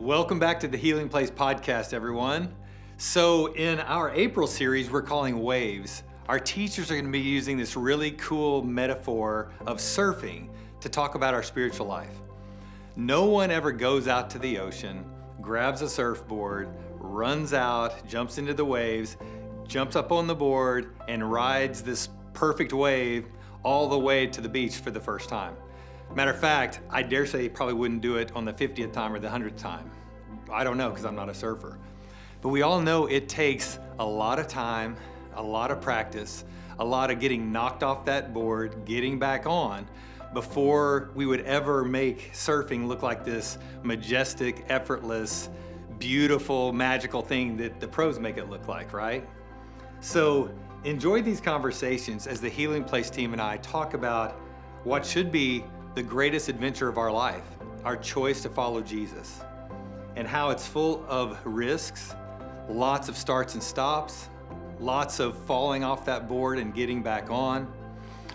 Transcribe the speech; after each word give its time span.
Welcome 0.00 0.38
back 0.38 0.58
to 0.60 0.66
the 0.66 0.78
Healing 0.78 1.10
Place 1.10 1.30
podcast, 1.30 1.92
everyone. 1.92 2.54
So, 2.96 3.52
in 3.52 3.80
our 3.80 4.10
April 4.14 4.46
series, 4.46 4.90
we're 4.90 5.02
calling 5.02 5.42
Waves. 5.42 6.04
Our 6.26 6.40
teachers 6.40 6.90
are 6.90 6.94
going 6.94 7.04
to 7.04 7.10
be 7.10 7.20
using 7.20 7.58
this 7.58 7.76
really 7.76 8.12
cool 8.12 8.62
metaphor 8.62 9.52
of 9.66 9.76
surfing 9.76 10.48
to 10.80 10.88
talk 10.88 11.16
about 11.16 11.34
our 11.34 11.42
spiritual 11.42 11.86
life. 11.86 12.14
No 12.96 13.26
one 13.26 13.50
ever 13.50 13.72
goes 13.72 14.08
out 14.08 14.30
to 14.30 14.38
the 14.38 14.58
ocean, 14.58 15.04
grabs 15.42 15.82
a 15.82 15.88
surfboard, 15.88 16.70
runs 16.94 17.52
out, 17.52 18.08
jumps 18.08 18.38
into 18.38 18.54
the 18.54 18.64
waves, 18.64 19.18
jumps 19.68 19.96
up 19.96 20.12
on 20.12 20.26
the 20.26 20.34
board, 20.34 20.94
and 21.08 21.30
rides 21.30 21.82
this 21.82 22.08
perfect 22.32 22.72
wave 22.72 23.26
all 23.64 23.86
the 23.86 23.98
way 23.98 24.26
to 24.28 24.40
the 24.40 24.48
beach 24.48 24.76
for 24.76 24.90
the 24.90 24.98
first 24.98 25.28
time. 25.28 25.54
Matter 26.14 26.32
of 26.32 26.40
fact, 26.40 26.80
I 26.90 27.02
dare 27.02 27.24
say 27.24 27.42
he 27.42 27.48
probably 27.48 27.74
wouldn't 27.74 28.00
do 28.00 28.16
it 28.16 28.32
on 28.34 28.44
the 28.44 28.52
50th 28.52 28.92
time 28.92 29.14
or 29.14 29.20
the 29.20 29.28
100th 29.28 29.56
time. 29.56 29.90
I 30.52 30.64
don't 30.64 30.76
know 30.76 30.90
because 30.90 31.04
I'm 31.04 31.14
not 31.14 31.28
a 31.28 31.34
surfer. 31.34 31.78
But 32.40 32.48
we 32.48 32.62
all 32.62 32.80
know 32.80 33.06
it 33.06 33.28
takes 33.28 33.78
a 33.98 34.04
lot 34.04 34.38
of 34.38 34.48
time, 34.48 34.96
a 35.34 35.42
lot 35.42 35.70
of 35.70 35.80
practice, 35.80 36.44
a 36.80 36.84
lot 36.84 37.10
of 37.10 37.20
getting 37.20 37.52
knocked 37.52 37.82
off 37.82 38.04
that 38.06 38.34
board, 38.34 38.84
getting 38.84 39.18
back 39.18 39.46
on 39.46 39.86
before 40.32 41.10
we 41.14 41.26
would 41.26 41.42
ever 41.42 41.84
make 41.84 42.32
surfing 42.32 42.86
look 42.86 43.02
like 43.02 43.24
this 43.24 43.58
majestic, 43.82 44.64
effortless, 44.68 45.48
beautiful, 45.98 46.72
magical 46.72 47.22
thing 47.22 47.56
that 47.56 47.78
the 47.78 47.86
pros 47.86 48.18
make 48.18 48.36
it 48.36 48.48
look 48.48 48.66
like, 48.66 48.92
right? 48.92 49.28
So 50.00 50.50
enjoy 50.84 51.22
these 51.22 51.40
conversations 51.40 52.26
as 52.26 52.40
the 52.40 52.48
Healing 52.48 52.82
Place 52.84 53.10
team 53.10 53.32
and 53.32 53.42
I 53.42 53.58
talk 53.58 53.94
about 53.94 54.40
what 54.84 55.04
should 55.04 55.30
be 55.30 55.64
the 55.94 56.02
greatest 56.02 56.48
adventure 56.48 56.88
of 56.88 56.98
our 56.98 57.10
life, 57.10 57.42
our 57.84 57.96
choice 57.96 58.42
to 58.42 58.48
follow 58.48 58.80
Jesus, 58.80 59.40
and 60.14 60.26
how 60.26 60.50
it's 60.50 60.64
full 60.64 61.04
of 61.08 61.36
risks, 61.44 62.14
lots 62.68 63.08
of 63.08 63.16
starts 63.16 63.54
and 63.54 63.62
stops, 63.62 64.28
lots 64.78 65.18
of 65.18 65.36
falling 65.46 65.82
off 65.82 66.04
that 66.04 66.28
board 66.28 66.58
and 66.58 66.74
getting 66.74 67.02
back 67.02 67.28
on, 67.28 67.70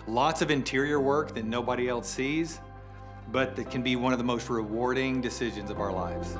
lots 0.06 0.42
of 0.42 0.50
interior 0.50 1.00
work 1.00 1.34
that 1.34 1.46
nobody 1.46 1.88
else 1.88 2.08
sees, 2.08 2.60
but 3.32 3.56
that 3.56 3.70
can 3.70 3.82
be 3.82 3.96
one 3.96 4.12
of 4.12 4.18
the 4.18 4.24
most 4.24 4.50
rewarding 4.50 5.22
decisions 5.22 5.70
of 5.70 5.80
our 5.80 5.92
lives. 5.92 6.36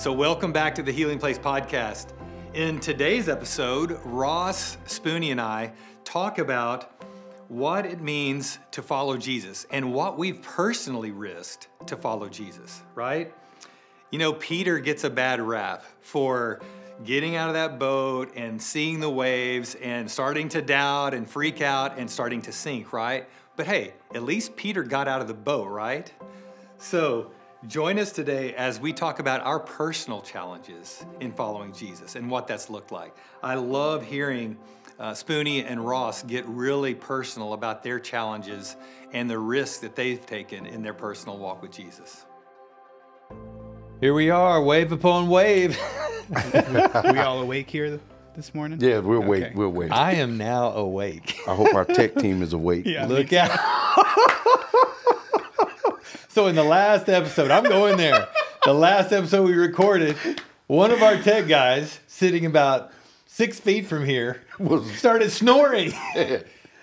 So, 0.00 0.14
welcome 0.14 0.50
back 0.50 0.74
to 0.76 0.82
the 0.82 0.92
Healing 0.92 1.18
Place 1.18 1.38
podcast. 1.38 2.14
In 2.54 2.80
today's 2.80 3.28
episode, 3.28 4.00
Ross 4.04 4.76
Spooney 4.84 5.30
and 5.30 5.40
I 5.40 5.70
talk 6.02 6.40
about 6.40 6.90
what 7.46 7.86
it 7.86 8.00
means 8.00 8.58
to 8.72 8.82
follow 8.82 9.16
Jesus 9.16 9.66
and 9.70 9.94
what 9.94 10.18
we've 10.18 10.42
personally 10.42 11.12
risked 11.12 11.68
to 11.86 11.96
follow 11.96 12.28
Jesus, 12.28 12.82
right? 12.96 13.32
You 14.10 14.18
know, 14.18 14.32
Peter 14.32 14.80
gets 14.80 15.04
a 15.04 15.10
bad 15.10 15.40
rap 15.40 15.84
for 16.00 16.60
getting 17.04 17.36
out 17.36 17.46
of 17.46 17.54
that 17.54 17.78
boat 17.78 18.32
and 18.34 18.60
seeing 18.60 18.98
the 18.98 19.10
waves 19.10 19.76
and 19.76 20.10
starting 20.10 20.48
to 20.48 20.60
doubt 20.60 21.14
and 21.14 21.30
freak 21.30 21.60
out 21.60 21.98
and 21.98 22.10
starting 22.10 22.42
to 22.42 22.50
sink, 22.50 22.92
right? 22.92 23.28
But 23.54 23.66
hey, 23.66 23.94
at 24.12 24.24
least 24.24 24.56
Peter 24.56 24.82
got 24.82 25.06
out 25.06 25.20
of 25.20 25.28
the 25.28 25.34
boat, 25.34 25.68
right? 25.68 26.12
So, 26.78 27.30
Join 27.66 27.98
us 27.98 28.10
today 28.10 28.54
as 28.54 28.80
we 28.80 28.94
talk 28.94 29.18
about 29.18 29.42
our 29.42 29.60
personal 29.60 30.22
challenges 30.22 31.04
in 31.20 31.30
following 31.30 31.74
Jesus 31.74 32.16
and 32.16 32.30
what 32.30 32.46
that's 32.46 32.70
looked 32.70 32.90
like. 32.90 33.14
I 33.42 33.54
love 33.56 34.02
hearing 34.02 34.56
uh, 34.98 35.12
Spooney 35.12 35.62
and 35.66 35.84
Ross 35.84 36.22
get 36.22 36.46
really 36.46 36.94
personal 36.94 37.52
about 37.52 37.82
their 37.82 38.00
challenges 38.00 38.76
and 39.12 39.28
the 39.28 39.38
risks 39.38 39.76
that 39.80 39.94
they've 39.94 40.24
taken 40.24 40.64
in 40.64 40.82
their 40.82 40.94
personal 40.94 41.36
walk 41.36 41.60
with 41.60 41.70
Jesus. 41.70 42.24
Here 44.00 44.14
we 44.14 44.30
are, 44.30 44.62
wave 44.62 44.90
upon 44.90 45.28
wave. 45.28 45.78
we 46.54 47.18
all 47.18 47.42
awake 47.42 47.68
here 47.68 48.00
this 48.34 48.54
morning? 48.54 48.80
Yeah, 48.80 49.00
we're 49.00 49.16
awake. 49.16 49.44
Okay. 49.44 49.54
We're 49.54 49.66
awake. 49.66 49.92
I 49.92 50.12
am 50.12 50.38
now 50.38 50.70
awake. 50.70 51.38
I 51.46 51.54
hope 51.54 51.74
our 51.74 51.84
tech 51.84 52.14
team 52.14 52.42
is 52.42 52.54
awake. 52.54 52.86
Yeah, 52.86 53.04
Look 53.04 53.34
out. 53.34 53.50
So 56.30 56.46
in 56.46 56.54
the 56.54 56.62
last 56.62 57.08
episode, 57.08 57.50
I'm 57.50 57.64
going 57.64 57.96
there. 57.96 58.28
the 58.64 58.72
last 58.72 59.10
episode 59.10 59.48
we 59.48 59.54
recorded, 59.54 60.16
one 60.68 60.92
of 60.92 61.02
our 61.02 61.16
tech 61.16 61.48
guys 61.48 61.98
sitting 62.06 62.46
about 62.46 62.92
six 63.26 63.58
feet 63.58 63.88
from 63.88 64.04
here 64.06 64.40
started 64.94 65.32
snoring. 65.32 65.92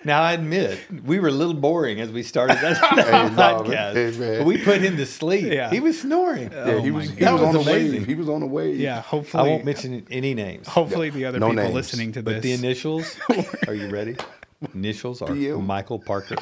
Now 0.04 0.20
I 0.20 0.34
admit 0.34 0.78
we 1.02 1.18
were 1.18 1.28
a 1.28 1.32
little 1.32 1.54
boring 1.54 1.98
as 1.98 2.10
we 2.10 2.22
started 2.22 2.58
that, 2.58 2.76
hey, 2.94 3.34
podcast. 3.34 3.94
Hey, 3.94 4.38
but 4.38 4.44
we 4.44 4.62
put 4.62 4.82
him 4.82 4.98
to 4.98 5.06
sleep. 5.06 5.50
Yeah. 5.50 5.70
He 5.70 5.80
was 5.80 5.98
snoring. 5.98 6.52
Yeah, 6.52 6.64
oh 6.64 6.82
he 6.82 6.90
was, 6.90 7.08
he 7.08 7.24
was, 7.24 7.32
was, 7.32 7.42
on 7.42 7.56
amazing. 7.56 7.90
the 7.92 7.98
wave. 8.00 8.06
He 8.06 8.14
was 8.16 8.28
on 8.28 8.40
the 8.40 8.46
wave. 8.46 8.78
Yeah, 8.78 9.00
hopefully 9.00 9.44
I 9.44 9.46
won't 9.46 9.64
mention 9.64 10.06
any 10.10 10.34
names. 10.34 10.68
Hopefully 10.68 11.08
the 11.08 11.24
other 11.24 11.38
no 11.38 11.48
people 11.48 11.64
names. 11.64 11.74
listening 11.74 12.12
to 12.12 12.20
this. 12.20 12.34
But 12.34 12.42
the 12.42 12.52
initials, 12.52 13.16
are 13.66 13.72
you 13.72 13.88
ready? 13.88 14.16
Initials 14.74 15.22
are 15.22 15.28
DM. 15.28 15.64
Michael 15.64 16.00
Parker. 16.00 16.36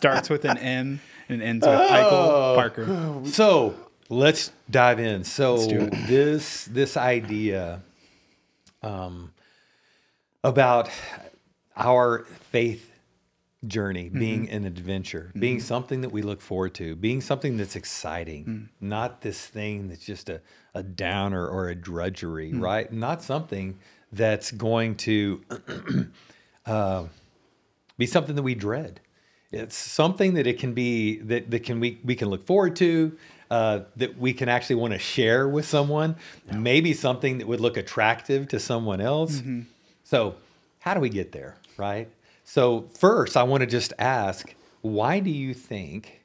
Starts 0.00 0.30
with 0.30 0.44
an 0.46 0.56
N 0.56 1.00
and 1.28 1.42
ends 1.42 1.66
with 1.66 1.78
Michael 1.78 2.08
oh. 2.10 2.54
Parker. 2.56 3.22
So 3.26 3.74
let's 4.08 4.50
dive 4.70 4.98
in. 4.98 5.24
So 5.24 5.58
this 5.58 6.64
this 6.64 6.96
idea 6.96 7.82
um, 8.82 9.32
about 10.42 10.88
our 11.76 12.24
faith 12.50 12.90
journey 13.66 14.04
mm-hmm. 14.04 14.18
being 14.18 14.50
an 14.50 14.64
adventure, 14.64 15.28
mm-hmm. 15.30 15.40
being 15.40 15.60
something 15.60 16.00
that 16.00 16.10
we 16.10 16.22
look 16.22 16.40
forward 16.40 16.74
to, 16.74 16.96
being 16.96 17.20
something 17.20 17.56
that's 17.56 17.76
exciting, 17.76 18.44
mm. 18.44 18.68
not 18.80 19.20
this 19.20 19.46
thing 19.46 19.88
that's 19.88 20.04
just 20.04 20.30
a, 20.30 20.40
a 20.74 20.82
downer 20.82 21.46
or 21.46 21.68
a 21.68 21.74
drudgery, 21.74 22.52
mm. 22.52 22.62
right? 22.62 22.90
Not 22.90 23.22
something 23.22 23.78
that's 24.12 24.50
going 24.50 24.96
to 24.96 25.42
uh, 26.66 27.04
be 27.98 28.06
something 28.06 28.34
that 28.34 28.42
we 28.42 28.54
dread. 28.54 29.00
It's 29.52 29.76
something 29.76 30.34
that 30.34 30.46
it 30.46 30.58
can 30.58 30.74
be 30.74 31.18
that, 31.18 31.50
that 31.50 31.64
can 31.64 31.80
we, 31.80 31.98
we 32.04 32.14
can 32.14 32.28
look 32.28 32.46
forward 32.46 32.76
to, 32.76 33.16
uh, 33.50 33.80
that 33.96 34.16
we 34.16 34.32
can 34.32 34.48
actually 34.48 34.76
want 34.76 34.92
to 34.92 34.98
share 34.98 35.48
with 35.48 35.66
someone, 35.66 36.16
yeah. 36.46 36.56
maybe 36.56 36.92
something 36.92 37.38
that 37.38 37.48
would 37.48 37.60
look 37.60 37.76
attractive 37.76 38.48
to 38.48 38.60
someone 38.60 39.00
else. 39.00 39.38
Mm-hmm. 39.38 39.62
So, 40.04 40.36
how 40.78 40.94
do 40.94 41.00
we 41.00 41.08
get 41.08 41.32
there, 41.32 41.56
right? 41.76 42.08
So, 42.44 42.88
first, 42.98 43.36
I 43.36 43.42
want 43.42 43.62
to 43.62 43.66
just 43.66 43.92
ask 43.98 44.54
why 44.82 45.20
do 45.20 45.30
you 45.30 45.52
think 45.52 46.22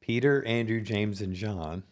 Peter, 0.00 0.44
Andrew, 0.44 0.80
James, 0.80 1.20
and 1.20 1.34
John, 1.34 1.84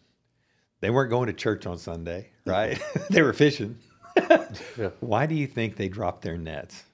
they 0.81 0.91
weren't 0.91 1.11
going 1.11 1.29
to 1.29 1.33
church 1.33 1.65
on 1.65 1.79
Sunday, 1.79 2.29
right? 2.45 2.81
they 3.11 3.23
were 3.23 3.33
fishing 3.33 3.79
yeah. 4.17 4.91
Why 5.01 5.27
do 5.27 5.35
you 5.35 5.47
think 5.47 5.77
they 5.77 5.89
dropped 5.89 6.23
their 6.23 6.37
nets? 6.37 6.85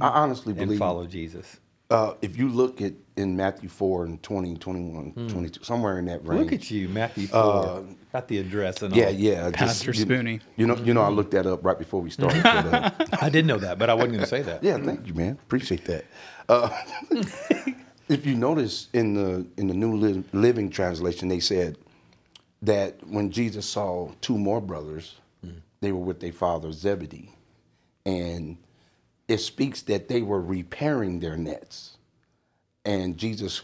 I 0.00 0.08
honestly 0.08 0.52
believe 0.52 0.70
and 0.70 0.78
follow 0.78 1.06
Jesus. 1.06 1.58
Uh, 1.88 2.14
if 2.20 2.36
you 2.36 2.48
look 2.48 2.80
at 2.80 2.94
in 3.16 3.36
Matthew 3.36 3.68
4 3.68 4.04
and 4.04 4.22
20, 4.22 4.56
21, 4.56 5.10
hmm. 5.10 5.28
22, 5.28 5.64
somewhere 5.64 5.98
in 5.98 6.06
that 6.06 6.26
range. 6.26 6.44
Look 6.44 6.52
at 6.52 6.70
you, 6.70 6.88
Matthew 6.88 7.28
4. 7.28 7.40
Uh, 7.40 7.82
Got 8.12 8.28
the 8.28 8.38
address 8.38 8.82
and 8.82 8.94
yeah, 8.94 9.06
all. 9.06 9.12
Yeah, 9.12 9.44
yeah. 9.46 9.50
Pastor 9.52 9.92
just, 9.92 10.06
Spooney. 10.06 10.40
You, 10.56 10.66
know, 10.66 10.76
you 10.76 10.92
know, 10.92 11.02
I 11.02 11.08
looked 11.08 11.30
that 11.30 11.46
up 11.46 11.64
right 11.64 11.78
before 11.78 12.00
we 12.00 12.10
started. 12.10 12.42
but, 12.42 12.66
uh, 12.66 12.90
I 13.22 13.30
did 13.30 13.46
know 13.46 13.58
that, 13.58 13.78
but 13.78 13.88
I 13.88 13.94
wasn't 13.94 14.12
going 14.12 14.24
to 14.24 14.26
say 14.26 14.42
that. 14.42 14.62
Yeah, 14.62 14.78
thank 14.78 15.06
you, 15.06 15.14
man. 15.14 15.32
Appreciate 15.32 15.84
that. 15.86 16.04
Uh, 16.48 16.68
if 18.08 18.26
you 18.26 18.34
notice 18.34 18.88
in 18.92 19.14
the 19.14 19.46
in 19.56 19.66
the 19.66 19.74
New 19.74 20.24
Living 20.32 20.70
Translation, 20.70 21.28
they 21.28 21.40
said 21.40 21.78
that 22.62 23.06
when 23.06 23.30
Jesus 23.30 23.66
saw 23.66 24.10
two 24.20 24.38
more 24.38 24.60
brothers, 24.60 25.16
mm. 25.44 25.60
they 25.80 25.92
were 25.92 26.00
with 26.00 26.20
their 26.20 26.32
father 26.32 26.72
Zebedee 26.72 27.34
and 28.04 28.56
it 29.28 29.38
speaks 29.38 29.82
that 29.82 30.08
they 30.08 30.22
were 30.22 30.40
repairing 30.40 31.20
their 31.20 31.36
nets. 31.36 31.96
And 32.84 33.16
Jesus 33.18 33.62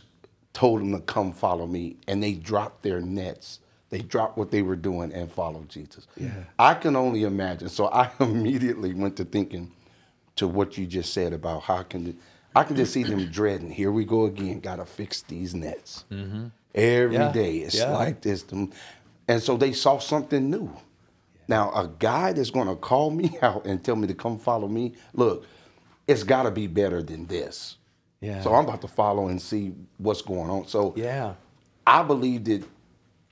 told 0.53 0.81
them 0.81 0.93
to 0.93 1.00
come 1.00 1.32
follow 1.32 1.67
me, 1.67 1.97
and 2.09 2.23
they 2.23 2.35
dropped 2.35 2.82
their 2.82 3.00
nets. 3.00 3.61
They 3.91 4.00
dropped 4.00 4.38
what 4.38 4.50
they 4.50 4.62
were 4.62 4.76
doing 4.76 5.12
and 5.12 5.31
followed 5.31 5.69
Jesus. 5.69 6.06
Yeah. 6.17 6.31
I 6.59 6.75
can 6.75 6.97
only 6.97 7.25
imagine. 7.25 7.69
So 7.69 7.88
I 7.88 8.11
immediately 8.20 8.94
went 8.94 9.17
to 9.17 9.25
thinking 9.25 9.70
to 10.37 10.49
what 10.49 10.79
you 10.79 10.87
just 10.87 11.12
said 11.12 11.32
about 11.32 11.62
how 11.62 11.82
can 11.82 12.19
I 12.55 12.65
can 12.65 12.76
just 12.76 12.93
see 12.93 13.03
them 13.03 13.31
dreading. 13.31 13.70
Here 13.70 13.91
we 13.91 14.05
go 14.05 14.26
again. 14.26 14.61
Got 14.61 14.76
to 14.76 14.85
fix 14.85 15.23
these 15.23 15.55
nets. 15.55 16.05
Mm-hmm. 16.11 16.47
Every 16.75 17.17
yeah. 17.17 17.32
day 17.32 17.58
it's 17.58 17.76
yeah. 17.76 17.91
like 17.91 18.23
this. 18.23 18.44
And 19.29 19.43
so 19.43 19.56
they 19.56 19.73
saw 19.73 19.99
something 19.99 20.50
new. 20.50 20.75
Now, 21.49 21.71
a 21.73 21.89
guy 21.99 22.33
that's 22.33 22.50
going 22.50 22.69
to 22.69 22.77
call 22.77 23.11
me 23.11 23.37
out 23.43 23.67
and 23.67 23.83
tell 23.85 23.97
me 23.97 24.06
to 24.06 24.15
come 24.15 24.39
follow 24.39 24.69
me, 24.69 24.94
look, 25.15 25.44
it's 26.06 26.23
got 26.25 26.44
to 26.44 26.50
be 26.50 26.67
better 26.67 27.03
than 27.03 27.27
this. 27.27 27.77
Yeah. 28.21 28.41
So 28.43 28.55
I'm 28.55 28.65
about 28.65 28.81
to 28.83 28.89
follow 28.89 29.29
and 29.29 29.41
see 29.43 29.73
what's 29.99 30.23
going 30.23 30.49
on. 30.50 30.67
So 30.69 30.93
yeah, 30.97 31.35
I 31.87 32.03
believe 32.05 32.44
that 32.44 32.62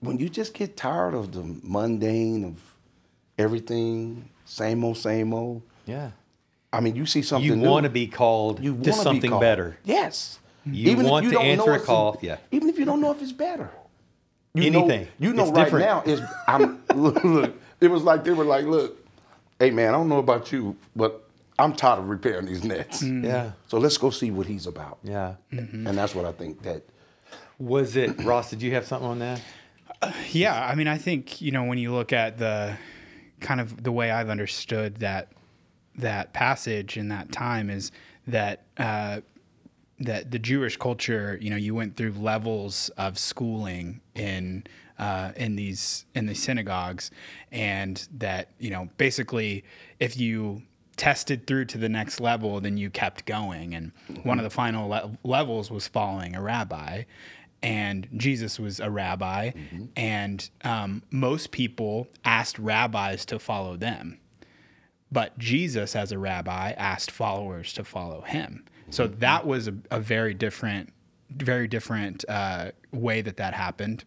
when 0.00 0.18
you 0.18 0.28
just 0.28 0.52
get 0.54 0.76
tired 0.76 1.14
of 1.14 1.30
the 1.32 1.42
mundane 1.62 2.44
of 2.44 2.56
everything, 3.38 4.28
same 4.44 4.84
old, 4.84 4.96
same 4.98 5.32
old. 5.32 5.62
Yeah. 5.86 6.10
I 6.72 6.80
mean, 6.80 6.94
you 6.96 7.06
see 7.06 7.22
something 7.22 7.46
You 7.46 7.68
want 7.68 7.84
to 7.84 7.90
be 7.90 8.06
called 8.06 8.62
you 8.62 8.72
to 8.72 8.76
wanna 8.78 8.86
be 8.92 8.92
something 9.02 9.30
called. 9.30 9.40
better. 9.40 9.76
Yes. 9.84 10.38
You 10.64 10.92
if 10.98 11.02
want 11.04 11.26
to 11.26 11.32
don't 11.32 11.42
answer 11.44 11.70
know 11.70 11.76
a 11.76 11.80
call, 11.80 12.18
yeah. 12.22 12.36
Even 12.50 12.68
if 12.68 12.78
you 12.78 12.84
don't 12.84 13.00
know 13.00 13.10
if 13.12 13.22
it's 13.22 13.32
better. 13.32 13.70
You 14.54 14.70
know- 14.70 14.80
Anything. 14.84 15.08
you 15.18 15.32
know 15.32 15.44
It's 15.48 15.52
right 15.52 15.64
different. 15.64 15.86
now 15.86 16.02
is 16.04 16.20
I'm 16.46 16.82
look, 16.94 17.54
it 17.80 17.90
was 17.90 18.02
like 18.02 18.24
they 18.24 18.32
were 18.32 18.44
like, 18.44 18.66
look, 18.66 18.96
hey 19.58 19.70
man, 19.70 19.88
I 19.88 19.92
don't 19.92 20.08
know 20.08 20.18
about 20.18 20.52
you, 20.52 20.76
but 20.94 21.28
I'm 21.58 21.74
tired 21.74 21.98
of 21.98 22.08
repairing 22.08 22.46
these 22.46 22.64
nets. 22.64 23.02
Mm-hmm. 23.02 23.24
Yeah. 23.24 23.52
So 23.68 23.78
let's 23.78 23.98
go 23.98 24.10
see 24.10 24.30
what 24.30 24.46
he's 24.46 24.66
about. 24.66 24.98
Yeah. 25.02 25.34
Mm-hmm. 25.52 25.86
And 25.86 25.98
that's 25.98 26.14
what 26.14 26.24
I 26.24 26.32
think 26.32 26.62
that 26.62 26.82
Was 27.58 27.96
it 27.96 28.22
Ross? 28.24 28.50
Did 28.50 28.62
you 28.62 28.72
have 28.74 28.86
something 28.86 29.08
on 29.08 29.18
that? 29.18 29.42
Uh, 30.02 30.12
yeah, 30.30 30.66
I 30.66 30.74
mean, 30.74 30.88
I 30.88 30.96
think 30.96 31.42
you 31.42 31.52
know 31.52 31.64
when 31.64 31.78
you 31.78 31.92
look 31.92 32.12
at 32.12 32.38
the 32.38 32.76
kind 33.40 33.60
of 33.60 33.82
the 33.82 33.92
way 33.92 34.10
I've 34.10 34.30
understood 34.30 34.96
that 34.96 35.28
that 35.96 36.32
passage 36.32 36.96
in 36.96 37.08
that 37.08 37.32
time 37.32 37.68
is 37.68 37.92
that 38.26 38.64
uh, 38.78 39.20
that 39.98 40.30
the 40.30 40.38
Jewish 40.38 40.76
culture, 40.78 41.38
you 41.40 41.50
know, 41.50 41.56
you 41.56 41.74
went 41.74 41.96
through 41.96 42.12
levels 42.12 42.88
of 42.96 43.18
schooling 43.18 44.00
in 44.14 44.64
uh, 45.00 45.32
in 45.34 45.56
these 45.56 46.04
in 46.14 46.26
the 46.26 46.34
synagogues, 46.34 47.10
and 47.50 48.06
that 48.18 48.50
you 48.58 48.70
know 48.70 48.88
basically 48.98 49.64
if 49.98 50.16
you 50.16 50.62
tested 50.96 51.46
through 51.46 51.64
to 51.64 51.78
the 51.78 51.88
next 51.88 52.20
level, 52.20 52.60
then 52.60 52.76
you 52.76 52.90
kept 52.90 53.24
going, 53.24 53.74
and 53.74 53.90
one 54.22 54.38
of 54.38 54.44
the 54.44 54.50
final 54.50 54.88
le- 54.88 55.10
levels 55.24 55.70
was 55.70 55.88
following 55.88 56.36
a 56.36 56.42
rabbi. 56.42 57.04
And 57.62 58.08
Jesus 58.16 58.58
was 58.58 58.80
a 58.80 58.90
rabbi, 58.90 59.50
and 59.94 60.48
um, 60.64 61.02
most 61.10 61.50
people 61.50 62.08
asked 62.24 62.58
rabbis 62.58 63.26
to 63.26 63.38
follow 63.38 63.76
them. 63.76 64.18
But 65.12 65.36
Jesus, 65.36 65.94
as 65.94 66.10
a 66.10 66.18
rabbi, 66.18 66.70
asked 66.72 67.10
followers 67.10 67.74
to 67.74 67.84
follow 67.84 68.22
him. 68.22 68.64
So 68.88 69.06
that 69.06 69.46
was 69.46 69.68
a, 69.68 69.74
a 69.90 70.00
very 70.00 70.32
different, 70.32 70.92
very 71.30 71.68
different 71.68 72.24
uh, 72.28 72.70
way 72.92 73.20
that 73.20 73.36
that 73.36 73.52
happened. 73.52 74.04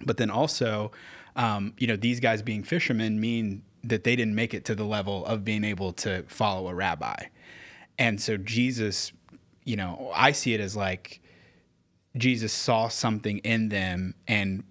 But 0.00 0.16
then 0.18 0.30
also, 0.30 0.92
um, 1.36 1.74
you 1.78 1.86
know, 1.86 1.96
these 1.96 2.20
guys 2.20 2.42
being 2.42 2.62
fishermen 2.62 3.20
mean 3.20 3.62
that 3.84 4.04
they 4.04 4.16
didn't 4.16 4.34
make 4.34 4.52
it 4.54 4.64
to 4.66 4.74
the 4.74 4.84
level 4.84 5.24
of 5.26 5.44
being 5.44 5.64
able 5.64 5.92
to 5.92 6.24
follow 6.28 6.68
a 6.68 6.74
rabbi. 6.74 7.16
And 7.98 8.20
so 8.20 8.36
Jesus, 8.36 9.12
you 9.64 9.76
know, 9.76 10.10
I 10.14 10.32
see 10.32 10.54
it 10.54 10.60
as 10.60 10.76
like 10.76 11.20
Jesus 12.16 12.52
saw 12.52 12.88
something 12.88 13.38
in 13.38 13.68
them 13.68 14.14
and 14.26 14.64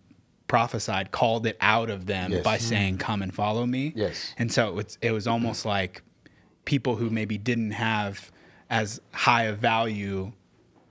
prophesied, 0.48 1.12
called 1.12 1.46
it 1.48 1.58
out 1.60 1.90
of 1.90 2.06
them 2.06 2.32
Yes. 2.32 2.44
by 2.44 2.58
saying, 2.58 2.98
"Come 3.00 3.22
and 3.24 3.34
follow 3.34 3.66
me." 3.66 3.94
Yes. 3.96 4.34
And 4.38 4.52
so 4.52 4.68
it 4.70 4.76
was, 4.76 4.98
it 5.02 5.12
was 5.12 5.28
almost 5.28 5.66
like 5.66 6.04
people 6.66 6.98
who 6.98 7.10
maybe 7.10 7.38
didn't 7.38 7.72
have 7.72 8.32
as 8.70 9.00
high 9.12 9.44
a 9.44 9.54
value 9.54 10.34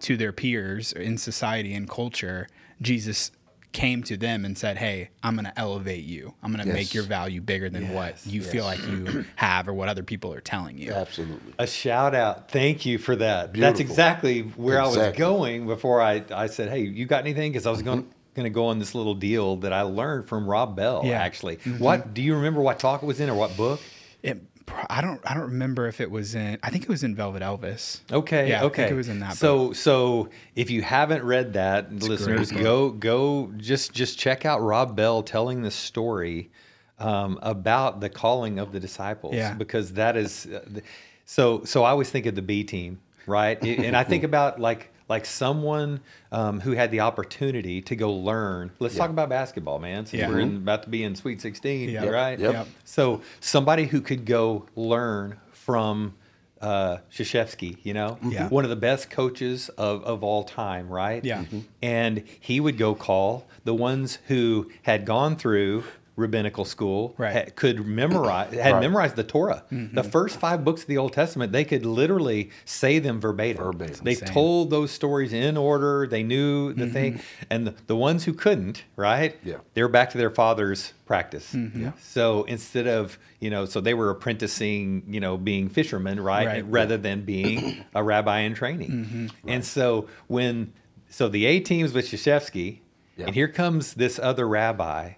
to 0.01 0.17
their 0.17 0.33
peers 0.33 0.93
in 0.93 1.19
society 1.19 1.73
and 1.75 1.89
culture, 1.89 2.49
Jesus 2.81 3.31
came 3.75 4.03
to 4.05 4.17
them 4.17 4.47
and 4.47 4.57
said, 4.57 4.79
"Hey, 4.79 5.11
I'm 5.23 5.35
going 5.35 5.45
to 5.45 5.59
elevate 5.59 6.05
you. 6.05 6.33
I'm 6.43 6.51
going 6.51 6.63
to 6.63 6.69
Yes. 6.69 6.75
make 6.75 6.95
your 6.95 7.03
value 7.05 7.43
bigger 7.43 7.69
than 7.69 7.93
what 7.93 8.25
you 8.27 8.41
feel 8.43 8.65
like 8.65 8.81
you 8.89 9.27
have 9.37 9.69
or 9.69 9.75
what 9.75 9.91
other 9.91 10.03
people 10.03 10.33
are 10.33 10.41
telling 10.41 10.79
you." 10.79 10.93
absolutely. 10.93 11.53
A 11.59 11.67
shout 11.67 12.15
out. 12.15 12.51
Thank 12.51 12.87
you 12.87 12.97
for 12.97 13.17
that. 13.17 13.53
That's 13.53 13.81
exactly 13.81 14.41
where 14.43 14.81
I 14.81 14.87
was 14.87 15.15
going 15.17 15.67
before 15.67 16.01
I, 16.01 16.25
I 16.35 16.47
said, 16.47 16.71
hey, 16.71 16.81
you 16.81 17.05
got 17.05 17.21
anything? 17.21 17.53
Because 17.53 17.67
I 17.67 17.71
was 17.71 17.83
going, 17.83 18.09
going 18.35 18.45
to 18.45 18.51
go 18.51 18.67
on 18.67 18.79
this 18.79 18.95
little 18.95 19.15
deal 19.15 19.57
that 19.57 19.73
I 19.73 19.83
learned 19.83 20.29
from 20.29 20.47
Rob 20.49 20.75
Bell, 20.77 21.03
Yeah. 21.05 21.21
actually. 21.21 21.57
Mm-hmm. 21.57 21.79
What 21.83 22.15
do 22.15 22.23
you 22.23 22.37
remember 22.37 22.61
what 22.63 22.79
talk 22.79 23.03
it 23.03 23.07
was 23.07 23.21
in 23.21 23.29
or 23.29 23.35
what 23.35 23.57
book? 23.57 23.81
It, 24.23 24.41
pro- 24.41 24.54
I 24.89 25.01
don't 25.01 25.21
I 25.25 25.35
don't 25.35 25.45
remember 25.45 25.87
if 25.89 26.01
it 26.01 26.11
was 26.11 26.35
in 26.35 26.59
I 26.63 26.71
think 26.71 26.85
it 26.85 26.89
was 26.89 27.05
in 27.05 27.15
Velvet 27.15 27.43
Elvis. 27.43 28.01
Okay. 28.11 28.49
Yeah, 28.49 28.63
I 28.63 28.65
okay. 28.65 28.83
think 28.83 28.93
it 28.93 28.97
was 28.97 29.09
in 29.09 29.21
that 29.21 29.37
So 29.37 29.73
so 29.73 30.31
if 30.55 30.71
you 30.71 30.83
haven't 30.83 31.23
read 31.23 31.53
that, 31.55 31.93
listeners, 31.93 32.51
go 32.51 32.91
go 32.91 33.53
just 33.57 33.93
just 33.93 34.19
check 34.19 34.45
out 34.45 34.63
Rob 34.63 34.97
Bell 34.97 35.23
telling 35.23 35.63
the 35.63 35.71
story 35.71 36.51
um, 36.99 37.39
about 37.43 38.01
the 38.01 38.09
calling 38.09 38.59
of 38.59 38.73
the 38.73 38.81
disciples. 38.81 39.35
Yeah. 39.35 39.55
Because 39.55 39.93
that 39.95 40.17
is 40.17 40.47
uh, 40.47 40.81
so 41.25 41.65
so 41.65 41.85
I 41.85 41.91
always 41.91 42.11
think 42.11 42.27
of 42.27 42.35
the 42.35 42.43
B 42.43 42.65
team, 42.65 43.01
right? 43.27 43.63
and 43.63 43.97
I 43.97 44.05
think 44.05 44.25
about 44.25 44.61
like 44.61 44.94
like 45.09 45.27
someone 45.27 46.01
um, 46.33 46.61
who 46.61 46.73
had 46.73 46.91
the 46.91 47.01
opportunity 47.01 47.83
to 47.83 47.95
go 47.97 48.13
learn. 48.13 48.71
Let's 48.79 48.97
talk 48.97 49.11
about 49.11 49.29
basketball, 49.29 49.79
man. 49.79 50.07
Since 50.07 50.21
Yeah. 50.21 50.29
we're 50.29 50.41
in, 50.41 50.57
about 50.57 50.83
to 50.85 50.89
be 50.89 51.05
in 51.05 51.15
Sweet 51.15 51.41
16, 51.41 51.91
Yeah. 51.91 52.05
right? 52.07 52.39
Yep. 52.39 52.53
Yep. 52.53 52.67
So 52.85 53.21
somebody 53.41 53.85
who 53.87 54.01
could 54.01 54.25
go 54.25 54.67
learn 54.77 55.37
from 55.53 56.15
uh, 56.63 56.99
Krzyzewski, 57.13 57.77
you 57.83 57.93
know, 57.93 58.17
Yeah. 58.27 58.49
one 58.49 58.65
of 58.65 58.71
the 58.71 58.77
best 58.77 59.11
coaches 59.11 59.69
of, 59.77 60.03
of 60.05 60.23
all 60.25 60.45
time, 60.45 60.89
right? 60.89 61.23
Yeah. 61.23 61.45
Mhm. 61.45 61.65
And 61.83 62.23
he 62.41 62.59
would 62.59 62.79
go 62.79 62.95
call 62.95 63.47
the 63.65 63.75
ones 63.75 64.19
who 64.29 64.71
had 64.85 65.05
gone 65.05 65.37
through 65.37 65.85
rabbinical 66.17 66.65
school, 66.65 67.13
Right. 67.19 67.35
ha- 67.35 67.51
could 67.57 67.85
memorize, 67.87 68.55
had 68.59 68.73
Right. 68.75 68.81
memorized 68.81 69.17
the 69.17 69.25
Torah. 69.25 69.65
The 69.71 70.05
first 70.05 70.39
five 70.39 70.65
books 70.65 70.83
of 70.83 70.87
the 70.89 70.97
Old 70.97 71.13
Testament, 71.13 71.51
they 71.51 71.65
could 71.65 71.85
literally 71.85 72.51
say 72.65 73.01
them 73.01 73.21
verbatim. 73.21 73.65
Verbatim. 73.65 74.05
They 74.05 74.13
Insane. 74.13 74.29
told 74.29 74.71
those 74.71 74.91
stories 74.93 75.33
in 75.33 75.57
order. 75.57 76.07
They 76.07 76.23
knew 76.23 76.73
the 76.73 76.87
thing. 76.87 77.21
And 77.51 77.67
the, 77.67 77.75
the 77.89 77.97
ones 77.97 78.25
who 78.25 78.33
couldn't, 78.33 78.85
right? 78.97 79.37
Yeah. 79.43 79.57
They 79.75 79.83
were 79.83 79.89
back 79.89 80.11
to 80.11 80.19
their 80.19 80.31
father's 80.31 80.93
practice. 81.05 81.53
Mm-hmm. 81.53 81.83
Yeah. 81.83 81.93
So 82.01 82.45
instead 82.45 82.87
of, 82.87 83.19
you 83.41 83.51
know, 83.51 83.65
so 83.65 83.81
they 83.81 83.95
were 83.95 84.11
apprenticing, 84.11 85.03
you 85.09 85.19
know, 85.21 85.37
being 85.37 85.69
fishermen, 85.69 86.21
right? 86.21 86.47
Right. 86.47 86.65
Rather 86.71 86.97
than 86.97 87.23
being 87.23 87.85
a 87.95 88.03
rabbi 88.13 88.41
in 88.41 88.55
training. 88.55 88.91
Mm-hmm. 88.91 89.49
And 89.49 89.65
so 89.65 90.09
when, 90.29 90.73
so 91.11 91.29
the 91.29 91.45
A 91.47 91.59
team's 91.61 91.93
with 91.93 92.07
Krzyzewski, 92.07 92.79
Yeah. 93.17 93.27
and 93.27 93.35
here 93.35 93.49
comes 93.49 93.95
this 93.95 94.19
other 94.19 94.47
rabbi 94.49 95.15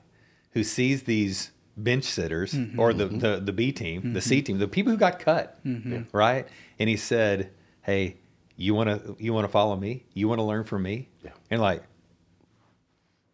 who 0.57 0.65
sees 0.65 1.03
these 1.03 1.53
bench 1.77 2.05
sitters 2.05 2.55
Mm-hmm. 2.55 2.81
or 2.81 2.95
the, 2.95 3.07
the, 3.07 3.41
the 3.45 3.53
B 3.53 3.71
team, 3.73 4.15
the 4.15 4.21
C 4.23 4.41
team, 4.41 4.59
the 4.59 4.67
people 4.67 4.91
who 4.91 4.97
got 4.99 5.19
cut, 5.19 5.63
Mm-hmm. 5.65 6.05
right? 6.17 6.49
And 6.79 6.89
he 6.89 6.97
said, 6.97 7.51
Hey, 7.83 8.17
you 8.57 8.75
want 8.75 8.89
to, 8.89 9.17
you 9.23 9.35
want 9.35 9.45
to 9.45 9.53
follow 9.53 9.77
me? 9.77 10.05
You 10.15 10.27
want 10.29 10.39
to 10.39 10.43
learn 10.45 10.65
from 10.65 10.83
me? 10.83 11.11
Yeah. 11.23 11.33
And 11.51 11.61
like, 11.61 11.83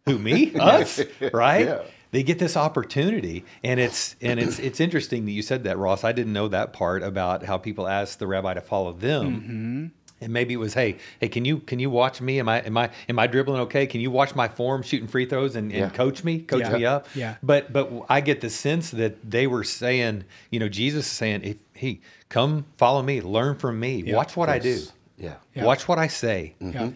who 0.05 0.19
me 0.19 0.53
us 0.59 0.99
right 1.33 1.65
Yeah. 1.65 1.81
they 2.11 2.23
get 2.23 2.37
this 2.39 2.57
opportunity 2.57 3.45
and 3.63 3.79
it's 3.79 4.17
and 4.21 4.37
it's 4.39 4.59
it's 4.59 4.81
interesting 4.81 5.23
that 5.25 5.31
you 5.31 5.41
said 5.41 5.63
that 5.63 5.77
ross 5.77 6.03
i 6.03 6.11
didn't 6.11 6.33
know 6.33 6.49
that 6.49 6.73
part 6.73 7.03
about 7.03 7.45
how 7.45 7.57
people 7.57 7.87
ask 7.87 8.19
the 8.19 8.27
rabbi 8.27 8.53
to 8.53 8.59
follow 8.59 8.91
them 8.91 9.93
and 10.23 10.33
maybe 10.33 10.53
it 10.53 10.57
was 10.57 10.73
hey 10.73 10.97
hey 11.19 11.27
can 11.27 11.45
you 11.45 11.59
can 11.59 11.79
you 11.79 11.89
watch 11.89 12.21
me 12.21 12.39
am 12.39 12.47
i 12.49 12.59
am 12.61 12.77
i 12.77 12.89
am 13.09 13.19
i 13.19 13.27
dribbling 13.27 13.59
okay 13.61 13.85
can 13.85 14.01
you 14.01 14.09
watch 14.09 14.33
my 14.35 14.47
form 14.47 14.81
shooting 14.81 15.07
free 15.07 15.25
throws 15.25 15.55
and, 15.55 15.71
and 15.71 15.79
Yeah. 15.81 15.89
coach 15.89 16.23
me 16.23 16.39
coach 16.39 16.61
Yeah. 16.61 16.73
me 16.77 16.85
up 16.85 17.07
Yeah. 17.13 17.35
but 17.43 17.71
but 17.73 17.91
i 18.09 18.21
get 18.21 18.41
the 18.41 18.49
sense 18.49 18.91
that 18.91 19.29
they 19.29 19.45
were 19.47 19.63
saying 19.63 20.23
you 20.49 20.59
know 20.59 20.69
jesus 20.69 21.05
is 21.05 21.11
saying 21.11 21.43
if 21.43 21.57
he 21.75 22.01
come 22.29 22.65
follow 22.77 23.03
me 23.03 23.21
learn 23.21 23.55
from 23.57 23.79
me 23.79 24.03
Yeah. 24.05 24.15
watch 24.15 24.35
what 24.35 24.49
i 24.49 24.59
do 24.59 24.81
Yeah. 25.17 25.35
Yeah. 25.53 25.65
watch 25.65 25.87
what 25.87 25.99
i 25.99 26.07
say 26.07 26.55
mm-hmm. 26.61 26.77
Yeah. 26.77 26.89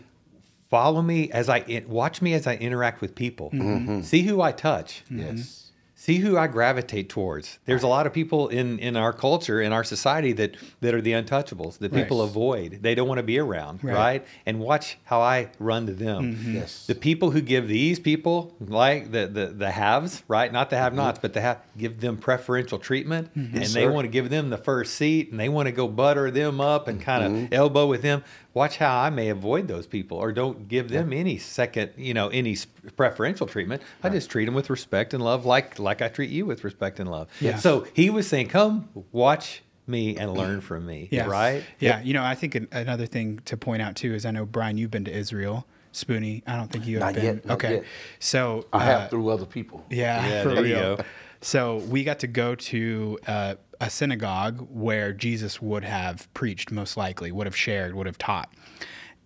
follow 0.70 1.02
me 1.02 1.32
as 1.32 1.48
I 1.50 1.84
watch 1.88 2.22
me 2.22 2.34
as 2.34 2.46
I 2.46 2.56
interact 2.56 3.00
with 3.00 3.16
people. 3.16 3.52
Mm-hmm. 3.52 4.02
See 4.02 4.24
who 4.24 4.42
I 4.42 4.52
touch. 4.52 5.02
Yes. 5.10 5.67
See 6.00 6.18
who 6.18 6.38
I 6.38 6.46
gravitate 6.46 7.10
towards. 7.10 7.58
There's 7.66 7.82
a 7.82 7.88
lot 7.88 8.06
of 8.06 8.14
people 8.14 8.50
in 8.50 8.78
in 8.78 8.96
our 8.96 9.12
culture, 9.12 9.60
in 9.60 9.74
our 9.74 9.84
society 9.84 10.32
that 10.34 10.56
that 10.82 10.94
are 10.94 11.02
the 11.02 11.14
untouchables, 11.14 11.80
that 11.80 11.92
people 11.92 12.20
Right. 12.20 12.30
avoid. 12.30 12.80
They 12.84 12.94
don't 12.94 13.08
want 13.08 13.18
to 13.18 13.24
be 13.24 13.40
around, 13.40 13.84
right? 13.84 13.96
Right. 13.96 14.26
And 14.46 14.60
watch 14.60 15.00
how 15.06 15.22
I 15.22 15.50
run 15.58 15.88
to 15.88 15.94
them. 15.94 16.36
Mm-hmm. 16.36 16.56
Yes. 16.58 16.86
The 16.86 16.94
people 16.94 17.32
who 17.32 17.42
give 17.42 17.68
these 17.68 18.00
people 18.00 18.56
like 18.60 19.12
the 19.12 19.26
the, 19.26 19.48
the 19.48 19.72
haves, 19.72 20.22
right? 20.28 20.54
Not 20.54 20.70
the 20.70 20.78
have-nots, 20.78 21.18
mm-hmm. 21.18 21.22
but 21.24 21.34
the 21.34 21.42
have 21.42 21.62
give 21.76 22.00
them 22.00 22.18
preferential 22.18 22.78
treatment, 22.78 23.30
mm-hmm. 23.30 23.56
and 23.56 23.64
Yes, 23.64 23.74
they 23.74 23.86
sir. 23.86 23.92
want 23.92 24.06
to 24.06 24.10
give 24.10 24.30
them 24.30 24.52
the 24.52 24.58
first 24.58 24.94
seat, 24.96 25.32
and 25.32 25.40
they 25.40 25.50
want 25.50 25.66
to 25.66 25.72
go 25.72 25.88
butter 25.88 26.30
them 26.30 26.62
up 26.62 26.88
and 26.88 27.02
kind 27.02 27.24
of 27.24 27.54
elbow 27.54 27.88
with 27.88 28.04
them. 28.04 28.24
Watch 28.58 28.78
how 28.78 29.00
I 29.00 29.10
may 29.12 29.30
avoid 29.30 29.68
those 29.68 29.86
people, 29.86 30.18
or 30.18 30.32
don't 30.32 30.68
give 30.68 30.90
them 30.90 31.14
any 31.14 31.38
second, 31.38 31.92
you 31.96 32.14
know, 32.14 32.30
any 32.30 32.58
preferential 32.96 33.46
treatment. 33.46 33.84
I 34.04 34.10
just 34.10 34.30
treat 34.32 34.46
them 34.46 34.56
with 34.56 34.70
respect 34.72 35.14
and 35.14 35.24
love, 35.24 35.46
like 35.46 35.78
like 35.78 36.02
I 36.02 36.08
treat 36.08 36.32
you 36.32 36.46
with 36.48 36.64
respect 36.64 37.00
and 37.00 37.10
love. 37.10 37.28
Yeah. 37.40 37.58
So 37.58 37.86
he 37.94 38.10
was 38.10 38.28
saying, 38.28 38.48
"Come 38.48 38.90
watch 39.12 39.62
me 39.86 40.18
and 40.18 40.34
learn 40.34 40.62
from 40.62 40.86
me." 40.88 41.08
Yeah. 41.12 41.28
Right. 41.28 41.64
Yeah. 41.80 42.02
You 42.02 42.14
know, 42.16 42.24
I 42.24 42.34
think 42.34 42.56
an, 42.56 42.68
another 42.72 43.06
thing 43.06 43.40
to 43.46 43.56
point 43.58 43.82
out 43.84 43.96
too 43.96 44.16
is 44.16 44.26
I 44.26 44.32
know 44.32 44.46
Brian, 44.46 44.78
you've 44.78 44.92
been 44.92 45.06
to 45.06 45.12
Israel. 45.16 45.68
Spoonie, 45.94 46.44
I 46.48 46.56
don't 46.58 46.72
think 46.72 46.86
you 46.86 46.98
have 47.00 47.08
Not 47.08 47.16
been. 47.16 47.26
yet, 47.26 47.46
not 47.46 47.54
okay. 47.56 47.74
yet. 47.76 47.84
So 48.20 48.66
I 48.74 48.84
have 48.86 49.02
uh, 49.02 49.08
through 49.10 49.30
other 49.30 49.46
people. 49.46 49.86
Yeah, 49.90 50.28
Yeah, 50.28 50.44
for 50.44 50.50
there 50.56 50.66
you 50.66 50.76
real. 50.76 50.96
go. 50.98 51.04
So 51.42 51.78
we 51.90 52.04
got 52.04 52.20
to 52.20 52.28
go 52.28 52.56
to 52.56 53.18
uh, 53.28 53.56
a 53.80 53.90
synagogue 53.90 54.68
where 54.72 55.14
Jesus 55.14 55.62
would 55.62 55.84
have 55.84 56.32
preached, 56.34 56.72
most 56.72 56.98
likely, 56.98 57.32
would 57.32 57.48
have 57.48 57.56
shared, 57.56 57.96
would 57.96 58.08
have 58.08 58.18
taught. 58.18 58.52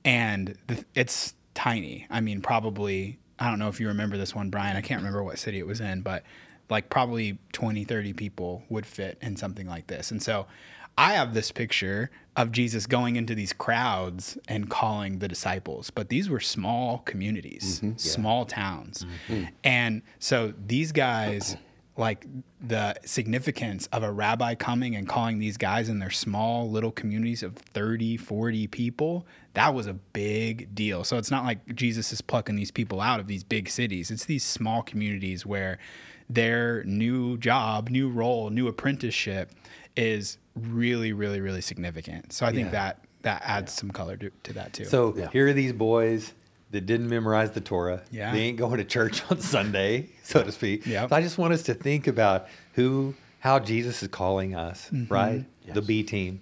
And 0.03 0.57
the, 0.67 0.83
it's 0.95 1.35
tiny. 1.53 2.07
I 2.09 2.21
mean, 2.21 2.41
probably, 2.41 3.19
I 3.39 3.49
don't 3.49 3.59
know 3.59 3.69
if 3.69 3.79
you 3.79 3.87
remember 3.87 4.17
this 4.17 4.35
one, 4.35 4.49
Brian. 4.49 4.75
I 4.75 4.81
can't 4.81 4.99
remember 4.99 5.23
what 5.23 5.39
city 5.39 5.59
it 5.59 5.67
was 5.67 5.79
in, 5.79 6.01
but 6.01 6.23
like 6.69 6.89
probably 6.89 7.37
20, 7.53 7.83
30 7.83 8.13
people 8.13 8.63
would 8.69 8.85
fit 8.85 9.17
in 9.21 9.35
something 9.35 9.67
like 9.67 9.87
this. 9.87 10.11
And 10.11 10.23
so 10.23 10.47
I 10.97 11.13
have 11.13 11.33
this 11.33 11.51
picture 11.51 12.09
of 12.35 12.51
Jesus 12.51 12.85
going 12.85 13.15
into 13.15 13.35
these 13.35 13.53
crowds 13.53 14.37
and 14.47 14.69
calling 14.69 15.19
the 15.19 15.27
disciples, 15.27 15.89
but 15.89 16.09
these 16.09 16.29
were 16.29 16.39
small 16.39 16.99
communities, 16.99 17.79
mm-hmm. 17.79 17.97
small 17.97 18.45
towns. 18.45 19.05
Mm-hmm. 19.27 19.45
And 19.63 20.01
so 20.19 20.53
these 20.65 20.91
guys, 20.91 21.57
like 21.97 22.25
the 22.61 22.95
significance 23.05 23.87
of 23.87 24.01
a 24.03 24.11
rabbi 24.11 24.55
coming 24.55 24.95
and 24.95 25.07
calling 25.07 25.39
these 25.39 25.57
guys 25.57 25.89
in 25.89 25.99
their 25.99 26.09
small 26.09 26.69
little 26.69 26.91
communities 26.91 27.43
of 27.43 27.55
30, 27.55 28.17
40 28.17 28.67
people, 28.67 29.25
that 29.53 29.73
was 29.73 29.87
a 29.87 29.93
big 29.93 30.73
deal. 30.73 31.03
So 31.03 31.17
it's 31.17 31.29
not 31.31 31.43
like 31.43 31.75
Jesus 31.75 32.13
is 32.13 32.21
plucking 32.21 32.55
these 32.55 32.71
people 32.71 33.01
out 33.01 33.19
of 33.19 33.27
these 33.27 33.43
big 33.43 33.69
cities, 33.69 34.09
it's 34.09 34.25
these 34.25 34.43
small 34.43 34.81
communities 34.81 35.45
where 35.45 35.79
their 36.29 36.83
new 36.85 37.37
job, 37.37 37.89
new 37.89 38.09
role, 38.09 38.49
new 38.49 38.67
apprenticeship 38.67 39.51
is 39.97 40.37
really, 40.55 41.11
really, 41.11 41.41
really 41.41 41.61
significant. 41.61 42.31
So 42.31 42.45
I 42.45 42.53
think 42.53 42.71
that 42.71 43.03
that 43.23 43.41
adds 43.45 43.73
some 43.73 43.91
color 43.91 44.17
to, 44.17 44.31
to 44.43 44.53
that 44.53 44.73
too. 44.73 44.85
So 44.85 45.13
Yeah. 45.15 45.29
here 45.31 45.47
are 45.47 45.53
these 45.53 45.73
boys 45.73 46.33
that 46.71 46.85
didn't 46.85 47.09
memorize 47.09 47.51
the 47.51 47.61
Torah. 47.61 48.01
Yeah. 48.11 48.31
They 48.31 48.39
ain't 48.39 48.57
going 48.57 48.77
to 48.77 48.85
church 48.85 49.23
on 49.29 49.39
Sunday, 49.39 50.09
so 50.23 50.41
to 50.43 50.51
speak. 50.51 50.85
Yep. 50.85 51.09
So 51.09 51.15
I 51.15 51.21
just 51.21 51.37
want 51.37 51.53
us 51.53 51.63
to 51.63 51.73
think 51.73 52.07
about 52.07 52.47
who, 52.73 53.13
how 53.39 53.59
Jesus 53.59 54.01
is 54.01 54.07
calling 54.09 54.55
us, 54.55 54.89
Mm-hmm. 54.91 55.13
right? 55.13 55.45
The 55.73 55.81
B 55.81 56.03
team, 56.03 56.41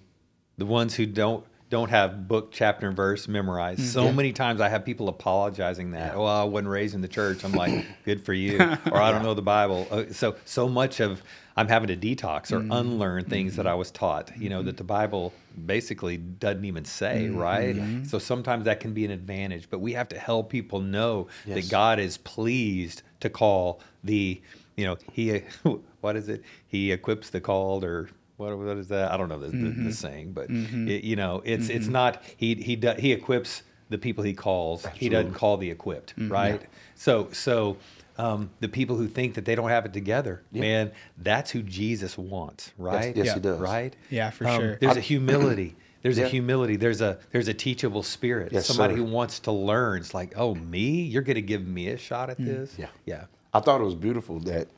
the 0.58 0.66
ones 0.66 0.94
who 0.94 1.06
don't 1.06 1.44
don't 1.70 1.88
have 1.88 2.26
book, 2.28 2.50
chapter, 2.52 2.88
and 2.88 2.96
verse 2.96 3.28
memorized. 3.28 3.80
Mm-hmm. 3.80 3.90
So 3.90 4.12
many 4.12 4.32
times 4.32 4.60
I 4.60 4.68
have 4.68 4.84
people 4.84 5.08
apologizing 5.08 5.92
that, 5.92 6.14
oh, 6.16 6.24
I 6.24 6.42
wasn't 6.44 6.68
raised 6.68 6.94
in 6.96 7.00
the 7.00 7.08
church. 7.08 7.44
I'm 7.44 7.54
like, 7.54 7.72
good 8.04 8.22
for 8.22 8.32
you, 8.34 8.58
or 8.92 9.00
I 9.00 9.10
don't 9.12 9.22
know 9.22 9.34
the 9.34 9.40
Bible. 9.42 9.86
Uh, 9.90 10.04
So 10.10 10.34
so 10.44 10.68
much 10.68 11.00
of 11.00 11.22
I'm 11.56 11.68
having 11.68 11.88
to 11.88 11.96
detox 11.96 12.52
or 12.52 12.60
Mm-hmm. 12.60 12.72
unlearn 12.72 13.24
things 13.26 13.56
that 13.56 13.66
I 13.66 13.74
was 13.74 13.90
taught. 13.90 14.30
You 14.36 14.48
know 14.50 14.62
that 14.62 14.76
the 14.76 14.84
Bible 14.84 15.32
basically 15.66 16.16
doesn't 16.16 16.64
even 16.64 16.84
say, 16.84 17.28
Mm-hmm. 17.28 17.36
right? 17.38 18.06
So 18.06 18.18
sometimes 18.18 18.64
that 18.64 18.80
can 18.80 18.92
be 18.92 19.04
an 19.04 19.10
advantage, 19.12 19.68
but 19.70 19.78
we 19.80 19.92
have 19.94 20.08
to 20.08 20.18
help 20.18 20.50
people 20.50 20.80
know 20.80 21.28
Yes. 21.46 21.54
that 21.56 21.70
God 21.70 21.98
is 22.00 22.18
pleased 22.18 23.02
to 23.20 23.30
call 23.30 23.80
the, 24.02 24.40
you 24.76 24.84
know, 24.86 24.96
he, 25.12 25.42
what 26.00 26.16
is 26.16 26.28
it? 26.28 26.42
He 26.66 26.90
equips 26.90 27.30
the 27.30 27.40
called 27.40 27.84
or. 27.84 28.08
What, 28.40 28.56
what 28.56 28.76
is 28.78 28.88
that? 28.88 29.12
I 29.12 29.18
don't 29.18 29.28
know 29.28 29.38
the, 29.38 29.48
the, 29.48 29.56
the 29.56 29.68
mm-hmm. 29.68 29.90
saying, 29.90 30.32
but 30.32 30.48
mm-hmm. 30.48 30.88
it, 30.88 31.04
you 31.04 31.14
know, 31.14 31.42
it's 31.44 31.68
it's 31.68 31.84
mm-hmm. 31.84 31.92
not 31.92 32.22
he 32.38 32.54
he 32.54 32.74
do, 32.74 32.94
he 32.98 33.12
equips 33.12 33.62
the 33.90 33.98
people 33.98 34.24
he 34.24 34.32
calls. 34.32 34.86
He 34.94 35.10
doesn't 35.10 35.34
call 35.34 35.58
the 35.58 35.70
equipped, 35.70 36.14
right? 36.16 36.62
So 36.94 37.28
so 37.32 37.76
um, 38.16 38.50
the 38.60 38.68
people 38.68 38.96
who 38.96 39.08
think 39.08 39.34
that 39.34 39.44
they 39.44 39.54
don't 39.54 39.68
have 39.68 39.84
it 39.84 39.92
together, 39.92 40.42
man, 40.52 40.92
that's 41.18 41.50
who 41.50 41.62
Jesus 41.62 42.16
wants, 42.16 42.72
right? 42.78 43.14
yes, 43.16 43.34
he 43.34 43.40
does. 43.40 43.58
Right? 43.58 43.94
Yeah, 44.08 44.30
for 44.30 44.46
Um, 44.46 44.60
sure. 44.60 44.76
There's 44.76 44.96
a 44.96 45.00
humility. 45.00 45.76
There's 46.02 46.16
Yeah. 46.16 46.24
a 46.24 46.28
humility. 46.28 46.76
There's 46.76 47.02
a 47.02 47.18
there's 47.30 47.48
a 47.48 47.52
teachable 47.52 48.02
spirit. 48.02 48.52
Yes, 48.52 48.66
Somebody 48.66 48.94
sir. 48.94 48.98
who 48.98 49.04
wants 49.04 49.38
to 49.40 49.52
learn. 49.52 50.00
It's 50.00 50.14
like, 50.14 50.32
oh, 50.34 50.54
me? 50.54 51.02
You're 51.02 51.20
going 51.20 51.34
to 51.34 51.42
give 51.42 51.66
me 51.66 51.88
a 51.88 51.98
shot 51.98 52.30
at 52.30 52.38
mm. 52.38 52.46
this? 52.46 52.74
Yeah. 52.78 52.86
Yeah. 53.04 53.24
I 53.52 53.60
thought 53.60 53.82
it 53.82 53.84
was 53.84 53.94
beautiful 53.94 54.40
that 54.40 54.68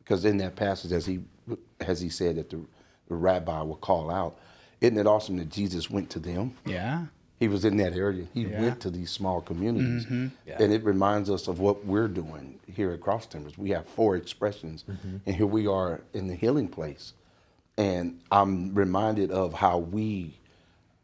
because 0.00 0.24
in 0.24 0.38
that 0.38 0.56
passage, 0.56 0.90
as 0.90 1.06
he 1.06 1.20
as 1.80 2.00
he 2.00 2.08
said 2.08 2.34
that 2.36 2.50
the, 2.50 2.56
the 2.56 2.75
rabbi 3.08 3.62
would 3.62 3.80
call 3.80 4.10
out, 4.10 4.38
isn't 4.80 4.98
it 4.98 5.06
awesome 5.06 5.36
that 5.38 5.50
Jesus 5.50 5.90
went 5.90 6.10
to 6.10 6.18
them? 6.18 6.54
yeah. 6.64 7.06
He 7.38 7.48
was 7.48 7.66
in 7.66 7.76
that 7.76 7.92
area. 7.92 8.24
He 8.32 8.44
Yeah. 8.46 8.62
went 8.62 8.80
to 8.80 8.90
these 8.90 9.10
small 9.10 9.42
communities, 9.42 10.06
mm-hmm. 10.06 10.28
Yeah. 10.46 10.56
and 10.58 10.72
it 10.72 10.82
reminds 10.82 11.28
us 11.28 11.48
of 11.48 11.60
what 11.60 11.84
we're 11.84 12.08
doing 12.08 12.58
here 12.66 12.92
at 12.92 13.02
Cross 13.02 13.26
Timbers. 13.26 13.58
We 13.58 13.70
have 13.72 13.86
four 13.86 14.16
expressions, 14.16 14.84
mm-hmm. 14.90 15.18
and 15.26 15.36
here 15.36 15.46
we 15.46 15.66
are 15.66 16.00
in 16.14 16.28
the 16.28 16.34
healing 16.34 16.66
place. 16.66 17.12
And 17.76 18.20
I'm 18.32 18.74
reminded 18.74 19.30
of 19.30 19.52
how 19.52 19.76
we 19.76 20.38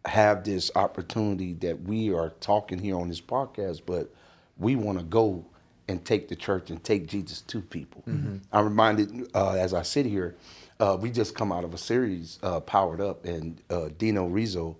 have 0.06 0.42
this 0.44 0.70
opportunity 0.74 1.52
that 1.52 1.82
we 1.82 2.14
are 2.14 2.30
talking 2.40 2.78
here 2.78 2.96
on 2.96 3.08
this 3.08 3.20
podcast, 3.20 3.82
but 3.84 4.08
we 4.56 4.74
want 4.74 4.96
to 4.98 5.04
go 5.04 5.44
and 5.86 6.02
take 6.02 6.28
the 6.28 6.36
church 6.36 6.70
and 6.70 6.82
take 6.82 7.06
Jesus 7.08 7.42
to 7.42 7.60
people. 7.60 8.02
Mm-hmm. 8.08 8.36
I'm 8.52 8.64
reminded 8.64 9.28
uh, 9.34 9.52
as 9.52 9.74
I 9.74 9.82
sit 9.82 10.06
here, 10.06 10.34
uh, 10.82 10.96
we 11.00 11.12
just 11.12 11.36
come 11.36 11.52
out 11.52 11.62
of 11.62 11.72
a 11.74 11.78
series, 11.78 12.40
uh, 12.42 12.58
Powered 12.58 13.00
Up, 13.00 13.24
and 13.24 13.62
uh, 13.70 13.90
Dino 13.98 14.26
Rizzo 14.26 14.76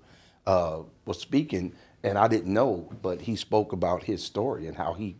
uh, 0.49 0.81
was 1.07 1.21
speaking, 1.21 1.73
and 2.03 2.19
I 2.19 2.27
didn't 2.27 2.53
know, 2.53 2.91
but 3.03 3.21
he 3.21 3.37
spoke 3.37 3.73
about 3.73 4.03
his 4.03 4.25
story 4.25 4.67
and 4.67 4.77
how 4.77 4.95
he 4.95 5.15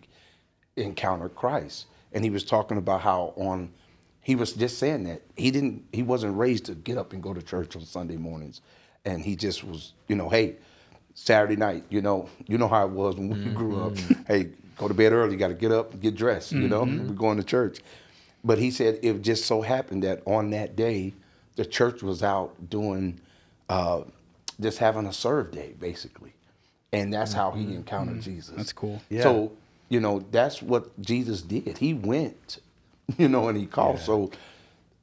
encountered 0.75 1.37
Christ. 1.37 1.87
And 2.13 2.25
he 2.25 2.31
was 2.31 2.43
talking 2.43 2.79
about 2.79 3.01
how 3.03 3.33
on 3.37 3.71
he 4.23 4.35
was 4.35 4.55
just 4.55 4.79
saying 4.79 5.05
that 5.05 5.23
he 5.37 5.53
didn't 5.53 5.85
he 5.93 6.03
wasn't 6.03 6.37
raised 6.37 6.65
to 6.65 6.75
get 6.75 6.99
up 6.99 7.13
and 7.13 7.23
go 7.23 7.33
to 7.33 7.41
church 7.43 7.77
on 7.77 7.85
Sunday 7.85 8.17
mornings. 8.17 8.61
And 9.05 9.25
he 9.25 9.37
just 9.37 9.63
was, 9.63 9.93
you 10.09 10.17
know, 10.17 10.29
hey, 10.29 10.57
Saturday 11.15 11.57
night, 11.57 11.85
you 11.91 12.03
know, 12.03 12.29
you 12.49 12.59
know 12.59 12.69
how 12.69 12.85
it 12.87 12.91
was 12.91 13.15
when 13.15 13.29
we 13.29 13.51
grew 13.55 13.81
up. 13.81 13.97
Hey, 14.27 14.49
go 14.77 14.89
to 14.89 14.95
bed 14.95 15.13
early, 15.13 15.33
you 15.33 15.39
gotta 15.39 15.55
get 15.55 15.71
up 15.71 15.93
and 15.93 16.03
get 16.03 16.17
dressed, 16.17 16.51
you 16.51 16.67
know, 16.67 16.83
we're 16.83 17.15
going 17.15 17.37
to 17.37 17.45
church. 17.45 17.79
But 18.45 18.59
he 18.59 18.71
said 18.71 18.99
it 19.03 19.23
just 19.23 19.45
so 19.47 19.63
happened 19.63 20.03
that 20.03 20.23
on 20.27 20.51
that 20.51 20.75
day, 20.77 21.15
the 21.57 21.65
church 21.65 22.03
was 22.03 22.23
out 22.23 22.71
doing 22.71 23.21
uh, 23.69 24.03
just 24.61 24.79
having 24.79 25.07
a 25.07 25.13
serve 25.13 25.51
day, 25.53 25.75
basically. 25.79 26.33
And 26.93 27.13
that's 27.13 27.33
how 27.33 27.53
he 27.53 27.75
encountered 27.75 28.21
Jesus. 28.21 28.55
That's 28.57 28.73
cool. 28.73 29.01
Yeah. 29.09 29.23
So, 29.23 29.53
you 29.89 30.01
know, 30.01 30.25
that's 30.31 30.61
what 30.61 31.01
Jesus 31.01 31.41
did. 31.43 31.79
He 31.79 31.95
went, 31.95 32.59
you 33.19 33.29
know, 33.29 33.49
and 33.49 33.57
he 33.57 33.67
called. 33.67 33.99
So 33.99 34.31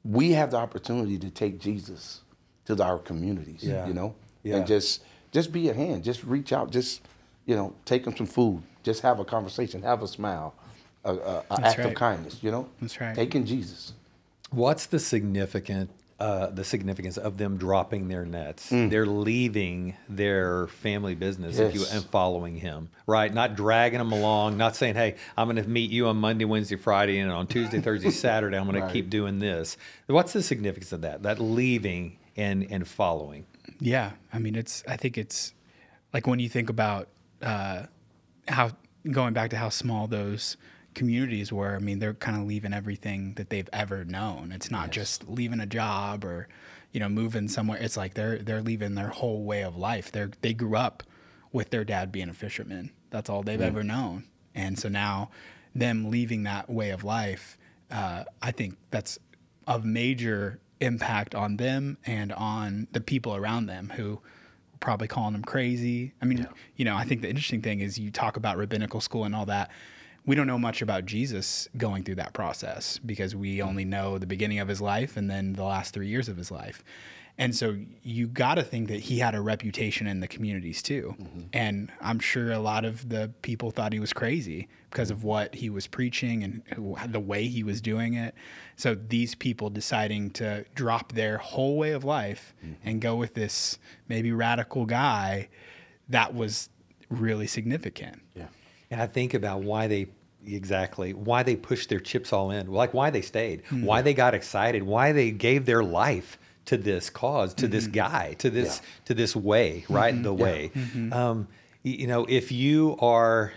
we 0.04 0.32
have 0.32 0.52
the 0.52 0.58
opportunity 0.58 1.18
to 1.18 1.30
take 1.30 1.58
Jesus 1.58 2.20
to 2.66 2.82
our 2.82 2.98
communities, 2.98 3.62
Yeah. 3.64 3.86
you 3.86 3.94
know, 3.94 4.14
Yeah. 4.42 4.56
and 4.56 4.66
just 4.66 5.02
just 5.32 5.52
be 5.52 5.68
a 5.68 5.74
hand, 5.74 6.02
just 6.04 6.24
reach 6.24 6.52
out, 6.52 6.70
just 6.70 7.02
you 7.46 7.56
know, 7.56 7.74
take 7.84 8.04
them 8.04 8.16
some 8.16 8.26
food, 8.26 8.62
just 8.82 9.02
have 9.02 9.18
a 9.18 9.24
conversation, 9.24 9.82
have 9.82 10.02
a 10.02 10.08
smile, 10.08 10.54
a, 11.04 11.14
a, 11.14 11.44
a 11.50 11.66
act 11.66 11.78
right. 11.78 11.86
of 11.86 11.94
kindness, 11.94 12.38
you 12.42 12.50
know. 12.50 12.68
That's 12.80 13.00
right. 13.00 13.14
Taking 13.14 13.44
Jesus. 13.44 13.92
What's 14.50 14.86
the 14.86 14.98
significant 14.98 15.90
uh, 16.18 16.50
the 16.50 16.64
significance 16.64 17.16
of 17.16 17.38
them 17.38 17.56
dropping 17.56 18.08
their 18.08 18.26
nets? 18.26 18.70
Mm. 18.70 18.90
They're 18.90 19.06
leaving 19.06 19.96
their 20.08 20.66
family 20.66 21.14
business 21.14 21.58
if 21.58 21.74
you, 21.74 21.84
and 21.90 22.04
following 22.04 22.56
him, 22.56 22.90
right? 23.06 23.32
Not 23.32 23.56
dragging 23.56 23.98
them 23.98 24.12
along, 24.12 24.58
not 24.58 24.76
saying, 24.76 24.96
"Hey, 24.96 25.16
I'm 25.36 25.46
going 25.46 25.62
to 25.62 25.68
meet 25.68 25.90
you 25.90 26.08
on 26.08 26.16
Monday, 26.16 26.44
Wednesday, 26.44 26.76
Friday, 26.76 27.18
and 27.18 27.30
on 27.30 27.46
Tuesday, 27.46 27.80
Thursday, 27.82 28.10
Saturday, 28.10 28.58
I'm 28.58 28.70
going 28.70 28.82
to 28.82 28.92
keep 28.92 29.08
doing 29.08 29.38
this." 29.38 29.76
What's 30.06 30.32
the 30.32 30.42
significance 30.42 30.92
of 30.92 31.00
that? 31.02 31.22
That 31.22 31.38
leaving 31.38 32.18
and 32.36 32.66
and 32.70 32.86
following. 32.86 33.46
Yeah, 33.78 34.12
I 34.32 34.38
mean, 34.38 34.56
it's. 34.56 34.84
I 34.86 34.96
think 34.96 35.16
it's 35.16 35.54
like 36.12 36.26
when 36.26 36.38
you 36.38 36.48
think 36.48 36.68
about 36.68 37.08
uh, 37.40 37.84
how 38.48 38.72
going 39.10 39.32
back 39.32 39.50
to 39.50 39.56
how 39.56 39.70
small 39.70 40.06
those 40.06 40.56
communities 41.00 41.50
were. 41.50 41.74
I 41.74 41.78
mean, 41.78 41.98
they're 41.98 42.12
kind 42.12 42.38
of 42.38 42.46
leaving 42.46 42.74
everything 42.74 43.32
that 43.36 43.48
they've 43.48 43.70
ever 43.72 44.04
known. 44.04 44.52
It's 44.52 44.70
not 44.70 44.90
just 44.90 45.26
leaving 45.26 45.58
a 45.58 45.64
job 45.64 46.26
or 46.26 46.46
you 46.92 47.00
know 47.00 47.08
moving 47.08 47.48
somewhere. 47.48 47.78
It's 47.80 47.96
like 47.96 48.12
they're 48.12 48.36
they're 48.36 48.60
leaving 48.60 48.96
their 48.96 49.08
whole 49.08 49.42
way 49.44 49.62
of 49.62 49.78
life. 49.78 50.12
They're 50.12 50.30
they 50.42 50.52
grew 50.52 50.76
up 50.76 51.02
with 51.52 51.70
their 51.70 51.84
dad 51.84 52.12
being 52.12 52.28
a 52.28 52.34
fisherman. 52.34 52.90
That's 53.08 53.30
all 53.30 53.42
they've 53.42 53.62
ever 53.62 53.82
known, 53.82 54.24
and 54.54 54.78
so 54.78 54.90
now 54.90 55.30
them 55.74 56.10
leaving 56.10 56.42
that 56.42 56.68
way 56.68 56.90
of 56.90 57.02
life, 57.02 57.56
uh, 57.90 58.24
I 58.42 58.50
think 58.50 58.76
that's 58.90 59.18
of 59.66 59.82
major 59.86 60.60
impact 60.80 61.34
on 61.34 61.56
them 61.56 61.96
and 62.04 62.30
on 62.30 62.88
the 62.92 63.00
people 63.00 63.34
around 63.34 63.66
them 63.66 63.90
who 63.96 64.20
probably 64.80 65.08
calling 65.08 65.32
them 65.32 65.44
crazy. 65.44 66.12
I 66.20 66.26
mean, 66.26 66.46
you 66.76 66.84
know, 66.84 66.94
I 66.94 67.04
think 67.04 67.22
the 67.22 67.30
interesting 67.30 67.62
thing 67.62 67.80
is 67.80 67.98
you 67.98 68.10
talk 68.10 68.36
about 68.36 68.58
rabbinical 68.58 69.00
school 69.00 69.24
and 69.24 69.34
all 69.34 69.46
that. 69.46 69.70
We 70.26 70.34
don't 70.36 70.46
know 70.46 70.58
much 70.58 70.82
about 70.82 71.06
Jesus 71.06 71.68
going 71.76 72.04
through 72.04 72.16
that 72.16 72.34
process 72.34 72.98
because 72.98 73.34
we 73.34 73.58
mm-hmm. 73.58 73.68
only 73.68 73.84
know 73.84 74.18
the 74.18 74.26
beginning 74.26 74.58
of 74.58 74.68
his 74.68 74.80
life 74.80 75.16
and 75.16 75.30
then 75.30 75.54
the 75.54 75.64
last 75.64 75.94
three 75.94 76.08
years 76.08 76.28
of 76.28 76.36
his 76.36 76.50
life. 76.50 76.84
And 77.38 77.56
so 77.56 77.78
you 78.02 78.26
got 78.26 78.56
to 78.56 78.62
think 78.62 78.88
that 78.88 79.00
he 79.00 79.18
had 79.18 79.34
a 79.34 79.40
reputation 79.40 80.06
in 80.06 80.20
the 80.20 80.28
communities 80.28 80.82
too. 80.82 81.14
Mm-hmm. 81.18 81.40
And 81.54 81.90
I'm 82.02 82.18
sure 82.18 82.52
a 82.52 82.58
lot 82.58 82.84
of 82.84 83.08
the 83.08 83.32
people 83.40 83.70
thought 83.70 83.94
he 83.94 83.98
was 83.98 84.12
crazy 84.12 84.68
because 84.90 85.10
of 85.10 85.18
mm-hmm. 85.18 85.28
what 85.28 85.54
he 85.54 85.70
was 85.70 85.86
preaching 85.86 86.44
and 86.44 86.62
the 87.10 87.20
way 87.20 87.46
he 87.46 87.62
was 87.62 87.80
doing 87.80 88.12
it. 88.12 88.34
So 88.76 88.94
these 88.94 89.34
people 89.34 89.70
deciding 89.70 90.32
to 90.32 90.66
drop 90.74 91.12
their 91.12 91.38
whole 91.38 91.78
way 91.78 91.92
of 91.92 92.04
life 92.04 92.54
and 92.84 93.00
go 93.00 93.16
with 93.16 93.32
this 93.32 93.78
maybe 94.06 94.32
radical 94.32 94.84
guy, 94.84 95.48
that 96.10 96.34
was 96.34 96.68
really 97.08 97.46
significant. 97.46 98.20
Yeah. 98.34 98.48
And 98.90 99.00
I 99.00 99.06
think 99.06 99.34
about 99.34 99.62
why 99.62 99.86
they 99.86 100.08
exactly 100.46 101.12
why 101.12 101.42
they 101.42 101.54
pushed 101.54 101.88
their 101.88 102.00
chips 102.00 102.32
all 102.32 102.50
in, 102.50 102.70
like 102.72 102.94
why 102.94 103.10
they 103.10 103.20
stayed, 103.20 103.62
hmm. 103.66 103.84
why 103.84 104.02
they 104.02 104.14
got 104.14 104.34
excited, 104.34 104.82
why 104.82 105.12
they 105.12 105.30
gave 105.30 105.66
their 105.66 105.82
life 105.82 106.38
to 106.66 106.76
this 106.76 107.10
cause, 107.10 107.54
to 107.54 107.68
this 107.68 107.86
hmm. 107.86 107.92
guy, 107.92 108.34
to 108.38 108.50
this 108.50 108.80
Yeah. 108.82 108.88
to 109.06 109.14
this 109.14 109.36
way, 109.36 109.84
right? 109.88 110.14
Hmm. 110.14 110.22
The 110.22 110.34
way. 110.34 110.70
Um, 111.12 111.48
you 111.82 112.06
know, 112.06 112.26
if 112.28 112.52
you 112.52 112.96
are, 113.00 113.52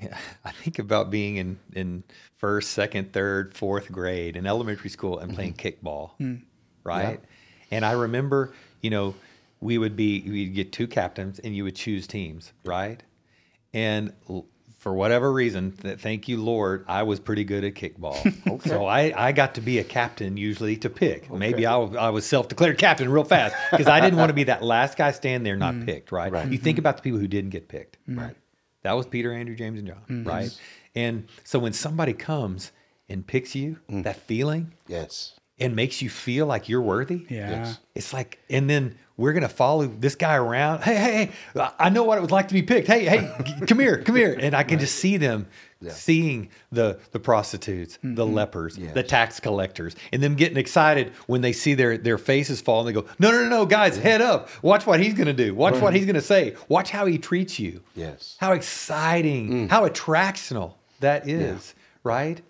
I 0.44 0.50
think 0.52 0.78
about 0.78 1.10
being 1.10 1.36
in 1.36 1.58
in 1.72 2.04
first, 2.38 2.70
second, 2.70 3.12
third, 3.12 3.54
fourth 3.54 3.90
grade 3.90 4.36
in 4.36 4.46
elementary 4.46 4.90
school 4.90 5.18
and 5.18 5.34
playing 5.34 5.54
kickball, 5.54 6.10
right? 6.84 7.20
And 7.70 7.84
I 7.84 7.92
remember 7.92 8.52
you 8.86 8.90
know, 8.90 9.14
we 9.60 9.78
would 9.78 9.96
be 9.96 10.22
we'd 10.22 10.54
get 10.54 10.72
two 10.72 10.86
captains 10.86 11.38
and 11.40 11.56
you 11.56 11.64
would 11.64 11.74
choose 11.74 12.06
teams, 12.06 12.52
right? 12.64 13.02
And 13.76 14.14
for 14.78 14.94
whatever 14.94 15.30
reason, 15.30 15.72
th- 15.72 15.98
thank 15.98 16.28
you, 16.28 16.42
Lord, 16.42 16.86
I 16.88 17.02
was 17.02 17.20
pretty 17.20 17.44
good 17.44 17.62
at 17.62 17.74
kickball. 17.74 18.16
okay. 18.50 18.70
So 18.70 18.86
I, 18.86 19.12
I 19.14 19.32
got 19.32 19.56
to 19.56 19.60
be 19.60 19.78
a 19.78 19.84
captain 19.84 20.38
usually 20.38 20.78
to 20.78 20.88
pick. 20.88 21.30
Maybe 21.30 21.66
I, 21.66 21.76
was 21.76 22.24
self 22.24 22.48
declared 22.48 22.78
captain 22.78 23.10
real 23.10 23.24
fast 23.24 23.54
because 23.70 23.86
I 23.86 24.00
didn't 24.00 24.18
want 24.18 24.30
to 24.30 24.34
be 24.34 24.44
that 24.44 24.62
last 24.62 24.96
guy 24.96 25.10
standing 25.12 25.44
there 25.44 25.56
not 25.56 25.74
mm-hmm. 25.74 25.84
picked, 25.84 26.10
right? 26.10 26.32
Right. 26.32 26.50
You 26.50 26.56
think 26.56 26.76
mm-hmm. 26.76 26.80
about 26.80 26.96
the 26.96 27.02
people 27.02 27.18
who 27.18 27.28
didn't 27.28 27.50
get 27.50 27.68
picked. 27.68 27.98
Mm-hmm. 28.08 28.20
Right. 28.20 28.36
That 28.82 28.92
was 28.92 29.06
Peter, 29.06 29.30
Andrew, 29.32 29.56
James, 29.56 29.78
and 29.78 29.88
John, 29.88 30.24
right? 30.24 30.58
And 30.94 31.28
so 31.44 31.58
when 31.58 31.74
somebody 31.74 32.14
comes 32.14 32.72
and 33.10 33.26
picks 33.26 33.54
you, 33.54 33.78
mm. 33.90 34.04
that 34.04 34.16
feeling, 34.16 34.72
Yes. 34.88 35.35
And 35.58 35.74
makes 35.74 36.02
you 36.02 36.10
feel 36.10 36.46
like 36.46 36.68
you're 36.68 36.82
worthy. 36.82 37.26
Yeah. 37.28 37.50
Yes. 37.50 37.78
It's 37.94 38.12
like, 38.12 38.38
and 38.50 38.68
then 38.68 38.96
we're 39.16 39.32
gonna 39.32 39.48
follow 39.48 39.86
this 39.86 40.14
guy 40.14 40.36
around. 40.36 40.82
Hey, 40.82 40.96
hey, 40.96 41.30
hey! 41.54 41.68
I 41.78 41.88
know 41.88 42.04
what 42.04 42.18
it 42.18 42.20
was 42.20 42.30
like 42.30 42.48
to 42.48 42.54
be 42.54 42.62
picked. 42.62 42.86
Hey, 42.86 43.04
hey, 43.06 43.32
come 43.66 43.78
here, 43.78 44.02
come 44.02 44.16
here. 44.16 44.36
And 44.38 44.54
I 44.54 44.62
can 44.62 44.78
just 44.78 44.96
see 44.96 45.16
them 45.16 45.46
seeing 45.88 46.50
the 46.70 46.98
the 47.12 47.20
prostitutes, 47.20 47.98
the 48.02 48.24
mm-hmm. 48.24 48.34
lepers, 48.34 48.76
Yes. 48.76 48.92
the 48.92 49.02
tax 49.02 49.40
collectors, 49.40 49.96
and 50.12 50.22
them 50.22 50.34
getting 50.34 50.58
excited 50.58 51.12
when 51.26 51.40
they 51.40 51.52
see 51.52 51.72
their 51.72 51.96
their 51.96 52.18
faces 52.18 52.60
fall 52.60 52.80
and 52.80 52.88
they 52.88 53.00
go, 53.00 53.06
no, 53.18 53.30
no, 53.30 53.44
no, 53.44 53.48
no, 53.48 53.66
guys, 53.66 53.96
head 53.96 54.20
up! 54.20 54.50
Watch 54.62 54.86
what 54.86 55.00
he's 55.00 55.14
gonna 55.14 55.32
do. 55.32 55.54
Watch 55.54 55.80
what 55.80 55.94
he's 55.94 56.04
gonna 56.04 56.20
say. 56.20 56.54
Watch 56.68 56.90
how 56.90 57.06
he 57.06 57.16
treats 57.16 57.58
you. 57.58 57.82
Yes. 57.94 58.36
How 58.38 58.52
exciting! 58.52 59.50
Mm. 59.50 59.70
How 59.70 59.88
attractional 59.88 60.74
that 61.00 61.26
is, 61.26 61.74
right? 62.04 62.42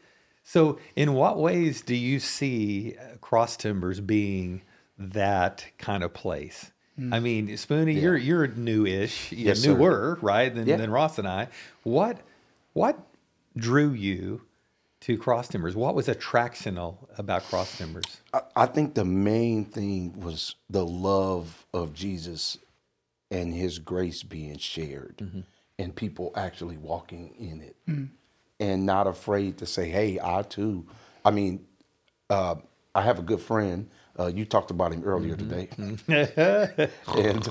So, 0.49 0.79
in 0.95 1.15
what 1.15 1.39
ways 1.39 1.83
do 1.83 1.97
you 1.97 2.21
see 2.21 2.95
uh, 2.97 3.17
Cross 3.21 3.57
Timbers 3.57 3.99
being 4.01 4.63
that 4.97 5.67
kind 5.77 6.05
of 6.05 6.15
place? 6.15 6.71
Hmm. 6.97 7.13
I 7.13 7.19
mean, 7.19 7.49
Spoonie, 7.49 8.01
you're 8.01 8.17
you're 8.17 8.47
new-ish, 8.47 9.33
you 9.33 9.47
Yes, 9.47 9.59
sir. 9.59 9.75
newer, 9.77 10.19
right, 10.23 10.55
than, 10.55 10.69
Yeah. 10.69 10.77
than 10.77 10.93
Ross 10.93 11.19
and 11.19 11.27
I. 11.27 11.49
What 11.83 12.21
what 12.75 12.97
drew 13.57 13.91
you 13.91 14.43
to 15.01 15.19
Cross 15.19 15.49
Timbers? 15.49 15.75
What 15.75 15.97
was 15.97 16.07
attractional 16.07 16.99
about 17.19 17.43
Cross 17.43 17.79
Timbers? 17.79 18.05
I, 18.33 18.43
I 18.55 18.67
think 18.67 18.95
the 18.95 19.05
main 19.05 19.65
thing 19.65 20.21
was 20.21 20.55
the 20.71 20.87
love 20.87 21.67
of 21.75 21.93
Jesus 21.93 22.57
and 23.33 23.53
his 23.53 23.81
grace 23.81 24.23
being 24.23 24.59
shared 24.59 25.17
mm-hmm. 25.17 25.41
and 25.77 25.97
people 25.97 26.33
actually 26.37 26.77
walking 26.77 27.35
in 27.37 27.61
it 27.61 27.77
mm-hmm. 27.89 28.05
And 28.61 28.87
not 28.87 29.07
afraid 29.07 29.59
to 29.59 29.67
say, 29.67 29.89
hey, 29.89 30.19
I 30.23 30.43
too. 30.43 30.87
I 31.25 31.31
mean, 31.31 31.67
uh, 32.31 32.57
I 32.95 33.03
have 33.03 33.19
a 33.19 33.23
good 33.23 33.41
friend. 33.41 33.89
Uh, 34.19 34.27
you 34.27 34.45
talked 34.45 34.71
about 34.71 34.93
him 34.93 35.05
earlier 35.05 35.37
today. 35.37 35.69
and 37.07 37.49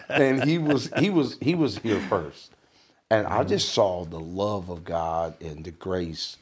and 0.08 0.44
he 0.44 0.58
was 0.58 0.90
he 0.98 1.10
was 1.10 1.36
he 1.40 1.54
was 1.54 1.78
here 1.78 2.00
first. 2.00 2.52
And 3.10 3.26
I 3.26 3.44
just 3.44 3.70
saw 3.70 4.04
the 4.04 4.20
love 4.20 4.70
of 4.70 4.84
God 4.84 5.34
and 5.42 5.64
the 5.64 5.72
grace 5.72 6.36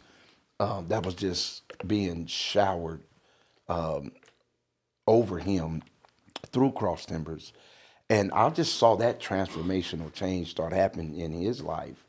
um, 0.60 0.88
that 0.88 1.04
was 1.04 1.14
just 1.14 1.62
being 1.86 2.26
showered 2.26 3.00
um, 3.68 4.12
over 5.06 5.38
him 5.38 5.82
through 6.52 6.72
Cross 6.72 7.06
Timbers. 7.06 7.52
And 8.10 8.32
I 8.32 8.48
just 8.50 8.76
saw 8.76 8.96
that 8.96 9.20
transformational 9.20 10.12
change 10.12 10.50
start 10.50 10.72
happening 10.72 11.18
in 11.18 11.32
his 11.32 11.62
life. 11.62 12.02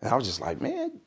And 0.00 0.10
I 0.10 0.16
was 0.16 0.26
just 0.26 0.40
like, 0.40 0.60
man, 0.60 1.00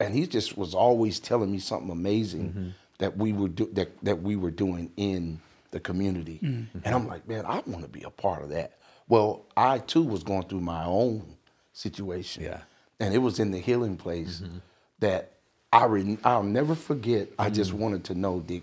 and 0.00 0.14
he 0.14 0.26
just 0.26 0.56
was 0.56 0.74
always 0.74 1.20
telling 1.20 1.52
me 1.52 1.58
something 1.58 1.90
amazing 1.90 2.48
mm-hmm. 2.48 2.68
that 2.98 3.16
we 3.16 3.32
were 3.32 3.48
do, 3.48 3.68
that, 3.72 3.92
that 4.02 4.22
we 4.22 4.36
were 4.36 4.50
doing 4.50 4.90
in 4.96 5.40
the 5.70 5.80
community. 5.80 6.40
Mm-hmm. 6.42 6.78
And 6.84 6.94
I'm 6.94 7.06
like, 7.06 7.28
man, 7.28 7.46
I 7.46 7.62
want 7.66 7.82
to 7.82 7.88
be 7.88 8.02
a 8.02 8.10
part 8.10 8.42
of 8.42 8.48
that. 8.50 8.78
Well, 9.08 9.44
I 9.56 9.78
too 9.78 10.02
was 10.02 10.22
going 10.22 10.44
through 10.44 10.60
my 10.60 10.84
own 10.84 11.36
situation. 11.72 12.44
Yeah. 12.44 12.60
And 12.98 13.14
it 13.14 13.18
was 13.18 13.38
in 13.38 13.50
the 13.50 13.58
healing 13.58 13.96
place 13.96 14.40
mm-hmm. 14.40 14.58
that 15.00 15.32
I 15.72 15.86
re- 15.86 16.18
I'll 16.24 16.42
never 16.42 16.74
forget. 16.74 17.28
I 17.38 17.50
just 17.50 17.72
wanted 17.72 18.04
to 18.04 18.14
know 18.14 18.40
the 18.40 18.62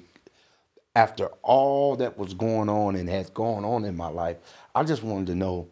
after 0.95 1.28
all 1.43 1.95
that 1.97 2.17
was 2.17 2.34
going 2.34 2.69
on 2.69 2.95
and 2.95 3.08
had 3.08 3.34
gone 3.34 3.63
on 3.63 3.86
in 3.86 3.95
my 3.95 4.10
life, 4.10 4.38
I 4.73 4.84
just 4.84 5.04
wanted 5.04 5.28
to 5.28 5.36
know, 5.36 5.67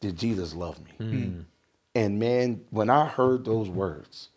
did 0.00 0.16
Jesus 0.18 0.54
love 0.54 0.78
me? 0.98 1.44
And 1.94 2.18
man, 2.18 2.62
when 2.70 2.88
I 2.88 3.06
heard 3.06 3.44
those 3.44 3.68
words, 3.68 4.30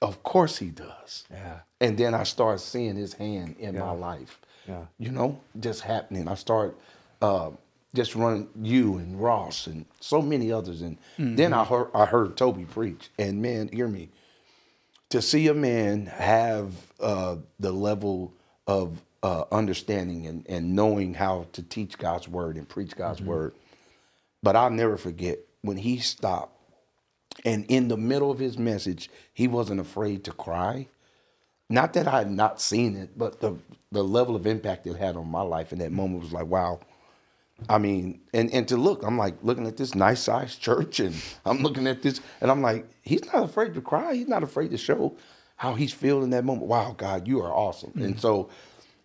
of 0.00 0.22
course 0.22 0.56
he 0.56 0.70
does. 0.70 1.24
Yeah. 1.30 1.60
And 1.80 1.98
then 1.98 2.14
I 2.14 2.22
started 2.22 2.60
seeing 2.60 2.96
his 2.96 3.12
hand 3.12 3.56
in 3.58 3.78
my 3.78 3.90
life. 3.92 4.40
Yeah. 4.66 4.86
You 4.98 5.10
know, 5.10 5.40
just 5.58 5.82
happening. 5.82 6.26
I 6.26 6.34
started 6.34 6.74
uh, 7.20 7.50
just 7.94 8.14
running 8.14 8.48
you 8.62 8.96
and 8.96 9.20
Ross 9.20 9.66
and 9.66 9.84
so 10.00 10.22
many 10.22 10.50
others. 10.50 10.80
And 10.80 10.96
then 11.18 11.52
I 11.52 11.64
heard 11.64 11.88
I 11.92 12.06
heard 12.06 12.36
Toby 12.36 12.64
preach. 12.64 13.10
And 13.18 13.42
man, 13.42 13.68
hear 13.68 13.88
me. 13.88 14.08
To 15.10 15.20
see 15.20 15.48
a 15.48 15.54
man 15.54 16.06
have 16.06 16.72
uh, 17.00 17.36
the 17.58 17.72
level 17.72 18.32
of 18.66 19.02
uh, 19.22 19.44
understanding 19.52 20.26
and, 20.26 20.46
and 20.48 20.74
knowing 20.74 21.14
how 21.14 21.46
to 21.52 21.62
teach 21.62 21.98
God's 21.98 22.28
word 22.28 22.56
and 22.56 22.68
preach 22.68 22.96
God's 22.96 23.20
word. 23.20 23.54
But 24.42 24.56
I'll 24.56 24.70
never 24.70 24.96
forget 24.96 25.40
when 25.62 25.76
he 25.76 25.98
stopped 25.98 26.60
and 27.44 27.64
in 27.68 27.88
the 27.88 27.96
middle 27.96 28.30
of 28.30 28.38
his 28.38 28.58
message, 28.58 29.10
he 29.32 29.48
wasn't 29.48 29.80
afraid 29.80 30.24
to 30.24 30.32
cry. 30.32 30.88
Not 31.68 31.92
that 31.94 32.08
I 32.08 32.18
had 32.18 32.30
not 32.30 32.60
seen 32.60 32.96
it, 32.96 33.16
but 33.16 33.40
the 33.40 33.56
the 33.92 34.02
level 34.04 34.36
of 34.36 34.46
impact 34.46 34.86
it 34.86 34.96
had 34.96 35.16
on 35.16 35.28
my 35.28 35.42
life 35.42 35.72
in 35.72 35.78
that 35.80 35.92
moment 35.92 36.22
was 36.22 36.32
like, 36.32 36.46
wow. 36.46 36.80
I 37.68 37.78
mean, 37.78 38.20
and 38.32 38.52
and 38.52 38.66
to 38.68 38.76
look, 38.76 39.02
I'm 39.04 39.18
like 39.18 39.36
looking 39.42 39.66
at 39.66 39.76
this 39.76 39.94
nice 39.94 40.20
sized 40.20 40.60
church, 40.62 41.00
and 41.00 41.14
I'm 41.44 41.58
looking 41.58 41.86
at 41.86 42.02
this, 42.02 42.20
and 42.40 42.50
I'm 42.50 42.62
like, 42.62 42.86
he's 43.02 43.24
not 43.32 43.44
afraid 43.44 43.74
to 43.74 43.80
cry. 43.80 44.14
He's 44.14 44.28
not 44.28 44.42
afraid 44.42 44.70
to 44.72 44.78
show 44.78 45.16
how 45.56 45.74
he's 45.74 45.92
feeling 45.92 46.24
in 46.24 46.30
that 46.30 46.44
moment. 46.44 46.66
Wow, 46.66 46.94
God, 46.96 47.28
you 47.28 47.40
are 47.42 47.52
awesome. 47.52 47.92
And 47.96 48.18
so, 48.18 48.48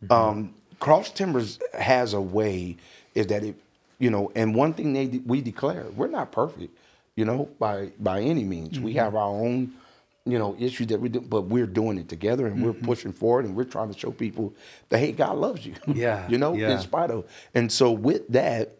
Mm-hmm. 0.07 0.11
um, 0.11 0.53
Cross 0.79 1.11
Timbers 1.11 1.59
has 1.73 2.13
a 2.13 2.21
way 2.21 2.77
is 3.13 3.27
that 3.27 3.43
it, 3.43 3.55
you 3.99 4.09
know, 4.09 4.31
and 4.35 4.53
one 4.53 4.73
thing 4.73 4.93
they 4.93 5.05
we 5.25 5.41
declare, 5.41 5.85
we're 5.95 6.07
not 6.07 6.31
perfect, 6.31 6.77
you 7.15 7.25
know, 7.25 7.49
by 7.59 7.91
by 7.99 8.21
any 8.21 8.43
means. 8.43 8.79
We 8.79 8.91
mm-hmm. 8.91 8.99
have 8.99 9.15
our 9.15 9.29
own, 9.29 9.73
you 10.25 10.37
know, 10.37 10.55
issues 10.59 10.87
that 10.87 10.99
we 10.99 11.09
do, 11.09 11.21
but 11.21 11.43
we're 11.43 11.67
doing 11.67 11.97
it 11.97 12.09
together 12.09 12.47
and 12.47 12.63
we're 12.63 12.73
mm-hmm. 12.73 12.85
pushing 12.85 13.13
forward 13.13 13.45
and 13.45 13.55
we're 13.55 13.63
trying 13.63 13.91
to 13.91 13.97
show 13.97 14.11
people 14.11 14.53
that 14.89 14.99
hey, 14.99 15.11
God 15.11 15.37
loves 15.37 15.65
you. 15.65 15.73
Yeah, 15.87 16.27
you 16.27 16.37
know, 16.37 16.53
yeah. 16.53 16.71
in 16.71 16.79
spite 16.79 17.09
of. 17.09 17.25
And 17.53 17.71
so 17.71 17.91
with 17.91 18.27
that, 18.29 18.77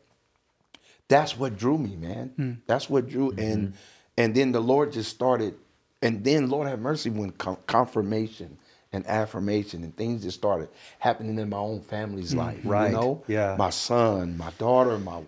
that's 1.08 1.38
what 1.38 1.58
drew 1.58 1.78
me, 1.78 1.96
man. 1.96 2.34
Hmm. 2.36 2.52
That's 2.68 2.90
what 2.90 3.08
drew, 3.08 3.32
and 3.32 3.74
and 4.18 4.36
then 4.36 4.52
the 4.52 4.60
Lord 4.62 4.92
just 4.92 5.12
started, 5.12 5.56
and 6.02 6.24
then 6.24 6.50
Lord 6.50 6.68
have 6.68 6.80
mercy 6.80 7.10
when 7.10 7.32
con- 7.32 7.58
confirmation 7.68 8.58
and 8.96 9.06
affirmation 9.08 9.84
and 9.84 9.96
things 9.96 10.24
just 10.24 10.38
started 10.38 10.70
happening 11.00 11.38
in 11.38 11.50
my 11.50 11.58
own 11.58 11.82
family's 11.82 12.34
life. 12.34 12.60
Right, 12.64 12.88
You 12.88 12.96
know, 12.96 13.24
yeah. 13.28 13.56
my 13.58 13.70
son, 13.70 14.38
my 14.38 14.52
daughter, 14.58 14.98
my 14.98 15.22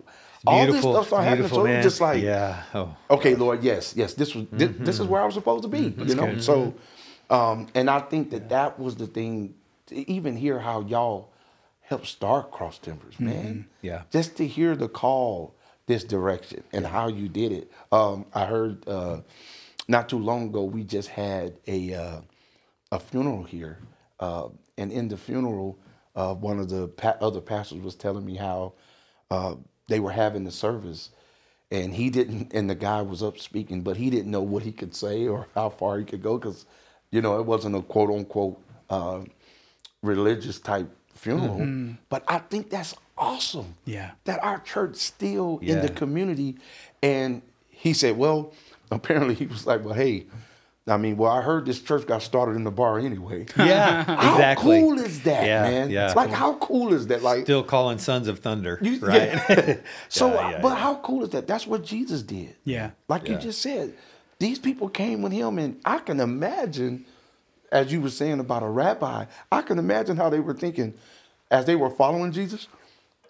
all 0.46 0.66
this 0.66 0.80
stuff 0.80 1.08
started 1.08 1.28
happening. 1.28 1.48
So 1.48 1.64
man. 1.64 1.82
just 1.82 2.00
like, 2.00 2.22
yeah. 2.22 2.62
Oh. 2.74 2.96
okay, 3.10 3.34
Lord, 3.34 3.62
yes, 3.62 3.94
yes, 3.96 4.14
this 4.14 4.34
was 4.34 4.46
thi- 4.56 4.66
this, 4.66 4.98
is 4.98 5.06
where 5.06 5.20
I 5.20 5.24
was 5.24 5.34
supposed 5.34 5.62
to 5.62 5.68
be, 5.68 5.94
you 5.98 6.14
know. 6.14 6.38
So, 6.38 6.74
um, 7.28 7.66
and 7.74 7.90
I 7.90 8.00
think 8.00 8.30
that 8.30 8.48
that 8.48 8.78
was 8.78 8.96
the 8.96 9.06
thing. 9.06 9.54
To 9.86 10.10
even 10.10 10.36
hear 10.36 10.58
how 10.58 10.82
y'all 10.82 11.32
helped 11.80 12.06
start 12.06 12.50
Cross 12.50 12.80
Timbers, 12.80 13.18
man. 13.18 13.66
Yeah. 13.80 14.02
Just 14.10 14.36
to 14.36 14.46
hear 14.46 14.76
the 14.76 14.88
call 14.88 15.54
this 15.86 16.04
direction 16.04 16.62
and 16.72 16.86
how 16.86 17.08
you 17.08 17.28
did 17.28 17.50
it. 17.50 17.72
Um, 17.90 18.26
I 18.34 18.44
heard 18.44 18.86
uh, 18.86 19.22
not 19.88 20.10
too 20.10 20.18
long 20.18 20.48
ago 20.48 20.64
we 20.64 20.84
just 20.84 21.08
had 21.08 21.54
a 21.66 21.94
uh, 21.94 22.20
a 22.92 22.98
funeral 22.98 23.42
here, 23.44 23.78
uh, 24.20 24.48
and 24.76 24.90
in 24.92 25.08
the 25.08 25.16
funeral, 25.16 25.78
uh, 26.16 26.34
one 26.34 26.58
of 26.58 26.68
the 26.68 26.88
pa- 26.88 27.16
other 27.20 27.40
pastors 27.40 27.80
was 27.80 27.94
telling 27.94 28.24
me 28.24 28.36
how 28.36 28.72
uh, 29.30 29.54
they 29.88 30.00
were 30.00 30.10
having 30.10 30.44
the 30.44 30.50
service, 30.50 31.10
and 31.70 31.94
he 31.94 32.10
didn't, 32.10 32.52
and 32.54 32.68
the 32.70 32.74
guy 32.74 33.02
was 33.02 33.22
up 33.22 33.38
speaking, 33.38 33.82
but 33.82 33.96
he 33.96 34.10
didn't 34.10 34.30
know 34.30 34.42
what 34.42 34.62
he 34.62 34.72
could 34.72 34.94
say 34.94 35.26
or 35.28 35.46
how 35.54 35.68
far 35.68 35.98
he 35.98 36.04
could 36.04 36.22
go 36.22 36.38
because, 36.38 36.64
you 37.10 37.20
know, 37.20 37.38
it 37.38 37.46
wasn't 37.46 37.76
a 37.76 37.82
quote 37.82 38.10
unquote 38.10 38.60
uh, 38.90 39.20
religious 40.02 40.58
type 40.58 40.88
funeral. 41.14 41.96
But 42.08 42.24
I 42.28 42.38
think 42.38 42.70
that's 42.70 42.94
awesome. 43.16 43.74
Yeah. 43.84 44.12
that 44.24 44.42
our 44.42 44.60
church 44.60 44.96
still 44.96 45.58
in 45.60 45.80
the 45.82 45.88
community, 45.90 46.56
and 47.02 47.42
he 47.68 47.92
said, 47.92 48.16
well, 48.16 48.52
apparently 48.90 49.34
he 49.34 49.46
was 49.46 49.66
like, 49.66 49.84
well, 49.84 49.94
hey. 49.94 50.26
I 50.88 50.96
mean, 50.96 51.16
well, 51.16 51.30
I 51.30 51.42
heard 51.42 51.66
this 51.66 51.80
church 51.80 52.06
got 52.06 52.22
started 52.22 52.56
in 52.56 52.64
the 52.64 52.70
bar 52.70 52.98
anyway. 52.98 53.46
Yeah, 53.56 54.04
How 54.04 54.32
exactly. 54.32 54.80
cool 54.80 54.98
is 54.98 55.20
that, 55.22 55.46
Yeah, 55.46 55.62
man? 55.62 55.90
yeah. 55.90 56.12
Like, 56.16 56.30
how 56.30 56.54
cool 56.54 56.92
is 56.94 57.06
that? 57.08 57.22
Like, 57.22 57.42
Still 57.44 57.62
calling 57.62 57.98
Sons 57.98 58.28
of 58.28 58.38
Thunder, 58.40 58.78
you- 58.80 58.98
right? 59.00 59.32
yeah. 59.50 59.76
so, 60.08 60.32
Yeah, 60.34 60.50
yeah, 60.50 60.60
but 60.62 60.68
yeah. 60.70 60.74
how 60.76 60.94
cool 60.96 61.24
is 61.24 61.30
that? 61.30 61.46
That's 61.46 61.66
what 61.66 61.84
Jesus 61.84 62.22
did. 62.22 62.54
Yeah. 62.64 62.90
Like 63.08 63.28
you 63.28 63.36
just 63.36 63.60
said, 63.60 63.94
these 64.38 64.58
people 64.58 64.88
came 64.88 65.20
with 65.22 65.32
him, 65.32 65.58
and 65.58 65.80
I 65.84 65.98
can 65.98 66.20
imagine, 66.20 67.04
as 67.72 67.92
you 67.92 68.00
were 68.00 68.10
saying 68.10 68.40
about 68.40 68.62
a 68.62 68.68
rabbi, 68.68 69.26
I 69.52 69.62
can 69.62 69.78
imagine 69.78 70.16
how 70.16 70.30
they 70.30 70.40
were 70.40 70.54
thinking, 70.54 70.94
as 71.50 71.64
they 71.64 71.76
were 71.76 71.90
following 71.90 72.32
Jesus, 72.32 72.68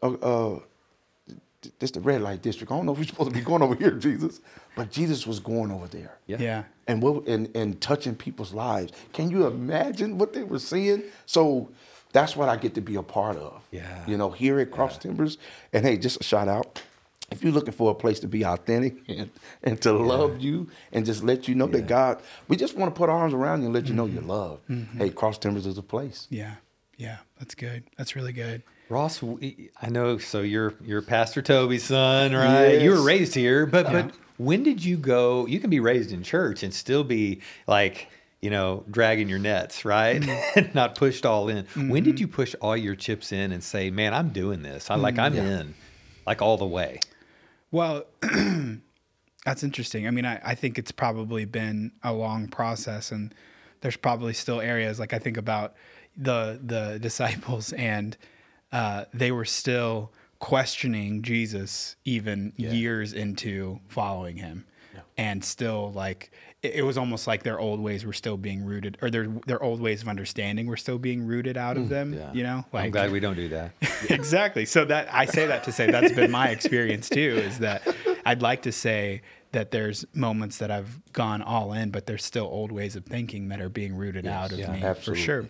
uh, 0.03 0.13
uh, 0.13 0.59
this 1.79 1.91
the 1.91 2.01
red 2.01 2.23
light 2.23 2.43
district. 2.43 2.73
I 2.73 2.77
don't 2.77 2.87
know 2.87 2.93
if 2.93 2.99
we're 2.99 3.05
supposed 3.09 3.31
to 3.31 3.37
be 3.37 3.45
going 3.45 3.63
over 3.63 3.75
here, 3.75 3.93
Jesus, 3.93 4.41
but 4.77 4.91
Jesus 4.91 5.27
was 5.27 5.41
going 5.41 5.71
over 5.71 5.87
there. 5.87 6.19
Yeah. 6.27 6.37
Yeah. 6.41 6.65
And 6.87 7.03
what 7.03 7.27
and, 7.27 7.55
and 7.57 7.81
touching 7.81 8.15
people's 8.15 8.53
lives. 8.53 8.93
Can 9.13 9.31
you 9.31 9.47
imagine 9.47 10.19
what 10.19 10.33
they 10.33 10.45
were 10.45 10.59
seeing? 10.59 11.03
So 11.27 11.71
that's 12.13 12.37
what 12.37 12.49
I 12.49 12.57
get 12.57 12.75
to 12.75 12.81
be 12.81 12.97
a 12.97 13.03
part 13.03 13.37
of. 13.37 13.63
Yeah. 13.71 14.05
You 14.07 14.17
know, 14.17 14.31
here 14.31 14.59
at 14.61 14.71
Cross 14.71 14.99
Timbers. 14.99 15.39
And 15.73 15.85
hey, 15.85 15.97
just 15.97 16.21
a 16.21 16.25
shout 16.25 16.49
out. 16.49 16.83
If 17.31 17.45
you're 17.45 17.53
looking 17.53 17.75
for 17.75 17.91
a 17.91 17.95
place 17.95 18.21
to 18.21 18.29
be 18.29 18.45
authentic 18.45 18.97
and, 19.09 19.31
and 19.63 19.81
to 19.83 19.93
love 19.93 20.41
you 20.41 20.69
and 20.93 21.05
just 21.05 21.23
let 21.23 21.47
you 21.47 21.55
know 21.55 21.67
that 21.67 21.87
God, 21.87 22.23
we 22.49 22.57
just 22.57 22.77
want 22.77 22.95
to 22.95 22.99
put 22.99 23.11
our 23.11 23.19
arms 23.19 23.35
around 23.35 23.61
you 23.61 23.67
and 23.67 23.75
let 23.75 23.87
you 23.87 23.95
know 23.95 24.07
mm-hmm. 24.07 24.15
you're 24.15 24.25
loved. 24.25 24.67
Mm-hmm. 24.69 24.99
Hey, 24.99 25.11
Cross 25.11 25.39
Timbers 25.39 25.67
is 25.67 25.77
a 25.77 25.83
place. 25.83 26.27
Yeah. 26.31 26.55
Yeah. 26.97 27.19
That's 27.39 27.55
good. 27.55 27.85
That's 27.99 28.17
really 28.17 28.33
good. 28.33 28.63
Ross, 28.89 29.23
I 29.23 29.89
know. 29.89 30.19
So 30.19 30.41
you're 30.41 30.75
you're 30.83 31.03
Pastor 31.03 31.43
Toby's 31.43 31.85
son, 31.85 32.33
right? 32.33 32.81
You 32.81 32.91
were 32.91 33.03
raised 33.03 33.35
here, 33.35 33.67
but 33.67 33.87
but 33.87 34.13
when 34.39 34.63
did 34.63 34.85
you 34.85 34.97
go? 34.97 35.47
You 35.47 35.61
can 35.61 35.69
be 35.69 35.81
raised 35.81 36.13
in 36.13 36.23
church 36.23 36.63
and 36.63 36.73
still 36.73 37.05
be 37.05 37.41
like 37.67 38.09
you 38.41 38.51
know 38.51 38.85
dragging 38.91 39.29
your 39.29 39.39
nets, 39.39 39.85
right? 39.85 40.21
Mm-hmm. 40.23 40.59
and 40.59 40.75
not 40.75 40.95
pushed 40.95 41.27
all 41.27 41.49
in. 41.49 41.67
When 41.75 42.03
did 42.03 42.15
mm-hmm. 42.15 42.21
you 42.23 42.29
push 42.29 42.55
all 42.61 42.77
your 42.77 42.95
chips 42.95 43.33
in 43.33 43.53
and 43.53 43.63
say, 43.63 43.91
"Man, 43.91 44.15
I'm 44.15 44.31
doing 44.31 44.63
this. 44.63 44.91
I 44.91 44.95
like 44.95 45.19
I'm 45.19 45.35
mm-hmm. 45.35 45.47
in, 45.47 45.75
like 46.27 46.41
all 46.41 46.57
the 46.57 46.67
way." 46.67 47.01
Well, 47.71 48.05
that's 49.45 49.63
interesting. 49.63 50.07
I 50.07 50.11
mean, 50.11 50.25
I, 50.25 50.41
I 50.43 50.55
think 50.55 50.79
it's 50.79 50.93
probably 50.93 51.45
been 51.45 51.93
a 52.03 52.13
long 52.15 52.49
process, 52.49 53.13
and 53.13 53.35
there's 53.83 53.97
probably 53.97 54.33
still 54.33 54.61
areas 54.61 54.99
like 54.99 55.13
I 55.13 55.19
think 55.19 55.37
about 55.37 55.75
the 56.17 56.59
the 56.63 56.99
disciples, 57.03 57.73
and 57.75 58.17
uh, 58.73 59.05
they 59.13 59.33
were 59.33 59.45
still 59.45 60.13
questioning 60.39 61.23
Jesus 61.23 61.97
even 62.05 62.53
years 62.57 63.13
into 63.13 63.81
following 63.89 64.37
him, 64.37 64.65
and 65.17 65.45
still 65.45 65.93
like 65.93 66.31
it, 66.63 66.75
it 66.77 66.83
was 66.83 66.99
almost 66.99 67.27
like 67.27 67.43
their 67.43 67.59
old 67.59 67.81
ways 67.81 68.05
were 68.05 68.13
still 68.13 68.37
being 68.37 68.65
rooted, 68.65 68.99
or 69.03 69.11
their 69.11 69.29
their 69.47 69.63
old 69.63 69.81
ways 69.81 70.03
of 70.03 70.09
understanding 70.09 70.67
were 70.67 70.77
still 70.77 70.99
being 70.99 71.27
rooted 71.27 71.57
out 71.57 71.77
of 71.77 71.89
them. 71.89 72.13
Yeah. 72.15 72.33
You 72.33 72.43
know, 72.43 72.65
like 72.73 72.87
I'm 72.87 72.91
glad 72.91 73.13
we 73.13 73.21
don't 73.21 73.37
do 73.37 73.49
that. 73.51 73.73
exactly. 74.11 74.65
So 74.65 74.85
that 74.85 75.13
I 75.13 75.25
say 75.25 75.47
that 75.47 75.65
to 75.65 75.73
say 75.73 75.91
that's 75.91 76.13
been 76.13 76.31
my 76.31 76.49
experience 76.49 77.09
too. 77.09 77.41
Is 77.45 77.59
that 77.59 77.87
I'd 78.25 78.43
like 78.43 78.63
to 78.63 78.73
say 78.73 79.23
that 79.53 79.71
there's 79.71 80.05
moments 80.13 80.59
that 80.59 80.71
I've 80.71 81.01
gone 81.13 81.43
all 81.43 81.73
in, 81.73 81.91
but 81.91 82.07
there's 82.07 82.25
still 82.25 82.45
old 82.45 82.71
ways 82.71 82.97
of 82.97 83.05
thinking 83.05 83.49
that 83.49 83.61
are 83.61 83.71
being 83.71 83.97
rooted 83.97 84.27
out 84.27 84.53
of 84.53 84.59
yeah, 84.59 84.71
me 84.71 84.83
absolutely. 84.83 85.23
for 85.23 85.25
sure. 85.25 85.49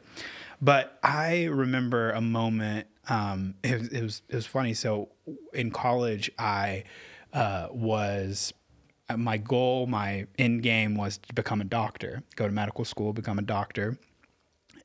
But 0.60 0.98
I 1.02 1.44
remember 1.44 2.10
a 2.12 2.20
moment. 2.20 2.86
Um, 3.08 3.54
it, 3.62 3.78
was, 3.78 3.88
it 3.88 4.02
was 4.02 4.22
it 4.28 4.34
was 4.36 4.46
funny. 4.46 4.74
So 4.74 5.08
in 5.52 5.70
college, 5.70 6.30
I 6.38 6.84
uh, 7.32 7.68
was 7.70 8.52
uh, 9.08 9.16
my 9.16 9.38
goal, 9.38 9.86
my 9.86 10.26
end 10.38 10.62
game 10.62 10.94
was 10.94 11.18
to 11.18 11.34
become 11.34 11.60
a 11.60 11.64
doctor, 11.64 12.22
go 12.36 12.46
to 12.46 12.52
medical 12.52 12.84
school, 12.84 13.12
become 13.12 13.38
a 13.38 13.42
doctor. 13.42 13.98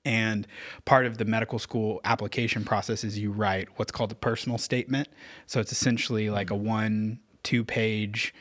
And 0.06 0.48
part 0.84 1.06
of 1.06 1.18
the 1.18 1.26
medical 1.26 1.60
school 1.60 2.02
application 2.04 2.66
process 2.66 3.04
is 3.04 3.18
you 3.18 3.32
write 3.32 3.70
what's 3.78 3.92
called 3.92 4.12
a 4.12 4.16
personal 4.16 4.58
statement. 4.58 5.08
So 5.46 5.62
it's 5.62 5.72
essentially 5.72 6.30
like 6.30 6.50
a 6.50 6.56
one, 6.56 7.20
two 7.44 7.64
page, 7.64 8.34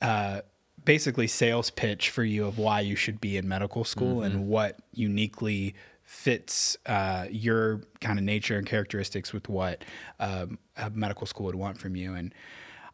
uh, 0.00 0.42
basically 0.84 1.26
sales 1.26 1.70
pitch 1.70 2.10
for 2.10 2.22
you 2.22 2.46
of 2.46 2.58
why 2.58 2.80
you 2.80 2.96
should 2.96 3.20
be 3.20 3.36
in 3.36 3.48
medical 3.48 3.84
school 3.84 4.22
and 4.22 4.46
what 4.46 4.78
uniquely 4.94 5.74
fits 6.10 6.76
uh, 6.86 7.24
your 7.30 7.80
kind 8.00 8.18
of 8.18 8.24
nature 8.24 8.58
and 8.58 8.66
characteristics 8.66 9.32
with 9.32 9.48
what 9.48 9.84
um, 10.18 10.58
a 10.76 10.90
medical 10.90 11.24
school 11.24 11.46
would 11.46 11.54
want 11.54 11.78
from 11.78 11.94
you. 11.94 12.14
And 12.14 12.34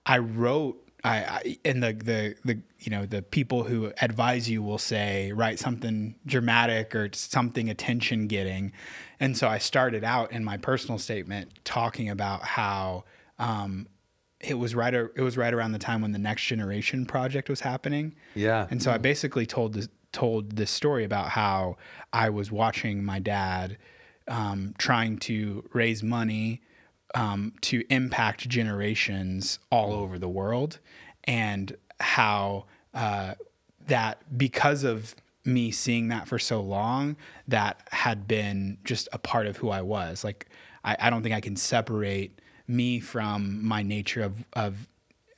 I 0.05 0.19
wrote 0.19 0.77
I, 1.03 1.17
I 1.17 1.59
and 1.65 1.83
the 1.83 1.95
the 1.95 2.35
the 2.45 2.61
you 2.79 2.91
know 2.91 3.07
the 3.07 3.23
people 3.23 3.65
who 3.65 3.91
advise 4.03 4.51
you 4.51 4.63
will 4.63 4.77
say 4.77 5.33
write 5.33 5.59
something 5.59 6.15
dramatic 6.27 6.95
or 6.95 7.09
something 7.15 7.71
attention 7.71 8.27
getting, 8.27 8.73
and 9.19 9.35
so 9.35 9.49
I 9.49 9.59
started 9.59 10.05
out 10.05 10.31
in 10.31 10.45
my 10.45 10.59
personal 10.59 10.99
statement 10.99 11.59
talking 11.65 12.11
about 12.11 12.43
how 12.43 13.05
um, 13.39 13.89
it 14.41 14.59
was 14.59 14.75
right 14.75 14.93
it 14.93 15.23
was 15.23 15.39
right 15.39 15.55
around 15.55 15.73
the 15.73 15.79
time 15.79 16.03
when 16.03 16.13
the 16.13 16.19
Next 16.19 16.45
Generation 16.45 17.07
project 17.07 17.49
was 17.49 17.61
happening. 17.61 18.15
Yeah. 18.35 18.67
and 18.71 18.83
so 18.83 18.91
I 18.91 18.99
basically 18.99 19.47
told 19.47 19.73
this 19.73 19.89
told 20.17 20.57
this 20.57 20.71
story 20.71 21.05
about 21.05 21.29
how 21.29 21.77
I 22.11 22.31
was 22.31 22.51
watching 22.51 23.05
my 23.05 23.19
dad 23.19 23.77
um, 24.29 24.75
trying 24.79 25.19
to 25.19 25.69
raise 25.75 26.03
money 26.03 26.63
um, 27.15 27.53
to 27.61 27.85
impact 27.91 28.49
generations 28.49 29.59
all 29.71 29.93
over 29.93 30.19
the 30.19 30.29
world, 30.29 30.79
and 31.25 31.77
how 32.01 32.65
uh, 32.95 33.35
that 33.89 34.39
because 34.39 34.85
of 34.85 35.15
me 35.45 35.71
seeing 35.71 36.09
that 36.09 36.27
for 36.27 36.39
so 36.39 36.63
long, 36.63 37.15
that 37.47 37.87
had 37.93 38.27
been 38.27 38.79
just 38.85 39.09
a 39.13 39.19
part 39.19 39.47
of 39.47 39.59
who 39.59 39.69
I 39.69 39.83
was. 39.83 40.25
Like 40.25 40.47
I, 40.83 40.97
I 40.99 41.11
don't 41.11 41.23
think 41.23 41.35
I 41.35 41.43
can 41.43 41.57
separate 41.57 42.41
me 42.67 43.01
from 43.01 43.63
my 43.63 43.83
nature 43.83 44.23
of 44.23 44.47
of 44.55 44.89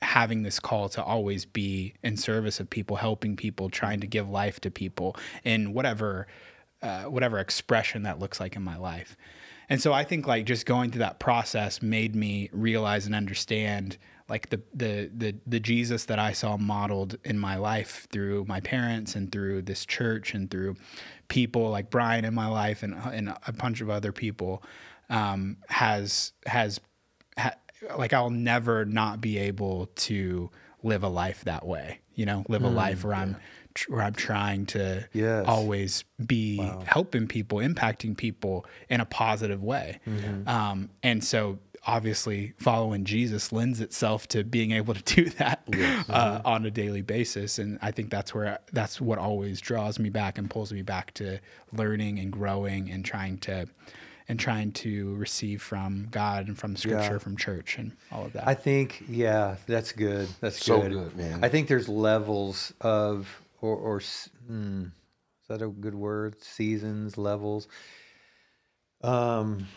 having 0.01 0.43
this 0.43 0.59
call 0.59 0.89
to 0.89 1.03
always 1.03 1.45
be 1.45 1.93
in 2.03 2.17
service 2.17 2.59
of 2.59 2.69
people, 2.69 2.97
helping 2.97 3.35
people, 3.35 3.69
trying 3.69 3.99
to 3.99 4.07
give 4.07 4.29
life 4.29 4.59
to 4.61 4.71
people 4.71 5.15
in 5.43 5.73
whatever 5.73 6.27
uh, 6.81 7.03
whatever 7.03 7.39
expression 7.39 8.03
that 8.03 8.19
looks 8.19 8.39
like 8.39 8.55
in 8.55 8.63
my 8.63 8.77
life. 8.77 9.17
And 9.67 9.81
so 9.81 9.91
I 9.91 10.03
think 10.03 10.25
like 10.25 10.45
just 10.45 10.65
going 10.65 10.91
through 10.91 10.99
that 10.99 11.19
process 11.19 11.81
made 11.81 12.15
me 12.15 12.49
realize 12.53 13.05
and 13.05 13.13
understand 13.13 13.97
like 14.29 14.49
the 14.49 14.61
the 14.73 15.11
the 15.15 15.35
the 15.45 15.59
Jesus 15.59 16.05
that 16.05 16.19
I 16.19 16.31
saw 16.33 16.57
modeled 16.57 17.17
in 17.23 17.37
my 17.37 17.57
life 17.57 18.07
through 18.11 18.45
my 18.45 18.61
parents 18.61 19.15
and 19.15 19.31
through 19.31 19.63
this 19.63 19.85
church 19.85 20.33
and 20.33 20.49
through 20.49 20.75
people 21.27 21.69
like 21.69 21.89
Brian 21.89 22.25
in 22.25 22.33
my 22.33 22.47
life 22.47 22.83
and 22.83 22.93
and 22.93 23.35
a 23.45 23.51
bunch 23.51 23.81
of 23.81 23.89
other 23.89 24.11
people 24.11 24.63
um, 25.09 25.57
has 25.67 26.33
has 26.45 26.79
ha- 27.37 27.55
like 27.97 28.13
I'll 28.13 28.29
never 28.29 28.85
not 28.85 29.21
be 29.21 29.37
able 29.37 29.87
to 29.95 30.49
live 30.83 31.03
a 31.03 31.09
life 31.09 31.43
that 31.45 31.65
way. 31.65 31.99
You 32.15 32.25
know, 32.25 32.45
live 32.49 32.63
a 32.63 32.69
life 32.69 33.03
where 33.03 33.13
I'm 33.13 33.37
tr- 33.73 33.93
where 33.93 34.01
I'm 34.01 34.13
trying 34.13 34.65
to 34.67 35.07
Yes. 35.13 35.45
always 35.47 36.03
be 36.25 36.57
helping 36.85 37.27
people, 37.27 37.59
impacting 37.59 38.15
people 38.17 38.65
in 38.89 38.99
a 38.99 39.05
positive 39.05 39.63
way. 39.63 39.99
Um, 40.45 40.89
and 41.03 41.23
so 41.23 41.59
obviously 41.87 42.53
following 42.57 43.05
Jesus 43.05 43.53
lends 43.53 43.79
itself 43.79 44.27
to 44.27 44.43
being 44.43 44.71
able 44.73 44.93
to 44.93 45.01
do 45.15 45.29
that 45.31 45.63
uh, 46.09 46.41
on 46.43 46.65
a 46.65 46.71
daily 46.71 47.01
basis. 47.01 47.57
And 47.57 47.79
I 47.81 47.91
think 47.91 48.09
that's 48.09 48.33
where 48.33 48.59
that's 48.73 48.99
what 48.99 49.17
always 49.17 49.61
draws 49.61 49.97
me 49.97 50.09
back 50.09 50.37
and 50.37 50.49
pulls 50.49 50.73
me 50.73 50.81
back 50.81 51.13
to 51.15 51.39
learning 51.71 52.19
and 52.19 52.31
growing 52.33 52.91
and 52.91 53.05
trying 53.05 53.37
to 53.39 53.67
and 54.29 54.39
trying 54.39 54.71
to 54.71 55.15
receive 55.15 55.61
from 55.61 56.07
God 56.11 56.47
and 56.47 56.57
from 56.57 56.75
Scripture, 56.77 57.13
Yeah. 57.13 57.17
from 57.17 57.35
church, 57.35 57.77
and 57.79 57.91
all 58.11 58.25
of 58.25 58.33
that. 58.33 58.47
I 58.47 58.53
think, 58.53 59.03
yeah, 59.09 59.55
that's 59.65 59.91
good. 59.91 60.29
That's 60.39 60.63
So 60.63 60.79
good. 60.81 60.91
good, 60.93 61.17
man. 61.17 61.43
I 61.43 61.49
think 61.49 61.67
there's 61.67 61.89
levels 61.89 62.71
of, 62.79 63.41
or, 63.59 63.75
or 63.75 63.97
s- 63.97 64.29
hmm, 64.47 64.83
is 65.41 65.47
that 65.47 65.61
a 65.63 65.67
good 65.67 65.95
word? 65.95 66.41
Seasons, 66.43 67.17
levels. 67.17 67.67
Um, 69.01 69.67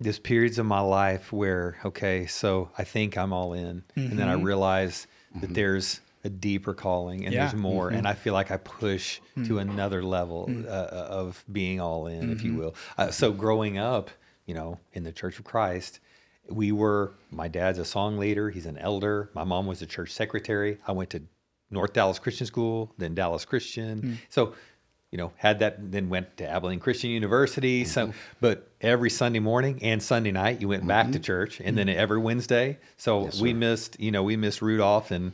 there's 0.00 0.18
periods 0.18 0.58
of 0.58 0.66
my 0.66 0.80
life 0.80 1.32
where, 1.32 1.76
okay, 1.84 2.26
so 2.26 2.70
I 2.76 2.82
think 2.84 3.16
I'm 3.16 3.32
all 3.32 3.52
in, 3.52 3.84
and 3.94 4.18
then 4.18 4.28
I 4.28 4.32
realize 4.34 5.06
that 5.40 5.54
there's 5.54 6.00
a 6.24 6.30
deeper 6.30 6.74
calling 6.74 7.24
and 7.24 7.34
Yeah. 7.34 7.46
there's 7.46 7.60
more, 7.60 7.88
and 7.88 7.98
mm-hmm. 7.98 8.06
I 8.06 8.14
feel 8.14 8.32
like 8.32 8.50
I 8.50 8.56
push 8.56 9.20
hmm. 9.34 9.44
to 9.44 9.58
another 9.58 10.02
level 10.02 10.46
hmm. 10.46 10.64
uh, 10.66 10.68
uh, 10.68 11.06
of 11.10 11.44
being 11.50 11.80
all 11.80 12.06
in, 12.06 12.30
if 12.30 12.42
you 12.42 12.50
mm-hmm. 12.52 12.60
will. 12.60 12.74
Uh, 12.96 13.10
so 13.10 13.32
growing 13.32 13.78
up, 13.78 14.10
you 14.46 14.54
know, 14.54 14.78
in 14.92 15.04
the 15.04 15.12
Church 15.12 15.38
of 15.38 15.44
Christ, 15.44 16.00
we 16.48 16.72
were. 16.72 17.14
My 17.30 17.48
dad's 17.48 17.78
a 17.78 17.84
song 17.84 18.18
leader; 18.18 18.50
he's 18.50 18.66
an 18.66 18.78
elder. 18.78 19.30
My 19.34 19.44
mom 19.44 19.66
was 19.66 19.82
a 19.82 19.86
church 19.86 20.10
secretary. 20.10 20.78
I 20.86 20.92
went 20.92 21.10
to 21.10 21.22
North 21.70 21.92
Dallas 21.92 22.18
Christian 22.18 22.46
School, 22.46 22.92
then 22.98 23.14
Dallas 23.14 23.44
Christian. 23.44 24.00
Hmm. 24.00 24.14
So 24.28 24.54
you 25.12 25.18
know, 25.18 25.30
had 25.36 25.58
that, 25.58 25.92
then 25.92 26.08
went 26.08 26.38
to 26.38 26.48
Abilene 26.48 26.80
Christian 26.80 27.10
University. 27.10 27.84
So, 27.84 28.06
mm-hmm. 28.08 28.18
but 28.40 28.70
every 28.80 29.10
Sunday 29.10 29.40
morning 29.40 29.78
and 29.82 30.02
Sunday 30.02 30.32
night, 30.32 30.62
you 30.62 30.68
went 30.68 30.86
back 30.86 31.12
to 31.12 31.18
church, 31.18 31.60
and 31.60 31.76
then 31.76 31.90
every 31.90 32.18
Wednesday. 32.18 32.78
So 32.96 33.28
we 33.38 33.52
missed, 33.52 34.00
you 34.00 34.10
know, 34.10 34.22
we 34.22 34.36
missed 34.36 34.62
Rudolph 34.62 35.10
and 35.10 35.32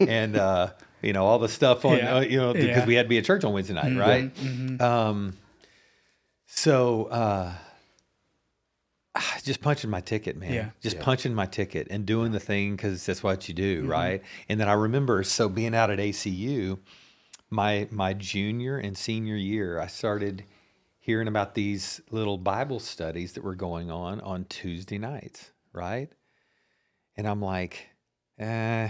and 0.00 0.36
uh, 0.36 0.70
you 1.02 1.12
know 1.12 1.24
all 1.26 1.38
the 1.38 1.48
stuff 1.48 1.84
on, 1.84 1.98
Yeah. 1.98 2.16
uh, 2.16 2.20
you 2.20 2.36
know, 2.38 2.52
because 2.52 2.68
Yeah. 2.68 2.86
we 2.86 2.94
had 2.94 3.04
to 3.04 3.08
be 3.08 3.18
at 3.18 3.24
church 3.24 3.44
on 3.44 3.52
Wednesday 3.52 3.74
night, 3.74 3.96
right? 3.96 4.80
Um, 4.80 5.34
so 6.46 7.04
uh, 7.06 7.52
ah, 9.14 9.38
just 9.42 9.60
punching 9.60 9.90
my 9.90 10.00
ticket, 10.00 10.36
man. 10.36 10.52
Yeah. 10.52 10.70
Just 10.80 10.96
Yeah. 10.96 11.02
punching 11.02 11.34
my 11.34 11.46
ticket 11.46 11.88
and 11.90 12.06
doing 12.06 12.32
the 12.32 12.40
thing 12.40 12.76
because 12.76 13.04
that's 13.06 13.22
what 13.22 13.48
you 13.48 13.54
do, 13.54 13.86
right? 13.86 14.22
And 14.48 14.60
then 14.60 14.68
I 14.68 14.72
remember, 14.74 15.22
so 15.24 15.48
being 15.48 15.74
out 15.74 15.90
at 15.90 15.98
ACU, 15.98 16.78
my 17.50 17.88
my 17.90 18.14
junior 18.14 18.78
and 18.78 18.96
senior 18.96 19.36
year, 19.36 19.78
I 19.80 19.86
started 19.86 20.44
hearing 20.98 21.28
about 21.28 21.54
these 21.54 22.00
little 22.10 22.38
Bible 22.38 22.80
studies 22.80 23.34
that 23.34 23.44
were 23.44 23.54
going 23.54 23.90
on 23.90 24.20
on 24.22 24.44
Tuesday 24.46 24.96
nights, 24.98 25.50
right? 25.72 26.08
And 27.16 27.28
I'm 27.28 27.42
like, 27.42 27.88
eh. 28.38 28.88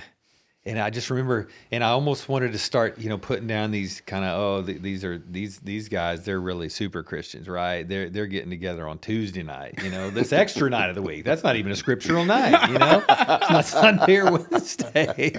And 0.67 0.79
I 0.79 0.89
just 0.89 1.11
remember, 1.11 1.49
and 1.71 1.85
I 1.85 1.89
almost 1.89 2.27
wanted 2.27 2.53
to 2.53 2.59
start, 2.59 2.99
you 2.99 3.11
know, 3.11 3.19
putting 3.19 3.47
down 3.47 3.71
these 3.71 4.01
kind 4.01 4.25
of, 4.25 4.39
oh, 4.39 4.67
th- 4.67 4.81
these 4.81 5.05
are 5.05 5.19
these 5.19 5.59
these 5.59 5.91
guys. 5.91 6.25
They're 6.25 6.41
really 6.41 6.71
super 6.71 7.03
Christians, 7.03 7.49
right? 7.49 7.87
They're 7.87 8.09
they're 8.09 8.27
getting 8.27 8.49
together 8.49 8.89
on 8.89 8.99
Tuesday 8.99 9.43
night, 9.43 9.75
you 9.83 9.91
know, 9.91 10.09
this 10.09 10.33
extra 10.33 10.71
night 10.71 10.89
of 10.89 10.95
the 10.95 11.03
week. 11.03 11.25
That's 11.27 11.45
not 11.45 11.57
even 11.57 11.71
a 11.71 11.77
scriptural 11.77 12.25
night, 12.25 12.71
you 12.71 12.79
know, 12.79 13.05
it's 13.07 13.51
not 13.51 13.65
Sunday 13.67 14.17
or 14.17 14.33
Wednesday. 14.33 15.39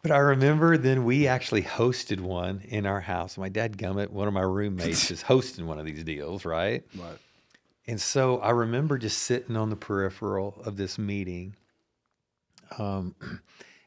But 0.00 0.10
I 0.10 0.18
remember 0.18 0.78
then 0.78 1.04
we 1.04 1.28
actually 1.28 1.62
hosted 1.62 2.18
one 2.20 2.62
in 2.64 2.86
our 2.86 3.00
house. 3.00 3.36
My 3.38 3.50
dad 3.50 3.76
Gummit, 3.76 4.08
one 4.10 4.26
of 4.26 4.34
my 4.34 4.40
roommates, 4.40 5.10
is 5.10 5.22
hosting 5.22 5.66
one 5.66 5.78
of 5.78 5.84
these 5.86 6.02
deals, 6.04 6.44
right? 6.44 6.82
Right. 6.96 7.18
And 7.86 8.00
so 8.00 8.38
I 8.38 8.50
remember 8.50 8.96
just 8.96 9.18
sitting 9.18 9.56
on 9.56 9.70
the 9.70 9.76
peripheral 9.76 10.60
of 10.64 10.76
this 10.76 10.98
meeting. 10.98 11.54
Um, 12.78 13.14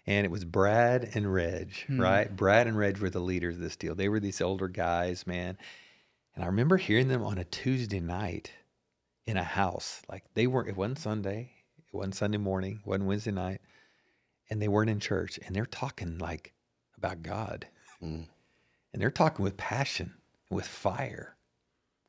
and 0.08 0.26
it 0.26 0.32
was 0.32 0.46
Brad 0.46 1.10
and 1.15 1.32
Reg, 1.32 1.74
right? 1.89 2.34
Brad 2.34 2.68
and 2.68 2.78
Reg 2.78 3.00
were 3.00 3.10
the 3.10 3.20
leaders 3.20 3.56
of 3.56 3.62
this 3.62 3.76
deal. 3.76 3.96
They 3.96 4.10
were 4.10 4.20
these 4.20 4.41
older 4.41 4.68
guys, 4.68 5.26
man. 5.26 5.58
And 6.36 6.44
I 6.44 6.48
remember 6.48 6.78
hearing 6.78 7.08
them 7.08 7.24
on 7.24 7.38
a 7.38 7.44
Tuesday 7.44 8.00
night 8.00 8.52
in 9.26 9.38
a 9.38 9.44
house. 9.44 10.02
Like 10.10 10.24
they 10.34 10.48
weren't, 10.48 10.70
it 10.70 10.78
wasn't 10.78 11.00
Sunday, 11.00 11.52
it 11.78 11.96
wasn't 11.96 12.15
Sunday 12.15 12.38
morning, 12.38 12.80
it 12.84 12.88
wasn't 12.88 13.08
Wednesday 13.08 13.32
night. 13.32 13.62
And 14.50 14.62
they 14.62 14.68
weren't 14.68 14.91
in 14.91 15.00
church. 15.00 15.39
And 15.46 15.56
they're 15.56 15.65
talking 15.65 16.20
like 16.20 16.54
about 16.98 17.24
God. 17.24 17.68
Mm. 18.04 18.28
And 18.94 19.02
they're 19.02 19.10
talking 19.10 19.44
with 19.44 19.58
passion, 19.58 20.13
with 20.52 20.68
fire. 20.68 21.36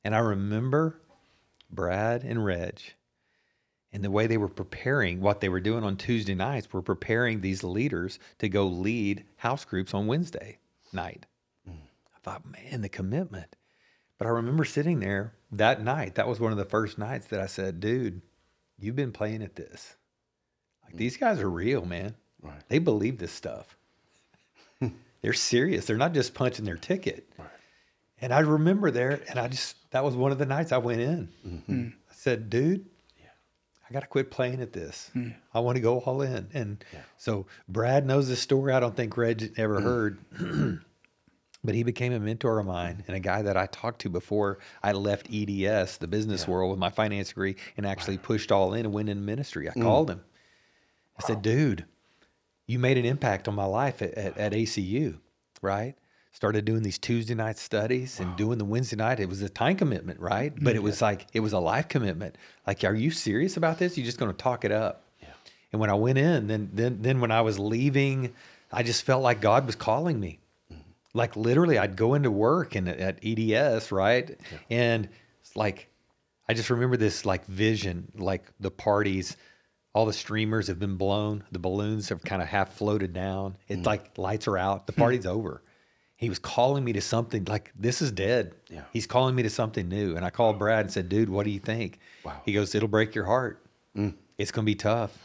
And 0.05 0.15
I 0.15 0.19
remember 0.19 1.01
Brad 1.71 2.23
and 2.25 2.45
Reg 2.45 2.81
and 3.93 4.05
the 4.05 4.11
way 4.11 4.27
they 4.27 4.37
were 4.37 4.49
preparing 4.49 5.21
what 5.21 5.41
they 5.41 5.49
were 5.49 5.61
doing 5.61 5.85
on 5.85 5.97
Tuesday 5.97 6.35
nights 6.35 6.73
were 6.73 6.83
preparing 6.83 7.41
these 7.41 7.65
leaders 7.65 8.19
to 8.39 8.49
go 8.49 8.67
lead 8.67 9.25
house 9.37 9.65
groups 9.65 9.95
on 9.95 10.07
Wednesday 10.07 10.59
night. 10.93 11.27
I 11.69 12.19
thought, 12.23 12.45
man, 12.45 12.83
the 12.83 12.89
commitment. 12.89 13.57
But 14.19 14.27
I 14.27 14.31
remember 14.31 14.65
sitting 14.65 15.01
there 15.01 15.35
that 15.53 15.83
night. 15.83 16.15
That 16.15 16.29
was 16.29 16.41
one 16.41 16.53
of 16.53 16.59
the 16.59 16.65
first 16.65 16.99
nights 16.99 17.29
that 17.29 17.41
I 17.41 17.47
said, 17.47 17.81
dude, 17.81 18.23
you've 18.79 18.97
been 18.97 19.13
playing 19.13 19.43
at 19.43 19.57
this. 19.57 19.97
Like 20.85 20.95
mm. 20.95 20.99
these 20.99 21.17
guys 21.17 21.41
are 21.41 21.51
real, 21.51 21.85
man. 21.85 22.15
Right. 22.43 22.63
They 22.69 22.79
believe 22.79 23.19
this 23.19 23.33
stuff. 23.33 23.77
They're 25.23 25.33
serious. 25.33 25.87
They're 25.87 25.97
not 25.97 26.15
just 26.15 26.35
punching 26.35 26.65
their 26.65 26.77
ticket. 26.77 27.29
Right. 27.39 27.49
And 28.21 28.33
I 28.33 28.41
remember 28.41 28.91
there, 28.91 29.21
and 29.29 29.39
I 29.39 29.49
just, 29.49 29.77
that 29.91 30.05
was 30.05 30.17
one 30.17 30.33
of 30.33 30.39
the 30.39 30.47
nights 30.47 30.73
I 30.73 30.79
went 30.79 31.01
in. 31.01 31.29
Mm-hmm. 31.47 31.89
I 32.11 32.15
said, 32.15 32.49
dude, 32.49 32.87
I 33.89 33.93
got 33.93 34.01
to 34.01 34.07
quit 34.07 34.31
playing 34.31 34.61
at 34.61 34.73
this. 34.73 35.11
Hmm. 35.13 35.31
I 35.55 35.61
want 35.61 35.77
to 35.77 35.81
go 35.81 36.01
all 36.01 36.23
in. 36.23 36.49
And 36.53 36.85
so 37.17 37.47
Brad 37.69 38.05
knows 38.05 38.29
this 38.29 38.41
story. 38.41 38.73
I 38.73 38.81
don't 38.81 38.97
think 38.97 39.17
Reg 39.17 39.53
ever 39.57 39.79
hmm. 39.79 39.85
heard. 39.85 40.81
but 41.65 41.75
he 41.75 41.83
became 41.83 42.13
a 42.13 42.21
mentor 42.21 42.59
of 42.59 42.67
mine 42.67 43.05
and 43.07 43.17
a 43.17 43.21
guy 43.21 43.43
that 43.43 43.57
I 43.57 43.67
talked 43.67 44.01
to 44.03 44.09
before 44.09 44.59
I 44.83 44.93
left 44.93 45.29
EDS, 45.33 45.99
the 45.99 46.07
business 46.09 46.47
world, 46.47 46.71
with 46.71 46.79
my 46.79 46.91
finance 46.91 47.29
degree, 47.29 47.57
and 47.77 47.87
actually 47.87 48.19
pushed 48.19 48.53
all 48.53 48.75
in 48.75 48.87
and 48.87 48.95
went 48.95 49.09
in 49.09 49.25
ministry. 49.25 49.69
I 49.69 49.73
hmm. 49.73 49.83
called 49.83 50.11
him. 50.11 50.23
I 51.19 51.27
said, 51.27 51.43
dude, 51.43 51.87
you 52.67 52.79
made 52.79 52.99
an 52.99 53.05
impact 53.05 53.49
on 53.49 53.55
my 53.55 53.65
life 53.65 54.03
at, 54.03 54.15
at, 54.15 54.37
at 54.37 54.53
ACU, 54.53 55.19
right? 55.63 55.95
Started 56.37 56.67
doing 56.67 56.83
these 56.83 56.99
Tuesday 56.99 57.35
night 57.35 57.57
studies 57.57 58.21
and 58.21 58.37
doing 58.37 58.59
the 58.59 58.65
Wednesday 58.67 58.95
night. 58.95 59.21
It 59.21 59.29
was 59.31 59.41
a 59.41 59.49
time 59.49 59.75
commitment, 59.75 60.21
right? 60.21 60.53
But 60.61 60.77
it 60.77 60.83
was 60.83 61.01
like, 61.01 61.27
it 61.33 61.41
was 61.41 61.55
a 61.55 61.59
life 61.59 61.89
commitment. 61.89 62.37
Like, 62.67 62.85
are 62.85 62.95
you 62.95 63.11
serious 63.11 63.57
about 63.57 63.79
this? 63.79 63.97
You're 63.97 64.05
just 64.05 64.19
going 64.19 64.31
to 64.31 64.37
talk 64.37 64.67
it 64.67 64.71
up. 64.71 65.05
Yeah. 65.23 65.29
And 65.73 65.81
when 65.81 65.89
I 65.89 65.95
went 65.95 66.19
in, 66.19 66.47
then, 66.47 66.69
then, 66.75 66.99
then 67.01 67.21
when 67.23 67.31
I 67.31 67.41
was 67.41 67.59
leaving, 67.59 68.35
I 68.71 68.83
just 68.83 69.05
felt 69.05 69.23
like 69.23 69.41
God 69.41 69.65
was 69.65 69.77
calling 69.77 70.21
me. 70.21 70.39
Mm-hmm. 70.71 70.83
Like 71.15 71.37
literally, 71.37 71.79
I'd 71.79 71.97
go 71.97 72.13
into 72.13 72.31
work 72.31 72.75
and 72.75 72.87
at 72.87 73.19
EDS, 73.25 73.91
right? 73.91 74.39
And 74.69 75.09
it's 75.41 75.57
like, 75.57 75.89
I 76.51 76.53
just 76.53 76.69
remember 76.69 76.99
this 76.99 77.25
like 77.25 77.47
vision, 77.47 78.13
like 78.15 78.45
the 78.61 78.71
parties, 78.71 79.39
all 79.95 80.05
the 80.05 80.13
streamers 80.13 80.67
have 80.67 80.79
been 80.79 80.97
blown, 80.97 81.45
the 81.51 81.59
balloons 81.59 82.11
have 82.11 82.23
kind 82.23 82.43
of 82.43 82.49
half 82.49 82.75
floated 82.75 83.15
down. 83.15 83.57
It's 83.69 83.79
mm-hmm. 83.79 83.87
like 83.87 84.19
lights 84.19 84.47
are 84.47 84.59
out, 84.59 84.87
the 84.87 84.93
hmm. 84.93 85.01
party's 85.01 85.25
over. 85.25 85.63
He 86.17 86.29
was 86.31 86.39
calling 86.39 86.83
me 86.83 86.93
to 86.95 87.01
something 87.01 87.45
like 87.45 87.73
this 87.79 88.01
is 88.01 88.11
dead. 88.11 88.55
Yeah. 88.71 88.83
He's 88.93 89.07
calling 89.07 89.35
me 89.35 89.43
to 89.43 89.51
something 89.51 89.89
new. 89.89 90.17
And 90.17 90.25
I 90.25 90.31
called 90.31 90.59
Brad 90.59 90.87
and 90.87 90.93
said, 90.93 91.09
dude, 91.09 91.29
what 91.29 91.45
do 91.45 91.51
you 91.51 91.59
think? 91.59 91.99
Wow. 92.25 92.41
He 92.45 92.53
goes, 92.53 92.75
it'll 92.75 92.89
break 92.89 93.15
your 93.15 93.27
heart. 93.27 93.65
Mm. 93.97 94.15
It's 94.39 94.51
going 94.51 94.65
to 94.65 94.71
be 94.71 94.75
tough. 94.75 95.17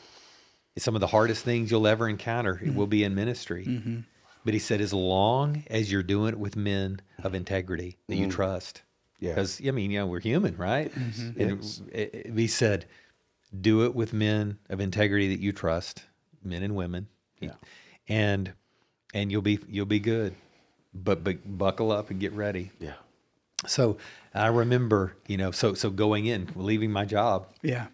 It's 0.76 0.84
some 0.84 0.96
of 0.96 1.02
the 1.02 1.08
hardest 1.08 1.46
things 1.46 1.72
you'll 1.72 1.88
ever 1.88 2.10
encounter. 2.10 2.60
It 2.64 2.76
will 2.76 2.88
be 2.88 3.04
in 3.04 3.16
ministry. 3.16 3.66
Mm-hmm. 3.66 4.00
But 4.44 4.54
he 4.54 4.60
said, 4.60 4.82
as 4.82 4.94
long 4.94 5.64
as 5.68 5.92
you're 5.92 6.04
doing 6.04 6.30
it 6.30 6.40
with 6.40 6.56
men 6.56 7.00
of 7.24 7.36
integrity 7.36 7.98
that 8.08 8.16
you 8.16 8.28
mm. 8.28 8.32
trust. 8.32 8.82
Yeah. 9.20 9.30
Because, 9.30 9.62
I 9.66 9.72
mean, 9.72 9.92
you 9.92 10.00
know, 10.00 10.08
we're 10.08 10.20
human, 10.20 10.58
right? 10.58 10.94
Mm-hmm. 10.94 11.42
And 11.42 11.64
Yes. 11.64 11.82
it- 11.92 12.16
it- 12.16 12.34
he 12.38 12.48
said, 12.48 12.86
do 13.60 13.86
it 13.86 13.94
with 13.94 14.14
men 14.14 14.58
of 14.70 14.80
integrity 14.80 15.28
that 15.30 15.40
you 15.42 15.52
trust, 15.52 16.06
men 16.44 16.64
and 16.64 16.76
women. 16.76 17.08
Yeah. 17.40 17.54
And 18.08 18.54
and 19.14 19.32
you'll 19.32 19.42
be 19.42 19.60
you'll 19.68 19.86
be 19.86 20.00
good. 20.00 20.36
But 20.94 21.24
but 21.24 21.58
buckle 21.58 21.92
up 21.92 22.10
and 22.10 22.20
get 22.20 22.34
ready. 22.34 22.72
Yeah. 22.80 22.94
So 23.68 23.98
I 24.34 24.48
remember, 24.48 25.16
you 25.28 25.38
know, 25.38 25.52
so 25.52 25.74
so 25.74 25.90
going 25.90 26.26
in, 26.26 26.50
leaving 26.56 26.92
my 26.92 27.06
job, 27.06 27.48
Yeah. 27.62 27.88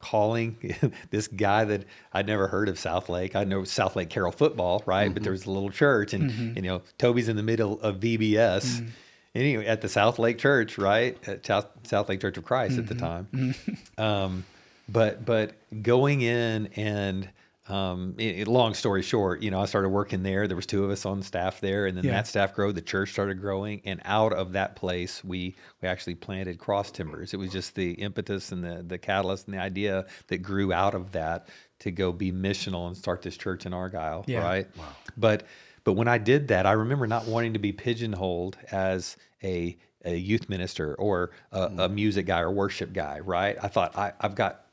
calling 0.00 0.58
this 1.10 1.28
guy 1.28 1.64
that 1.64 1.84
I'd 2.12 2.26
never 2.26 2.48
heard 2.48 2.68
of 2.68 2.76
Southlake. 2.76 3.36
I 3.36 3.44
know 3.44 3.62
Southlake 3.62 4.10
Carroll 4.10 4.32
football, 4.32 4.82
right? 4.84 5.08
But 5.08 5.16
mm-hmm. 5.16 5.22
there 5.24 5.32
was 5.32 5.46
a 5.46 5.50
little 5.50 5.70
church, 5.70 6.12
and 6.12 6.30
mm-hmm. 6.30 6.56
you 6.56 6.62
know 6.62 6.82
Toby's 6.98 7.28
in 7.28 7.36
the 7.36 7.42
middle 7.42 7.80
of 7.80 8.00
VBS. 8.00 8.64
Mm-hmm. 8.64 8.86
Anyway, 9.34 9.66
at 9.66 9.80
the 9.80 9.88
Southlake 9.88 10.38
Church, 10.38 10.78
right? 10.78 11.18
At 11.26 11.44
South, 11.44 11.66
Southlake 11.82 12.20
Church 12.20 12.38
of 12.38 12.44
Christ 12.44 12.78
at 12.78 12.86
the 12.86 12.94
time. 12.94 13.54
Um, 13.98 14.44
but 14.88 15.24
but 15.24 15.54
going 15.82 16.20
in 16.20 16.68
and 16.76 17.28
um, 17.68 18.14
i- 18.18 18.40
i- 18.40 18.44
long 18.46 18.74
story 18.74 19.00
short, 19.02 19.42
you 19.42 19.50
know, 19.50 19.60
I 19.60 19.64
started 19.64 19.88
working 19.88 20.22
there. 20.22 20.46
There 20.46 20.56
was 20.56 20.66
two 20.66 20.84
of 20.84 20.90
us 20.90 21.06
on 21.06 21.22
staff 21.22 21.60
there, 21.60 21.86
and 21.86 21.96
then 21.96 22.04
Yeah. 22.04 22.12
that 22.12 22.26
staff 22.26 22.52
grew. 22.54 22.72
The 22.72 22.82
church 22.82 23.10
started 23.12 23.40
growing, 23.40 23.80
and 23.84 24.00
out 24.04 24.32
of 24.32 24.52
that 24.52 24.76
place, 24.76 25.24
we 25.24 25.54
we 25.80 25.88
actually 25.88 26.14
planted 26.16 26.58
cross 26.58 26.90
timbers. 26.90 27.32
It 27.32 27.38
was 27.38 27.50
just 27.50 27.74
the 27.74 27.92
impetus 27.92 28.52
and 28.52 28.62
the 28.62 28.82
the 28.86 28.98
catalyst 28.98 29.46
and 29.46 29.54
the 29.56 29.60
idea 29.60 30.04
that 30.28 30.38
grew 30.38 30.72
out 30.72 30.94
of 30.94 31.12
that 31.12 31.48
to 31.80 31.90
go 31.90 32.12
be 32.12 32.30
missional 32.32 32.86
and 32.86 32.96
start 32.96 33.22
this 33.22 33.36
church 33.36 33.64
in 33.66 33.72
Argyle, 33.72 34.24
Yeah. 34.26 34.42
right? 34.42 34.68
But 35.16 35.44
but 35.84 35.94
when 35.94 36.08
I 36.08 36.18
did 36.18 36.48
that, 36.48 36.66
I 36.66 36.72
remember 36.72 37.06
not 37.06 37.26
wanting 37.26 37.52
to 37.54 37.58
be 37.58 37.72
pigeonholed 37.72 38.58
as 38.72 39.16
a 39.42 39.76
a 40.04 40.14
youth 40.16 40.50
minister 40.50 40.94
or 40.96 41.30
a, 41.50 41.62
a 41.78 41.88
music 41.88 42.26
guy 42.26 42.40
or 42.40 42.50
worship 42.50 42.92
guy, 42.92 43.20
right? 43.20 43.56
I 43.62 43.68
thought 43.68 43.96
I, 43.96 44.12
I've 44.20 44.34
got 44.34 44.63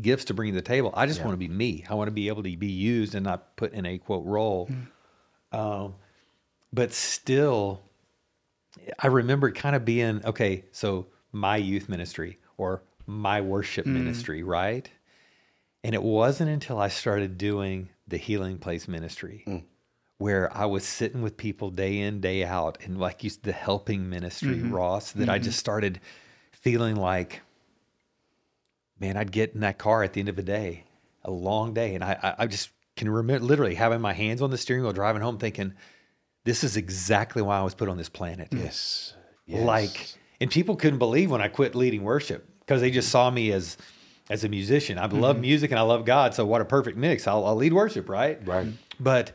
gifts 0.00 0.26
to 0.26 0.34
bring 0.34 0.52
to 0.52 0.56
the 0.56 0.62
table. 0.62 0.92
I 0.94 1.06
just 1.06 1.20
want 1.20 1.32
to 1.32 1.38
be 1.38 1.48
me. 1.48 1.84
I 1.88 1.94
want 1.94 2.08
to 2.08 2.12
be 2.12 2.28
able 2.28 2.42
to 2.42 2.56
be 2.56 2.66
used 2.66 3.14
and 3.14 3.24
not 3.24 3.56
put 3.56 3.72
in 3.72 3.86
a 3.86 3.98
quote 3.98 4.24
role. 4.24 4.66
Hmm. 4.66 5.58
Um, 5.58 5.94
but 6.72 6.92
still, 6.92 7.82
I 8.98 9.06
remember 9.06 9.50
kind 9.50 9.76
of 9.76 9.84
being 9.84 10.24
okay. 10.24 10.64
So 10.72 11.06
my 11.32 11.56
youth 11.56 11.88
ministry 11.88 12.38
or 12.56 12.82
my 13.06 13.40
worship 13.40 13.84
hmm. 13.84 13.94
ministry, 13.94 14.42
right? 14.42 14.90
And 15.84 15.94
it 15.94 16.02
wasn't 16.02 16.50
until 16.50 16.78
I 16.78 16.88
started 16.88 17.38
doing 17.38 17.90
the 18.08 18.16
healing 18.16 18.58
place 18.58 18.88
ministry 18.88 19.42
hmm. 19.44 19.58
where 20.18 20.54
I 20.56 20.66
was 20.66 20.84
sitting 20.84 21.22
with 21.22 21.36
people 21.36 21.70
day 21.70 22.00
in, 22.00 22.20
day 22.20 22.44
out, 22.44 22.78
and 22.84 22.98
like 22.98 23.22
you, 23.24 23.30
the 23.42 23.52
helping 23.52 24.08
ministry, 24.08 24.56
mm-hmm. 24.56 24.74
Ross, 24.74 25.12
that 25.12 25.28
I 25.28 25.36
mm-hmm. 25.36 25.44
just 25.44 25.58
started 25.58 26.00
feeling 26.52 26.96
like, 26.96 27.42
man, 28.98 29.16
I'd 29.16 29.32
get 29.32 29.54
in 29.54 29.60
that 29.60 29.78
car 29.78 30.02
at 30.02 30.12
the 30.12 30.20
end 30.20 30.28
of 30.28 30.36
the 30.36 30.42
day, 30.42 30.84
a 31.24 31.30
long 31.30 31.74
day, 31.74 31.94
and 31.94 32.02
I, 32.02 32.18
I, 32.22 32.34
I 32.44 32.46
just 32.46 32.70
can 32.96 33.08
remember 33.08 33.44
literally 33.44 33.74
having 33.74 34.00
my 34.00 34.12
hands 34.12 34.40
on 34.42 34.50
the 34.50 34.58
steering 34.58 34.82
wheel, 34.82 34.92
driving 34.92 35.22
home, 35.22 35.38
thinking, 35.38 35.74
this 36.44 36.64
is 36.64 36.76
exactly 36.76 37.42
why 37.42 37.58
I 37.58 37.62
was 37.62 37.74
put 37.74 37.88
on 37.88 37.98
this 37.98 38.08
planet. 38.08 38.48
Yes. 38.50 39.14
yes. 39.46 39.64
Like, 39.64 40.14
and 40.40 40.50
people 40.50 40.76
couldn't 40.76 40.98
believe 40.98 41.30
when 41.30 41.42
I 41.42 41.48
quit 41.48 41.74
leading 41.74 42.02
worship 42.04 42.48
because 42.60 42.80
they 42.80 42.90
just 42.90 43.10
saw 43.10 43.30
me 43.30 43.52
as 43.52 43.76
as 44.28 44.42
a 44.42 44.48
musician. 44.48 44.98
I 44.98 45.06
love 45.06 45.36
mm-hmm. 45.36 45.42
music 45.42 45.70
and 45.70 45.78
I 45.78 45.82
love 45.82 46.04
God, 46.04 46.34
so 46.34 46.44
what 46.44 46.60
a 46.60 46.64
perfect 46.64 46.96
mix. 46.96 47.28
I'll, 47.28 47.46
I'll 47.46 47.54
lead 47.56 47.72
worship, 47.72 48.08
right? 48.08 48.40
Right. 48.44 48.66
But 48.98 49.32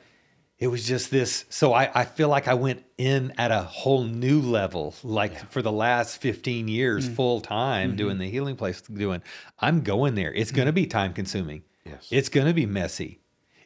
it 0.61 0.67
was 0.67 0.85
just 0.85 1.09
this. 1.09 1.43
So 1.49 1.73
I, 1.73 1.89
I 2.01 2.05
feel 2.05 2.29
like 2.29 2.47
I 2.47 2.53
went 2.53 2.85
in 2.97 3.33
at 3.37 3.51
a 3.51 3.63
whole 3.63 4.03
new 4.03 4.39
level, 4.39 4.93
like 5.03 5.51
for 5.51 5.61
the 5.63 5.71
last 5.71 6.21
15 6.21 6.67
years, 6.67 7.09
mm. 7.09 7.15
full 7.15 7.41
time 7.41 7.95
doing 7.95 8.13
mm-hmm. 8.13 8.21
the 8.21 8.29
healing 8.29 8.55
place, 8.55 8.79
doing, 8.81 9.23
I'm 9.59 9.81
going 9.81 10.13
there. 10.15 10.31
It's 10.31 10.51
going 10.51 10.67
to 10.67 10.71
mm-hmm. 10.71 10.75
be 10.75 10.85
time 10.85 11.13
consuming. 11.13 11.63
Yes. 11.83 12.07
It's 12.11 12.29
going 12.29 12.45
to 12.45 12.53
be 12.53 12.67
messy. 12.67 13.17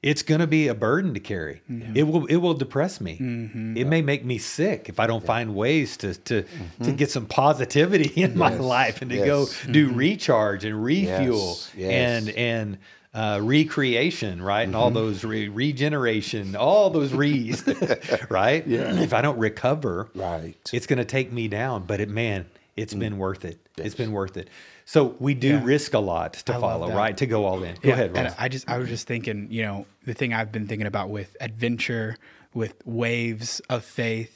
it's 0.01 0.21
going 0.21 0.39
to 0.39 0.47
be 0.47 0.67
a 0.67 0.73
burden 0.75 1.13
to 1.15 1.19
carry. 1.19 1.61
Mm-hmm. 1.69 1.97
It 1.97 2.03
will 2.03 2.25
it 2.27 2.37
will 2.37 2.53
depress 2.53 3.01
me. 3.01 3.17
Mm-hmm. 3.17 3.75
It 3.75 3.87
may 3.87 4.01
make 4.01 4.23
me 4.23 4.37
sick 4.37 4.87
if 4.87 4.99
I 4.99 5.07
don't 5.07 5.25
find 5.25 5.55
ways 5.55 5.97
to 5.97 6.13
to 6.13 6.43
to 6.83 6.91
get 6.91 7.09
some 7.11 7.25
positivity 7.25 8.11
in 8.23 8.37
my 8.37 8.53
life 8.53 9.01
and 9.01 9.09
to 9.11 9.17
Yes. 9.17 9.25
go 9.25 9.45
do 9.71 9.87
Mm-hmm. 9.87 9.97
recharge 9.97 10.63
and 10.63 10.81
refuel 10.81 11.57
Yes. 11.57 11.71
Yes. 11.75 11.91
and 11.91 12.29
and 12.29 12.77
uh, 13.15 13.39
recreation, 13.41 14.41
right? 14.41 14.63
And 14.63 14.75
all 14.75 14.87
Mm-hmm. 14.89 14.95
those 14.95 15.23
re- 15.23 15.47
regeneration, 15.47 16.55
all 16.55 16.89
those 16.89 17.13
re's, 17.13 17.63
right? 18.29 18.65
Yeah. 18.67 18.99
If 18.99 19.13
I 19.13 19.21
don't 19.21 19.37
recover, 19.39 20.09
Right. 20.13 20.55
it's 20.73 20.85
going 20.85 20.97
to 20.99 21.05
take 21.05 21.31
me 21.31 21.47
down. 21.47 21.85
But 21.85 22.01
it, 22.01 22.09
man, 22.09 22.45
it's 22.75 22.93
been 22.93 23.17
worth 23.17 23.45
it. 23.45 23.57
It's 23.77 23.79
Mm. 23.79 23.83
Yes. 23.83 23.93
been 23.95 24.11
worth 24.11 24.37
it. 24.37 24.49
So 24.85 25.15
we 25.19 25.33
do 25.33 25.47
Yeah. 25.49 25.63
risk 25.63 25.93
a 25.93 25.99
lot 25.99 26.33
to 26.33 26.55
I 26.55 26.59
follow, 26.59 26.91
right? 26.93 27.15
To 27.17 27.25
go 27.25 27.45
all 27.45 27.63
in. 27.63 27.75
Go 27.81 27.91
ahead, 27.91 28.11
and 28.15 28.35
I 28.37 28.49
just 28.49 28.69
I 28.69 28.77
was 28.77 28.87
just 28.89 29.07
thinking, 29.07 29.47
you 29.49 29.63
know, 29.63 29.85
the 30.05 30.13
thing 30.13 30.33
I've 30.33 30.51
been 30.51 30.67
thinking 30.67 30.85
about 30.85 31.09
with 31.09 31.35
adventure, 31.41 32.17
with 32.53 32.75
waves 32.85 33.61
of 33.69 33.83
faith, 33.83 34.34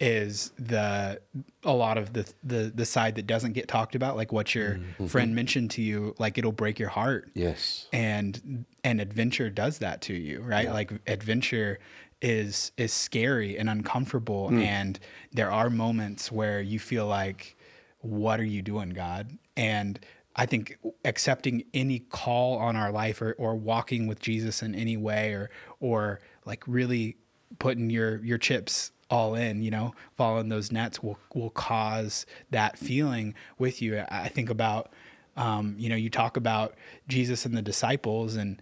is 0.00 0.52
the 0.58 1.20
a 1.64 1.72
lot 1.72 1.98
of 1.98 2.12
the 2.12 2.30
the 2.44 2.70
the 2.74 2.84
side 2.86 3.16
that 3.16 3.26
doesn't 3.26 3.52
get 3.52 3.66
talked 3.68 3.94
about, 3.94 4.16
like 4.16 4.32
what 4.32 4.54
your 4.54 4.74
Mm-hmm. 4.76 5.06
friend 5.06 5.34
mentioned 5.34 5.70
to 5.72 5.82
you, 5.82 6.14
like 6.18 6.38
it'll 6.38 6.52
break 6.52 6.78
your 6.78 6.88
heart. 6.90 7.30
Yes. 7.34 7.86
and 7.92 8.64
and 8.84 9.00
adventure 9.00 9.50
does 9.50 9.78
that 9.78 10.00
to 10.02 10.14
you 10.14 10.40
right 10.40 10.72
like 10.72 10.92
adventure 11.06 11.78
is 12.22 12.72
is 12.76 12.92
scary 12.92 13.58
and 13.58 13.68
uncomfortable 13.70 14.48
and 14.48 14.98
there 15.32 15.50
are 15.52 15.68
moments 15.70 16.30
where 16.32 16.60
you 16.60 16.78
feel 16.78 17.06
like 17.06 17.56
what 18.00 18.40
are 18.40 18.44
you 18.44 18.62
doing 18.62 18.90
god 18.90 19.36
and 19.56 20.00
i 20.36 20.44
think 20.46 20.78
accepting 21.04 21.62
any 21.74 21.98
call 22.00 22.56
on 22.58 22.74
our 22.76 22.90
life 22.90 23.20
or, 23.22 23.32
or 23.38 23.54
walking 23.56 24.06
with 24.06 24.20
jesus 24.20 24.62
in 24.62 24.74
any 24.74 24.96
way 24.96 25.32
or 25.32 25.50
or 25.80 26.20
like 26.44 26.62
really 26.66 27.16
putting 27.58 27.88
your 27.90 28.24
your 28.24 28.38
chips 28.38 28.90
all 29.10 29.34
in 29.34 29.62
you 29.62 29.70
know 29.70 29.94
following 30.16 30.50
those 30.50 30.70
nets 30.70 31.02
will 31.02 31.18
will 31.34 31.50
cause 31.50 32.26
that 32.50 32.76
feeling 32.76 33.34
with 33.58 33.80
you 33.80 33.98
i 33.98 34.06
I 34.24 34.28
think 34.28 34.50
about 34.50 34.92
um, 35.38 35.76
you 35.78 35.88
know, 35.88 35.96
you 35.96 36.10
talk 36.10 36.36
about 36.36 36.74
Jesus 37.06 37.46
and 37.46 37.56
the 37.56 37.62
disciples, 37.62 38.34
and 38.34 38.60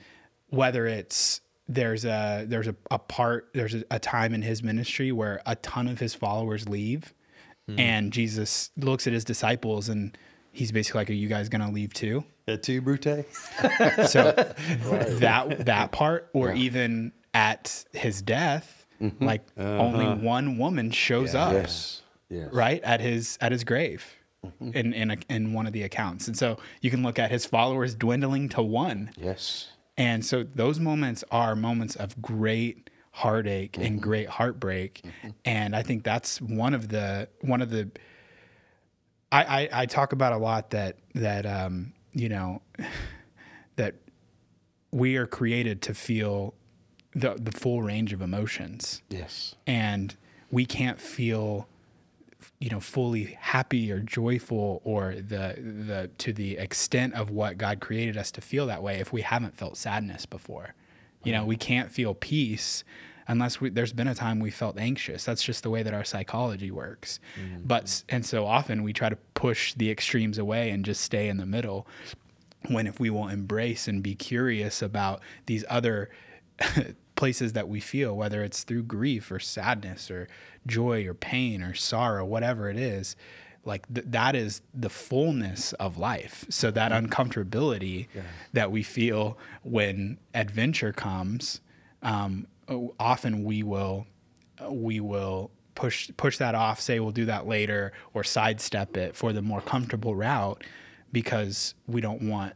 whether 0.50 0.86
it's 0.86 1.40
there's 1.66 2.04
a 2.04 2.44
there's 2.46 2.68
a, 2.68 2.76
a 2.90 2.98
part 2.98 3.48
there's 3.54 3.74
a, 3.74 3.82
a 3.90 3.98
time 3.98 4.34
in 4.34 4.42
his 4.42 4.62
ministry 4.62 5.10
where 5.10 5.40
a 5.46 5.56
ton 5.56 5.88
of 5.88 5.98
his 5.98 6.14
followers 6.14 6.68
leave, 6.68 7.14
and 7.78 8.12
Jesus 8.12 8.70
looks 8.76 9.06
at 9.06 9.12
his 9.12 9.24
disciples 9.24 9.88
and 9.88 10.16
he's 10.52 10.70
basically 10.70 11.00
like, 11.00 11.10
"Are 11.10 11.14
you 11.14 11.28
guys 11.28 11.48
gonna 11.48 11.72
leave 11.72 11.94
too?" 11.94 12.24
Et 12.46 12.62
tu, 12.62 12.80
Brute? 12.82 13.02
So 14.06 14.32
that 15.18 15.64
that 15.64 15.92
part, 15.92 16.28
or 16.34 16.52
even 16.52 17.12
at 17.32 17.86
his 17.92 18.20
death, 18.20 18.75
like 19.20 19.42
only 19.58 20.06
one 20.24 20.58
woman 20.58 20.90
shows 20.90 21.34
up 21.34 21.52
Yes. 21.52 22.02
Yes. 22.28 22.48
right 22.52 22.82
at 22.82 23.00
his 23.00 23.38
at 23.40 23.52
his 23.52 23.64
grave 23.64 24.04
Mm-hmm. 24.44 24.70
in 24.78 24.92
in, 24.92 25.10
a, 25.10 25.16
in 25.28 25.52
one 25.54 25.66
of 25.66 25.72
the 25.72 25.82
accounts 25.82 26.28
and 26.28 26.36
so 26.36 26.58
you 26.80 26.88
can 26.90 27.02
look 27.02 27.18
at 27.18 27.30
his 27.32 27.44
followers 27.46 27.96
dwindling 27.96 28.48
to 28.50 28.62
one 28.62 29.10
Yes. 29.16 29.70
and 29.96 30.24
so 30.24 30.44
those 30.44 30.78
moments 30.78 31.24
are 31.32 31.56
moments 31.56 31.96
of 31.96 32.20
great 32.22 32.88
heartache 33.10 33.72
Mm-hmm. 33.72 33.82
and 33.86 34.02
great 34.02 34.28
heartbreak 34.28 35.02
and 35.44 35.74
i 35.74 35.82
think 35.82 36.04
that's 36.04 36.40
one 36.40 36.74
of 36.74 36.88
the 36.90 37.28
one 37.40 37.60
of 37.60 37.70
the 37.70 37.90
I, 39.32 39.42
I 39.62 39.68
i 39.82 39.86
talk 39.86 40.12
about 40.12 40.32
a 40.32 40.36
lot 40.38 40.70
that 40.70 40.98
that 41.14 41.44
um 41.46 41.92
you 42.12 42.28
know 42.28 42.62
that 43.76 43.94
we 44.92 45.16
are 45.16 45.26
created 45.26 45.82
to 45.82 45.94
feel 45.94 46.54
the 47.16 47.34
the 47.40 47.50
full 47.52 47.80
range 47.82 48.12
of 48.12 48.20
emotions 48.20 49.02
Yes. 49.08 49.54
and 49.66 50.14
we 50.50 50.64
can't 50.66 51.00
feel 51.00 51.66
you 52.60 52.68
know 52.70 52.78
fully 52.80 53.36
happy 53.40 53.90
or 53.90 54.00
joyful 54.00 54.80
or 54.84 55.14
the 55.14 55.56
the 55.88 56.10
to 56.18 56.32
the 56.32 56.56
extent 56.58 57.14
of 57.14 57.30
what 57.30 57.56
God 57.58 57.80
created 57.80 58.16
us 58.16 58.30
to 58.32 58.40
feel 58.40 58.66
that 58.66 58.82
way 58.82 59.00
if 59.00 59.12
we 59.12 59.22
haven't 59.22 59.54
felt 59.56 59.76
sadness 59.76 60.26
before. 60.26 60.74
You 61.24 61.32
know, 61.32 61.44
we 61.44 61.56
can't 61.56 61.90
feel 61.90 62.14
peace 62.14 62.84
unless 63.26 63.60
we, 63.60 63.68
there's 63.70 63.92
been 63.92 64.06
a 64.06 64.14
time 64.14 64.38
we 64.38 64.52
felt 64.52 64.78
anxious. 64.78 65.24
That's 65.24 65.42
just 65.42 65.64
the 65.64 65.70
way 65.70 65.82
that 65.82 65.92
our 65.92 66.04
psychology 66.04 66.70
works. 66.70 67.18
Mm-hmm. 67.36 67.62
But 67.66 68.04
and 68.08 68.24
so 68.24 68.46
often 68.46 68.84
we 68.84 68.92
try 68.92 69.08
to 69.08 69.16
push 69.34 69.74
the 69.74 69.90
extremes 69.90 70.38
away 70.38 70.70
and 70.70 70.84
just 70.84 71.00
stay 71.00 71.28
in 71.28 71.38
the 71.38 71.46
middle 71.46 71.84
when 72.68 72.86
if 72.86 73.00
we 73.00 73.10
will 73.10 73.26
embrace 73.26 73.88
and 73.88 74.02
be 74.04 74.14
curious 74.14 74.82
about 74.82 75.20
these 75.46 75.64
other 75.68 76.10
places 77.16 77.54
that 77.54 77.68
we 77.68 77.80
feel 77.80 78.16
whether 78.16 78.44
it's 78.44 78.62
through 78.62 78.82
grief 78.84 79.30
or 79.30 79.38
sadness 79.40 80.10
or 80.10 80.28
joy 80.66 81.06
or 81.06 81.14
pain 81.14 81.62
or 81.62 81.74
sorrow 81.74 82.24
whatever 82.24 82.68
it 82.70 82.76
is 82.76 83.16
like 83.64 83.92
th- 83.92 84.06
that 84.10 84.36
is 84.36 84.62
the 84.72 84.88
fullness 84.88 85.72
of 85.74 85.98
life. 85.98 86.44
So 86.48 86.70
that 86.70 86.92
uncomfortability 86.92 88.06
that 88.52 88.70
we 88.70 88.82
feel 88.84 89.36
when 89.64 90.18
adventure 90.34 90.92
comes 90.92 91.60
um, 92.02 92.46
often 93.00 93.42
we 93.44 93.62
will 93.62 94.06
we 94.70 95.00
will 95.00 95.50
push 95.74 96.10
push 96.16 96.38
that 96.38 96.54
off 96.54 96.80
say 96.80 97.00
we'll 97.00 97.10
do 97.10 97.26
that 97.26 97.46
later 97.46 97.92
or 98.14 98.24
sidestep 98.24 98.96
it 98.96 99.14
for 99.16 99.32
the 99.32 99.42
more 99.42 99.60
comfortable 99.60 100.14
route 100.14 100.62
because 101.12 101.74
we 101.86 102.00
don't 102.00 102.22
want 102.22 102.54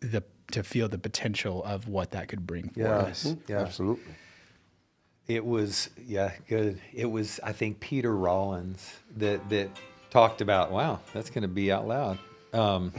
the 0.00 0.22
to 0.52 0.62
feel 0.62 0.88
the 0.88 0.98
potential 0.98 1.62
of 1.64 1.88
what 1.88 2.10
that 2.12 2.28
could 2.28 2.46
bring 2.46 2.68
for 2.70 2.80
Yeah. 2.80 2.96
us. 2.96 3.34
Yeah. 3.48 3.60
Absolutely. 3.60 4.14
It 5.28 5.44
was 5.44 5.90
yeah, 6.04 6.32
good. 6.48 6.80
It 6.92 7.06
was 7.10 7.38
I 7.44 7.52
think 7.52 7.78
Peter 7.80 8.14
Rollins 8.14 8.94
that 9.16 9.48
that 9.50 9.68
talked 10.10 10.40
about. 10.40 10.72
Wow, 10.72 11.00
that's 11.12 11.30
going 11.30 11.42
to 11.42 11.48
be 11.48 11.70
out 11.70 11.86
loud. 11.86 12.18
Um, 12.52 12.92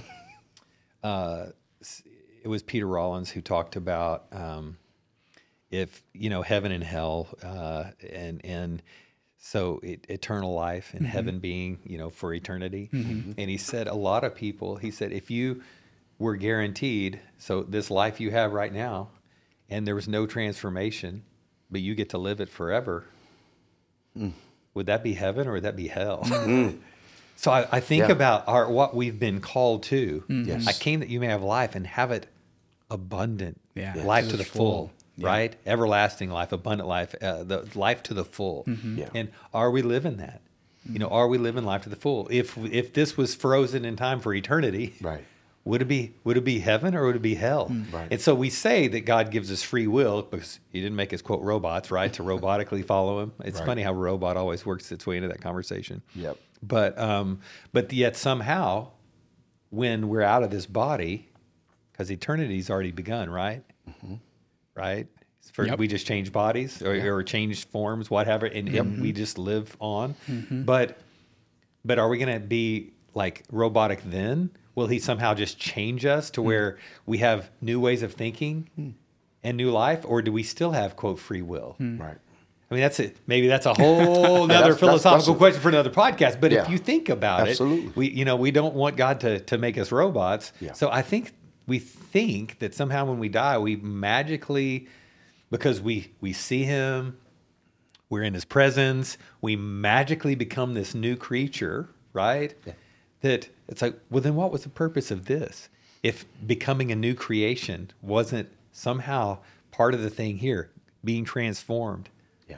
uh, 1.03 1.47
it 2.43 2.47
was 2.47 2.63
Peter 2.63 2.87
Rollins 2.87 3.29
who 3.29 3.41
talked 3.41 3.75
about 3.75 4.25
um, 4.31 4.77
if 5.71 6.03
you 6.13 6.29
know 6.29 6.41
heaven 6.41 6.71
and 6.71 6.83
hell, 6.83 7.27
uh, 7.43 7.85
and 8.11 8.39
and 8.45 8.81
so 9.37 9.79
it, 9.83 10.05
eternal 10.07 10.53
life 10.53 10.93
and 10.93 11.05
heaven 11.05 11.39
being 11.39 11.79
you 11.85 11.97
know 11.97 12.09
for 12.09 12.33
eternity. 12.33 12.89
And 12.93 13.49
he 13.49 13.57
said 13.57 13.87
a 13.87 13.95
lot 13.95 14.23
of 14.23 14.35
people. 14.35 14.77
He 14.77 14.91
said 14.91 15.11
if 15.11 15.29
you 15.29 15.63
were 16.21 16.35
guaranteed, 16.35 17.19
so 17.37 17.63
this 17.63 17.89
life 17.91 18.19
you 18.19 18.31
have 18.31 18.53
right 18.53 18.71
now, 18.73 19.09
and 19.69 19.87
there 19.87 19.95
was 19.95 20.07
no 20.07 20.25
transformation, 20.27 21.23
but 21.69 21.81
you 21.81 21.95
get 21.95 22.09
to 22.11 22.17
live 22.17 22.39
it 22.39 22.49
forever. 22.49 23.05
Hmm. 24.15 24.29
Would 24.73 24.85
that 24.85 25.03
be 25.03 25.13
heaven 25.13 25.47
or 25.47 25.53
would 25.53 25.63
that 25.63 25.75
be 25.75 25.87
hell? 25.87 26.23
Hmm. 26.25 26.69
so 27.35 27.51
I, 27.51 27.67
I 27.71 27.79
think 27.79 28.05
Yeah. 28.07 28.11
about 28.11 28.47
our 28.47 28.69
what 28.69 28.95
we've 28.95 29.19
been 29.19 29.41
called 29.41 29.83
to. 29.83 30.23
Mm-hmm. 30.29 30.43
Yes. 30.49 30.67
I 30.67 30.73
came 30.73 30.99
that 31.01 31.09
you 31.09 31.19
may 31.19 31.27
have 31.27 31.43
life 31.43 31.75
and 31.75 31.85
have 31.87 32.11
it 32.11 32.27
abundant. 32.89 33.59
Yeah. 33.75 33.93
Life 34.03 34.25
To 34.25 34.31
to 34.31 34.37
the 34.37 34.43
the 34.43 34.49
full. 34.49 34.71
full. 34.87 34.91
Yeah. 35.17 35.27
Right? 35.27 35.55
Everlasting 35.65 36.29
life, 36.29 36.51
abundant 36.51 36.87
life, 36.87 37.15
uh, 37.21 37.43
the 37.43 37.67
life 37.75 38.01
to 38.03 38.13
the 38.13 38.23
full. 38.23 38.63
Mm-hmm. 38.65 38.99
Yeah. 38.99 39.09
And 39.13 39.29
are 39.53 39.69
we 39.71 39.81
living 39.81 40.17
that? 40.17 40.41
You 40.89 40.99
know, 40.99 41.05
mm-hmm. 41.07 41.15
are 41.15 41.27
we 41.27 41.37
living 41.37 41.63
life 41.63 41.83
to 41.83 41.89
the 41.89 41.95
full? 41.95 42.27
If 42.31 42.57
if 42.57 42.93
this 42.93 43.17
was 43.17 43.35
frozen 43.35 43.85
in 43.85 43.95
time 43.95 44.19
for 44.19 44.33
eternity, 44.33 44.93
Right. 45.01 45.23
Would 45.63 45.81
it 45.81 45.85
be 45.85 46.15
would 46.23 46.37
it 46.37 46.43
be 46.43 46.59
heaven 46.59 46.95
or 46.95 47.05
would 47.05 47.15
it 47.15 47.21
be 47.21 47.35
hell? 47.35 47.67
Hmm. 47.67 47.83
Right. 47.95 48.07
And 48.11 48.19
so 48.19 48.33
we 48.33 48.49
say 48.49 48.87
that 48.87 49.01
God 49.01 49.29
gives 49.31 49.51
us 49.51 49.61
free 49.61 49.87
will 49.87 50.23
because 50.23 50.59
He 50.71 50.81
didn't 50.81 50.95
make 50.95 51.13
us 51.13 51.21
quote 51.21 51.41
robots, 51.41 51.91
right? 51.91 52.11
To 52.13 52.23
robotically 52.31 52.85
follow 52.85 53.21
Him. 53.21 53.33
It's 53.43 53.59
Right. 53.59 53.65
funny 53.65 53.81
how 53.83 53.91
a 53.91 53.95
robot 53.95 54.37
always 54.37 54.65
works 54.65 54.91
its 54.91 55.05
way 55.05 55.17
into 55.17 55.27
that 55.29 55.41
conversation. 55.41 56.01
Yep. 56.15 56.37
But 56.63 56.97
um, 56.97 57.39
but 57.73 57.91
yet 57.93 58.17
somehow, 58.17 58.89
when 59.69 60.09
we're 60.09 60.21
out 60.23 60.43
of 60.43 60.49
this 60.51 60.65
body, 60.65 61.29
because 61.91 62.11
eternity's 62.11 62.69
already 62.69 62.91
begun, 62.91 63.29
right? 63.29 63.63
Mm-hmm. 63.89 64.15
Right. 64.75 65.07
For, 65.53 65.65
Yep. 65.65 65.79
We 65.79 65.87
just 65.87 66.05
change 66.07 66.31
bodies 66.31 66.81
or, 66.81 66.93
or 67.13 67.23
change 67.23 67.67
forms, 67.67 68.09
whatever, 68.09 68.45
and, 68.45 68.69
and 68.69 68.93
mm-hmm. 68.93 69.01
we 69.01 69.11
just 69.11 69.37
live 69.37 69.75
on. 69.79 70.15
Mm-hmm. 70.29 70.63
But 70.63 70.97
but 71.83 71.99
are 71.99 72.07
we 72.07 72.17
going 72.19 72.33
to 72.33 72.39
be 72.39 72.93
like 73.13 73.43
robotic 73.51 74.01
then? 74.05 74.51
Will 74.75 74.87
he 74.87 74.99
somehow 74.99 75.33
just 75.33 75.59
change 75.59 76.05
us 76.05 76.29
to 76.31 76.41
hmm. 76.41 76.47
where 76.47 76.77
we 77.05 77.19
have 77.19 77.49
new 77.61 77.79
ways 77.79 78.03
of 78.03 78.13
thinking 78.13 78.69
hmm. 78.75 78.89
and 79.43 79.57
new 79.57 79.71
life, 79.71 80.05
or 80.05 80.21
do 80.21 80.31
we 80.31 80.43
still 80.43 80.71
have 80.71 80.95
quote 80.95 81.19
free 81.19 81.41
will? 81.41 81.75
Hmm. 81.77 82.01
Right. 82.01 82.17
I 82.69 82.73
mean, 82.73 82.81
that's 82.81 83.01
it. 83.01 83.17
Maybe 83.27 83.47
that's 83.47 83.65
a 83.65 83.73
whole 83.73 83.95
that's- 84.47 84.63
other 84.63 84.73
that's- 84.73 84.79
philosophical 84.79 85.17
that's 85.17 85.27
a- 85.27 85.37
question 85.37 85.61
for 85.61 85.69
another 85.69 85.89
podcast. 85.89 86.39
But 86.39 86.53
if 86.53 86.69
you 86.69 86.77
think 86.77 87.09
about 87.09 87.49
Absolutely. 87.49 87.87
it, 87.87 87.95
we 87.95 88.09
you 88.09 88.25
know 88.25 88.37
we 88.37 88.51
don't 88.51 88.73
want 88.73 88.95
God 88.95 89.19
to 89.21 89.39
to 89.41 89.57
make 89.57 89.77
us 89.77 89.91
robots. 89.91 90.53
Yeah. 90.61 90.73
So 90.73 90.89
I 90.89 91.01
think 91.01 91.33
we 91.67 91.79
think 91.79 92.59
that 92.59 92.73
somehow 92.73 93.05
when 93.05 93.19
we 93.19 93.29
die, 93.29 93.57
we 93.57 93.75
magically 93.75 94.87
because 95.49 95.81
we 95.81 96.13
we 96.21 96.31
see 96.31 96.63
Him, 96.63 97.17
we're 98.09 98.23
in 98.23 98.33
His 98.33 98.45
presence, 98.45 99.17
we 99.41 99.57
magically 99.57 100.35
become 100.35 100.73
this 100.73 100.95
new 100.95 101.17
creature, 101.17 101.89
right? 102.13 102.55
That 103.21 103.49
it's 103.67 103.81
like, 103.81 103.97
well, 104.09 104.21
then 104.21 104.35
what 104.35 104.51
was 104.51 104.63
the 104.63 104.69
purpose 104.69 105.11
of 105.11 105.25
this? 105.25 105.69
If 106.03 106.25
becoming 106.45 106.91
a 106.91 106.95
new 106.95 107.13
creation 107.13 107.91
wasn't 108.01 108.49
somehow 108.71 109.37
part 109.71 109.93
of 109.93 110.01
the 110.01 110.09
thing 110.09 110.37
here, 110.37 110.71
being 111.03 111.23
transformed 111.25 112.09
Yeah. 112.49 112.57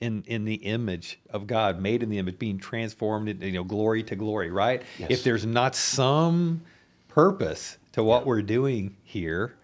in 0.00 0.22
in 0.26 0.44
the 0.44 0.54
image 0.54 1.18
of 1.30 1.46
God, 1.46 1.80
made 1.80 2.02
in 2.02 2.08
the 2.10 2.18
image, 2.18 2.38
being 2.38 2.58
transformed 2.58 3.28
into 3.28 3.46
you 3.46 3.52
know 3.52 3.64
glory 3.64 4.02
to 4.04 4.14
glory, 4.16 4.50
right? 4.50 4.82
Yes. 4.98 5.10
If 5.10 5.24
there's 5.24 5.44
not 5.44 5.74
some 5.74 6.62
purpose 7.08 7.76
to 7.92 8.04
what 8.04 8.24
we're 8.26 8.42
doing 8.42 8.96
here, 9.02 9.54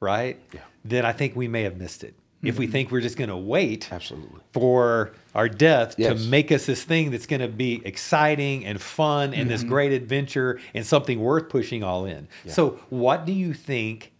right? 0.00 0.38
Yeah. 0.52 0.60
Then 0.84 1.04
I 1.06 1.12
think 1.12 1.36
we 1.36 1.46
may 1.46 1.62
have 1.62 1.76
missed 1.76 2.02
it. 2.02 2.14
If 2.46 2.58
we 2.58 2.66
mm-hmm. 2.66 2.72
think 2.72 2.90
we're 2.90 3.00
just 3.00 3.16
going 3.16 3.30
to 3.30 3.36
wait 3.36 3.92
Absolutely. 3.92 4.40
for 4.52 5.12
our 5.34 5.48
death 5.48 5.94
Yes. 5.98 6.22
to 6.22 6.28
make 6.28 6.52
us 6.52 6.66
this 6.66 6.82
thing 6.82 7.10
that's 7.10 7.26
going 7.26 7.40
to 7.40 7.48
be 7.48 7.82
exciting 7.84 8.64
and 8.64 8.80
fun 8.80 9.34
and 9.34 9.48
this 9.50 9.60
mm-hmm. 9.60 9.70
great 9.70 9.92
adventure 9.92 10.60
and 10.74 10.84
something 10.84 11.20
worth 11.20 11.48
pushing 11.48 11.82
all 11.82 12.04
in. 12.06 12.28
So, 12.46 12.80
what 12.90 13.24
do 13.26 13.32
you 13.32 13.54
think 13.54 14.12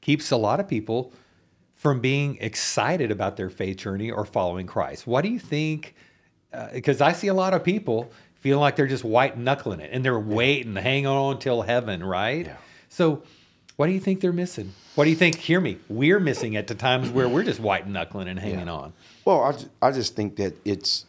keeps 0.00 0.30
a 0.30 0.36
lot 0.36 0.60
of 0.60 0.68
people 0.68 1.12
from 1.74 2.00
being 2.00 2.38
excited 2.40 3.10
about 3.10 3.36
their 3.36 3.50
faith 3.50 3.76
journey 3.78 4.10
or 4.10 4.24
following 4.24 4.66
Christ? 4.66 5.06
What 5.06 5.22
do 5.22 5.28
you 5.30 5.38
think? 5.40 5.94
Uh, 6.52 6.68
because 6.72 7.00
I 7.00 7.12
see 7.12 7.26
a 7.26 7.34
lot 7.34 7.54
of 7.54 7.64
people 7.64 8.12
feeling 8.34 8.60
like 8.60 8.76
they're 8.76 8.86
just 8.86 9.02
white 9.02 9.36
knuckling 9.36 9.80
it 9.80 9.90
and 9.92 10.04
they're 10.04 10.18
waiting, 10.18 10.76
hanging 10.76 11.06
on 11.06 11.40
till 11.40 11.62
heaven, 11.62 12.04
right? 12.04 12.46
Yeah. 12.46 12.56
So, 12.88 13.24
what 13.76 13.86
do 13.86 13.92
you 13.92 14.00
think 14.00 14.20
they're 14.20 14.32
missing? 14.32 14.72
What 14.94 15.04
do 15.04 15.10
you 15.10 15.16
think? 15.16 15.36
Hear 15.36 15.60
me. 15.60 15.78
We're 15.88 16.20
missing 16.20 16.56
at 16.56 16.66
the 16.66 16.74
times 16.74 17.10
where 17.10 17.28
we're 17.28 17.42
just 17.44 17.60
white 17.60 17.86
knuckling 17.86 18.28
and 18.28 18.38
hanging 18.38 18.66
Yeah. 18.66 18.72
on. 18.72 18.92
Well, 19.24 19.42
I, 19.42 19.52
ju- 19.52 19.70
I 19.82 19.90
just 19.92 20.16
think 20.16 20.36
that 20.36 20.54
it's, 20.64 21.04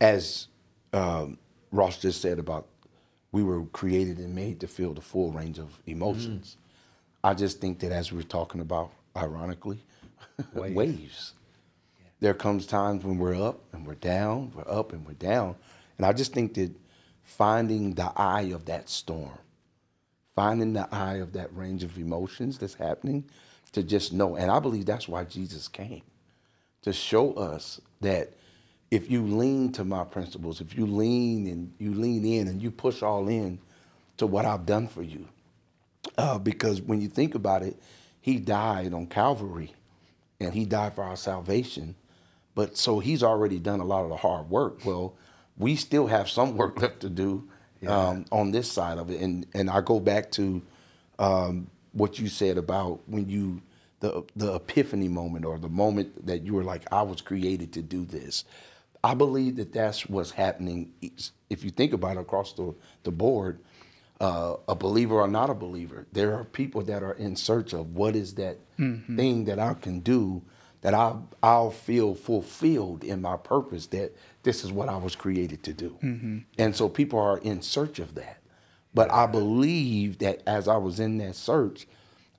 as 0.00 0.48
um, 0.92 1.38
Ross 1.72 1.98
just 1.98 2.20
said 2.20 2.38
about 2.38 2.66
we 3.32 3.42
were 3.42 3.64
created 3.66 4.18
and 4.18 4.34
made 4.34 4.60
to 4.60 4.66
feel 4.66 4.94
the 4.94 5.00
full 5.00 5.32
range 5.32 5.58
of 5.58 5.80
emotions. 5.86 6.56
I 7.22 7.34
just 7.34 7.60
think 7.60 7.80
that 7.80 7.92
as 7.92 8.10
we're 8.12 8.22
talking 8.22 8.60
about, 8.60 8.90
ironically, 9.16 9.84
Waves. 10.54 10.74
waves. 10.74 11.32
There 12.20 12.34
comes 12.34 12.66
times 12.66 13.04
when 13.04 13.18
we're 13.18 13.40
up 13.40 13.60
and 13.72 13.86
we're 13.86 13.94
down, 13.96 14.52
we're 14.54 14.68
up 14.68 14.92
and 14.92 15.06
we're 15.06 15.12
down. 15.12 15.56
And 15.98 16.06
I 16.06 16.12
just 16.12 16.32
think 16.32 16.54
that 16.54 16.72
finding 17.22 17.94
the 17.94 18.10
eye 18.16 18.50
of 18.54 18.64
that 18.66 18.88
storm, 18.88 19.38
finding 20.38 20.72
the 20.72 20.88
eye 20.94 21.16
of 21.16 21.32
that 21.32 21.52
range 21.56 21.82
of 21.82 21.98
emotions 21.98 22.58
that's 22.58 22.74
happening, 22.74 23.24
to 23.72 23.82
just 23.82 24.12
know. 24.12 24.36
And 24.36 24.52
I 24.52 24.60
believe 24.60 24.86
that's 24.86 25.08
why 25.08 25.24
Jesus 25.24 25.66
came 25.66 26.02
to 26.82 26.92
show 26.92 27.32
us 27.32 27.80
that 28.02 28.34
if 28.88 29.10
you 29.10 29.26
lean 29.26 29.72
to 29.72 29.82
my 29.82 30.04
principles, 30.04 30.60
if 30.60 30.78
you 30.78 30.86
lean 30.86 31.48
and 31.48 31.72
you 31.80 31.92
lean 31.92 32.24
in 32.24 32.46
and 32.46 32.62
you 32.62 32.70
push 32.70 33.02
all 33.02 33.26
in 33.26 33.58
to 34.18 34.28
what 34.28 34.44
I've 34.44 34.64
done 34.64 34.86
for 34.86 35.02
you, 35.02 35.26
uh, 36.16 36.38
because 36.38 36.80
when 36.80 37.00
you 37.00 37.08
think 37.08 37.34
about 37.34 37.62
it, 37.62 37.76
he 38.20 38.38
died 38.38 38.94
on 38.94 39.08
Calvary 39.08 39.74
and 40.38 40.54
he 40.54 40.64
died 40.64 40.94
for 40.94 41.02
our 41.02 41.16
salvation. 41.16 41.96
But 42.54 42.76
so 42.76 43.00
he's 43.00 43.24
already 43.24 43.58
done 43.58 43.80
a 43.80 43.84
lot 43.84 44.04
of 44.04 44.10
the 44.10 44.16
hard 44.16 44.48
work. 44.50 44.84
Well, 44.84 45.16
we 45.56 45.74
still 45.74 46.06
have 46.06 46.30
some 46.30 46.56
work 46.56 46.80
left 46.80 47.00
to 47.00 47.10
do 47.10 47.48
um, 47.86 48.24
on 48.32 48.50
this 48.50 48.70
side 48.70 48.98
of 48.98 49.10
it. 49.10 49.20
And 49.20 49.46
and 49.54 49.70
I 49.70 49.80
go 49.80 50.00
back 50.00 50.30
to 50.32 50.62
um, 51.18 51.70
what 51.92 52.18
you 52.18 52.28
said 52.28 52.58
about 52.58 53.00
when 53.06 53.28
you 53.28 53.62
the 54.00 54.24
the 54.36 54.54
epiphany 54.54 55.08
moment 55.08 55.44
or 55.44 55.58
the 55.58 55.68
moment 55.68 56.26
that 56.26 56.42
you 56.42 56.54
were 56.54 56.64
like, 56.64 56.82
I 56.92 57.02
was 57.02 57.20
created 57.20 57.72
to 57.74 57.82
do 57.82 58.04
this. 58.04 58.44
I 59.02 59.14
believe 59.14 59.56
that 59.56 59.72
that's 59.72 60.08
what's 60.08 60.32
happening. 60.32 60.92
If 61.48 61.64
you 61.64 61.70
think 61.70 61.92
about 61.92 62.16
it 62.16 62.20
across 62.20 62.52
the, 62.54 62.74
the 63.04 63.12
board, 63.12 63.60
uh, 64.20 64.56
a 64.66 64.74
believer 64.74 65.20
or 65.20 65.28
not 65.28 65.50
a 65.50 65.54
believer, 65.54 66.06
there 66.12 66.34
are 66.34 66.44
people 66.44 66.82
that 66.82 67.02
are 67.02 67.12
in 67.12 67.36
search 67.36 67.72
of 67.72 67.94
what 67.94 68.16
is 68.16 68.34
that 68.34 68.58
thing 69.16 69.44
that 69.44 69.58
I 69.60 69.74
can 69.74 70.00
do 70.00 70.42
that 70.80 70.94
I'll, 70.94 71.28
I'll 71.42 71.70
feel 71.70 72.14
fulfilled 72.14 73.04
in 73.04 73.22
my 73.22 73.36
purpose 73.36 73.86
that 73.88 74.14
this 74.48 74.64
is 74.64 74.72
what 74.72 74.88
I 74.88 74.96
was 74.96 75.14
created 75.14 75.62
to 75.64 75.74
do. 75.74 75.98
Mm-hmm. 76.02 76.38
And 76.56 76.74
so 76.74 76.88
people 76.88 77.18
are 77.18 77.36
in 77.36 77.60
search 77.60 77.98
of 77.98 78.14
that. 78.14 78.38
But 78.94 79.12
I 79.12 79.26
believe 79.26 80.20
that 80.20 80.40
as 80.46 80.68
I 80.68 80.78
was 80.78 80.98
in 81.00 81.18
that 81.18 81.36
search, 81.36 81.86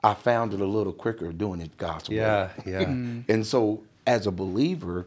I 0.03 0.15
found 0.15 0.51
it 0.55 0.59
a 0.59 0.65
little 0.65 0.91
quicker 0.91 1.31
doing 1.31 1.61
it 1.61 1.77
God's 1.77 2.09
way. 2.09 2.15
Yeah, 2.15 2.49
yeah. 2.65 2.79
And 3.29 3.45
so, 3.45 3.83
as 4.07 4.25
a 4.25 4.31
believer, 4.31 5.05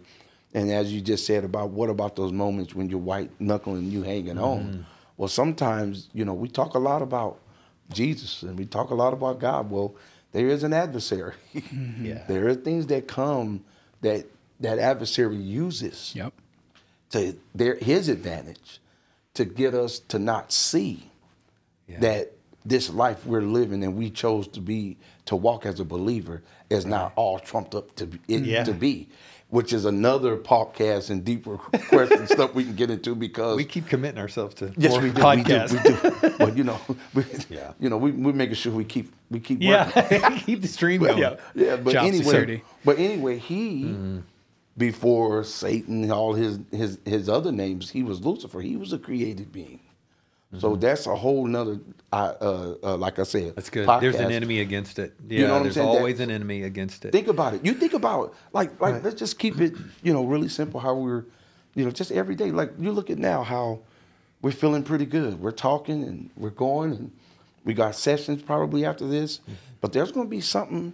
and 0.55 0.71
as 0.71 0.93
you 0.93 1.01
just 1.01 1.27
said 1.27 1.43
about 1.43 1.71
what 1.71 1.91
about 1.91 2.15
those 2.15 2.31
moments 2.31 2.73
when 2.73 2.89
you're 2.89 3.01
white 3.01 3.33
knuckling, 3.41 3.91
you 3.91 4.05
hanging 4.05 4.39
on? 4.39 4.61
Mm-hmm. 4.61 4.83
Well, 5.17 5.29
sometimes 5.29 6.09
you 6.13 6.25
know 6.25 6.35
we 6.35 6.47
talk 6.49 6.75
a 6.75 6.79
lot 6.79 7.03
about 7.03 7.41
Jesus 7.93 8.43
and 8.45 8.57
we 8.57 8.65
talk 8.65 8.91
a 8.91 8.95
lot 8.95 9.13
about 9.13 9.41
God. 9.41 9.73
Well, 9.73 9.97
there 10.31 10.47
is 10.47 10.63
an 10.63 10.73
adversary. 10.73 11.35
Mm-hmm. 11.53 12.05
Yeah. 12.11 12.23
there 12.29 12.47
are 12.47 12.55
things 12.55 12.87
that 12.87 13.09
come 13.09 13.65
that 14.03 14.27
that 14.61 14.79
adversary 14.79 15.37
uses 15.37 16.13
Yep. 16.15 16.33
To 17.13 17.37
their 17.55 17.77
his 17.77 18.09
advantage 18.09 18.81
to 19.35 19.45
get 19.45 19.75
us 19.75 19.99
to 20.09 20.19
not 20.19 20.53
see 20.53 21.05
Yeah. 21.89 22.01
that 22.01 22.33
this 22.65 22.91
life 22.91 23.27
we're 23.27 23.43
living 23.43 23.83
and 23.83 23.97
we 23.97 24.11
chose 24.11 24.47
to 24.49 24.61
be 24.61 24.97
to 25.27 25.37
walk 25.37 25.67
as 25.67 25.81
a 25.81 25.85
believer 25.85 26.43
is 26.71 26.85
not 26.87 27.13
all 27.17 27.39
trumped 27.39 27.75
up 27.75 27.95
to 27.97 28.07
be, 28.07 28.19
it 28.29 28.43
Yeah. 28.45 28.65
to 28.65 28.73
be 28.73 29.09
which 29.51 29.75
is 29.75 29.85
another 29.85 30.39
podcast 30.39 31.11
and 31.11 31.23
deeper 31.25 31.59
question 31.59 32.27
stuff 32.27 32.55
we 32.55 32.65
can 32.65 32.75
get 32.75 32.91
into 32.91 33.15
because 33.15 33.57
We 33.57 33.65
keep 33.67 33.87
committing 33.87 34.19
ourselves 34.19 34.55
to 34.57 34.73
yes 34.79 34.93
more 34.93 35.01
we 35.03 35.11
do, 35.11 35.21
podcasts. 35.21 35.73
we 35.73 35.79
do 35.91 36.11
we 36.23 36.29
do 36.31 36.35
but 36.39 36.57
you 36.57 36.65
know 36.65 36.79
we, 37.15 37.25
Yeah. 37.51 37.73
you 37.81 37.91
know 37.91 37.97
we, 37.99 38.13
we're 38.13 38.33
making 38.33 38.55
sure 38.55 38.73
we 38.73 38.85
keep 38.85 39.13
we 39.31 39.41
keep 39.41 39.61
working. 39.61 39.71
yeah, 40.21 40.39
keep 40.47 40.61
the 40.63 40.69
stream 40.69 41.01
going. 41.03 41.19
Yeah. 41.19 41.37
Yeah, 41.55 41.77
but 41.77 41.93
Job 41.95 42.05
anyway, 42.05 42.25
security. 42.25 42.63
but 42.85 42.99
anyway, 42.99 43.39
he 43.39 43.85
Mm-hmm. 43.85 44.19
Before 44.77 45.45
Satan, 45.45 46.11
all 46.11 46.35
his 46.35 46.59
his 46.71 46.99
his 47.05 47.29
other 47.29 47.53
names, 47.53 47.91
he 47.91 48.03
was 48.03 48.25
Lucifer. 48.25 48.61
He 48.61 48.77
was 48.77 48.93
a 48.93 48.99
created 48.99 49.53
being. 49.53 49.81
So 50.59 50.77
that's 50.77 51.07
a 51.07 51.17
whole 51.17 51.47
nother, 51.47 51.79
uh, 52.13 52.35
uh, 52.39 52.75
uh, 52.83 52.97
like 52.99 53.19
I 53.19 53.23
said, 53.23 53.43
Mm-hmm. 53.43 53.55
That's 53.55 53.71
good. 53.71 53.89
There's 54.03 54.17
an 54.17 54.31
enemy 54.31 54.61
against 54.61 54.99
it. 54.99 55.15
Yeah, 55.27 55.39
You 55.39 55.47
know 55.47 55.53
what 55.53 55.57
I'm 55.57 55.63
there's 55.63 55.75
saying? 55.77 55.93
That- 55.93 55.97
always 55.99 56.21
an 56.21 56.31
enemy 56.31 56.65
against 56.65 57.07
it. 57.07 57.13
Think 57.13 57.29
about 57.29 57.55
it. 57.55 57.65
You 57.65 57.73
think 57.73 57.95
about 57.95 58.35
like 58.53 58.79
like 58.79 59.03
let's 59.03 59.17
just 59.19 59.39
keep 59.39 59.59
it, 59.63 59.73
you 60.03 60.13
know, 60.13 60.25
really 60.25 60.49
simple. 60.51 60.79
How 60.81 60.95
we're, 60.95 61.25
you 61.75 61.87
know, 61.87 61.91
just 61.91 62.13
every 62.13 62.35
day. 62.35 62.51
Like 62.51 62.73
you 62.79 62.93
look 62.93 63.09
at 63.09 63.17
now 63.17 63.43
how 63.43 63.81
we're 64.43 64.51
feeling 64.53 64.83
pretty 64.83 65.07
good. 65.07 65.41
We're 65.41 65.53
talking 65.53 66.03
and 66.05 66.29
we're 66.37 66.51
going 66.51 66.91
and 66.93 67.13
we 67.65 67.73
got 67.73 67.95
sessions 67.95 68.43
probably 68.43 68.85
after 68.85 69.07
this, 69.07 69.39
Mm-hmm. 69.39 69.53
but 69.81 69.95
there's 69.95 70.13
going 70.13 70.27
to 70.27 70.31
be 70.31 70.43
something 70.43 70.93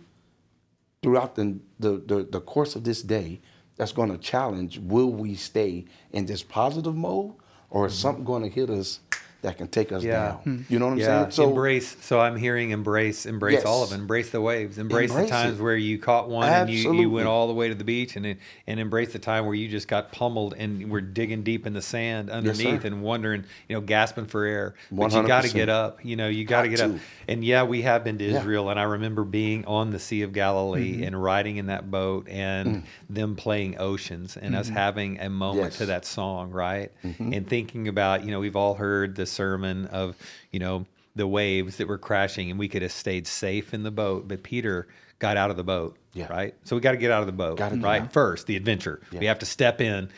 throughout 1.02 1.34
the, 1.34 1.58
the 1.80 1.98
the 2.06 2.28
the 2.30 2.40
course 2.40 2.76
of 2.76 2.84
this 2.84 3.02
day 3.02 3.40
that's 3.78 3.92
going 3.92 4.10
to 4.10 4.18
challenge. 4.18 4.78
Will 4.78 5.10
we 5.10 5.34
stay 5.34 5.86
in 6.12 6.26
this 6.26 6.42
positive 6.42 6.94
mode, 6.94 7.32
or 7.70 7.86
is 7.86 7.94
mm-hmm. 7.94 8.02
something 8.02 8.24
going 8.24 8.42
to 8.42 8.50
hit 8.50 8.68
us 8.68 9.00
that 9.42 9.56
can 9.56 9.68
take 9.68 9.92
us 9.92 10.02
Mm-hmm. 10.02 10.08
Yeah. 10.08 10.28
down? 10.44 10.66
You 10.68 10.78
know 10.78 10.86
what 10.86 10.92
I'm 10.94 10.98
yeah, 10.98 11.20
saying? 11.22 11.30
So 11.30 11.48
embrace. 11.48 11.96
So 12.00 12.18
I'm 12.20 12.36
hearing 12.36 12.70
embrace, 12.70 13.24
embrace 13.24 13.64
all 13.64 13.84
of 13.84 13.92
it. 13.92 13.94
Embrace 13.94 14.30
the 14.30 14.40
waves. 14.40 14.78
Embrace, 14.78 15.10
Embrace 15.10 15.28
the 15.28 15.30
times 15.32 15.60
it. 15.60 15.62
where 15.62 15.76
you 15.76 15.98
caught 15.98 16.28
one 16.28 16.48
and 16.48 16.68
you, 16.70 16.92
you 16.94 17.08
went 17.10 17.28
all 17.28 17.46
the 17.46 17.54
way 17.54 17.68
to 17.68 17.74
the 17.74 17.84
beach, 17.84 18.16
and 18.16 18.24
then- 18.24 18.38
and 18.66 18.80
embrace 18.80 19.12
the 19.12 19.18
time 19.18 19.46
where 19.46 19.54
you 19.54 19.68
just 19.68 19.86
got 19.88 20.10
pummeled 20.12 20.54
and 20.58 20.90
we're 20.90 21.00
digging 21.00 21.42
deep 21.42 21.66
in 21.66 21.72
the 21.72 21.80
sand 21.82 22.30
underneath 22.30 22.82
sir. 22.82 22.86
and 22.88 23.02
wondering, 23.02 23.44
you 23.68 23.76
know, 23.76 23.80
gasping 23.80 24.26
for 24.26 24.44
air. 24.44 24.74
But 24.90 25.12
you 25.12 25.26
got 25.26 25.44
to 25.44 25.52
get 25.52 25.68
up. 25.68 26.04
You 26.04 26.16
know, 26.16 26.28
you 26.28 26.44
got 26.44 26.62
to 26.62 26.68
Got 26.68 26.76
get 26.76 26.90
up. 26.90 27.00
And 27.28 27.44
yeah, 27.44 27.62
we 27.62 27.82
have 27.82 28.02
been 28.04 28.18
to 28.18 28.24
Yeah. 28.24 28.38
Israel, 28.38 28.68
and 28.70 28.78
I 28.80 28.84
remember 28.84 29.22
being 29.24 29.64
on 29.66 29.90
the 29.90 29.98
Sea 29.98 30.22
of 30.22 30.32
Galilee 30.32 30.94
Mm-hmm. 30.96 31.04
and 31.04 31.22
riding 31.22 31.56
in 31.58 31.66
that 31.66 31.90
boat 31.90 32.28
and 32.28 32.82
them 33.08 33.36
playing 33.36 33.78
oceans 33.78 34.36
and 34.36 34.54
us 34.56 34.68
having 34.68 35.18
a 35.20 35.28
moment 35.30 35.58
Mm. 35.58 35.64
Yes. 35.64 35.72
Mm-hmm. 35.74 35.78
to 35.82 35.86
that 35.86 36.04
song, 36.04 36.50
right? 36.50 36.92
And 37.18 37.48
thinking 37.48 37.88
about, 37.88 38.24
you 38.24 38.30
know, 38.30 38.40
we've 38.40 38.56
all 38.56 38.74
heard 38.74 39.14
the 39.16 39.26
sermon 39.28 39.86
of, 39.86 40.16
you 40.50 40.58
know, 40.58 40.86
the 41.16 41.26
waves 41.26 41.76
that 41.76 41.88
were 41.88 41.98
crashing 41.98 42.50
and 42.50 42.58
we 42.58 42.68
could 42.68 42.82
have 42.82 42.92
stayed 42.92 43.26
safe 43.26 43.74
in 43.74 43.82
the 43.82 43.90
boat, 43.90 44.28
but 44.28 44.42
Peter 44.42 44.86
got 45.18 45.36
out 45.36 45.50
of 45.50 45.56
the 45.56 45.64
boat, 45.64 45.96
Yeah. 46.14 46.28
right? 46.28 46.54
So 46.64 46.76
we 46.76 46.80
got 46.80 46.92
to 46.92 46.96
get 46.96 47.10
out 47.10 47.20
of 47.22 47.26
the 47.26 47.32
boat, 47.32 47.58
Gotta 47.58 47.76
right? 47.76 48.12
First, 48.12 48.46
the 48.46 48.54
adventure. 48.56 49.00
We 49.12 49.26
have 49.26 49.40
to 49.40 49.46
step 49.46 49.80
in. 49.80 50.08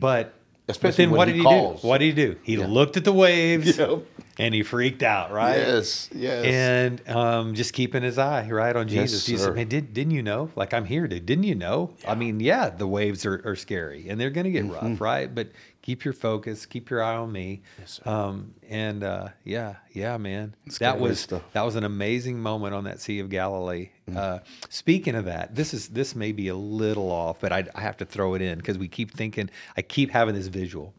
But 0.00 0.34
but 0.66 0.72
Especially 0.72 1.04
then 1.06 1.10
when 1.12 1.18
what 1.18 1.28
he 1.28 1.32
did 1.34 1.38
he 1.38 1.44
calls. 1.44 1.82
do? 1.82 1.88
What 1.88 1.98
did 1.98 2.04
he 2.06 2.12
do? 2.12 2.36
He 2.42 2.56
Yeah. 2.56 2.66
looked 2.66 2.96
at 2.98 3.04
the 3.04 3.12
waves 3.12 3.78
Yep. 3.78 4.02
and 4.38 4.52
he 4.54 4.62
freaked 4.62 5.02
out, 5.02 5.30
right? 5.32 5.56
Yes, 5.58 6.10
yes. 6.12 6.44
And 6.44 7.08
um, 7.08 7.54
just 7.54 7.72
keeping 7.72 8.02
his 8.02 8.18
eye 8.18 8.46
right 8.50 8.76
on 8.76 8.88
Yes, 8.88 9.10
Jesus. 9.12 9.24
Jesus 9.26 9.54
"Man, 9.54 9.68
did 9.68 9.94
didn't 9.94 10.12
you 10.12 10.22
know? 10.22 10.50
Like 10.56 10.74
I'm 10.74 10.84
here, 10.84 11.06
dude. 11.08 11.24
Didn't 11.24 11.44
you 11.44 11.54
know? 11.54 11.94
I 12.06 12.14
mean, 12.16 12.40
yeah, 12.40 12.68
the 12.68 12.86
waves 12.86 13.24
are, 13.24 13.40
are 13.46 13.56
scary 13.56 14.08
and 14.10 14.20
they're 14.20 14.28
gonna 14.30 14.50
get 14.50 14.64
Mm-hmm. 14.66 14.88
rough, 14.90 15.00
right? 15.00 15.34
But 15.34 15.52
keep 15.88 16.04
your 16.04 16.12
focus, 16.12 16.66
keep 16.66 16.90
your 16.90 17.02
eye 17.02 17.16
on 17.16 17.32
me. 17.32 17.62
Yes, 17.78 17.98
sir. 18.04 18.10
Um, 18.10 18.52
and 18.68 19.02
uh, 19.02 19.28
yeah, 19.42 19.76
yeah, 19.94 20.18
man, 20.18 20.54
that 20.80 21.00
was 21.00 21.20
stuff. 21.20 21.42
that 21.54 21.62
was 21.62 21.76
an 21.76 21.84
amazing 21.84 22.38
moment 22.38 22.74
on 22.74 22.84
that 22.84 23.00
Sea 23.00 23.20
of 23.20 23.30
Galilee. 23.30 23.88
Mm-hmm. 24.06 24.18
Uh, 24.18 24.38
speaking 24.68 25.14
of 25.14 25.24
that, 25.24 25.54
this 25.54 25.72
is 25.72 25.88
this 25.88 26.14
may 26.14 26.32
be 26.32 26.48
a 26.48 26.54
little 26.54 27.10
off, 27.10 27.40
but 27.40 27.52
I, 27.52 27.64
I 27.74 27.80
have 27.80 27.96
to 27.98 28.04
throw 28.04 28.34
it 28.34 28.42
in 28.42 28.58
because 28.58 28.76
we 28.76 28.86
keep 28.86 29.14
thinking. 29.14 29.48
I 29.78 29.80
keep 29.82 30.10
having 30.10 30.34
this 30.34 30.48
visual. 30.48 30.92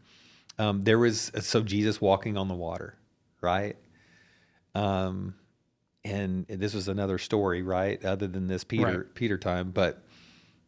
Um, 0.58 0.82
there 0.82 0.98
was 0.98 1.30
so 1.40 1.62
Jesus 1.62 2.00
walking 2.00 2.36
on 2.36 2.48
the 2.48 2.56
water, 2.56 2.96
right? 3.40 3.76
Um, 4.74 5.34
and 6.04 6.46
this 6.48 6.74
was 6.74 6.88
another 6.88 7.18
story, 7.18 7.62
right? 7.62 8.04
Other 8.04 8.26
than 8.26 8.48
this 8.48 8.64
Peter 8.64 8.84
Right. 8.84 9.14
Peter 9.14 9.38
time, 9.38 9.70
but 9.70 10.02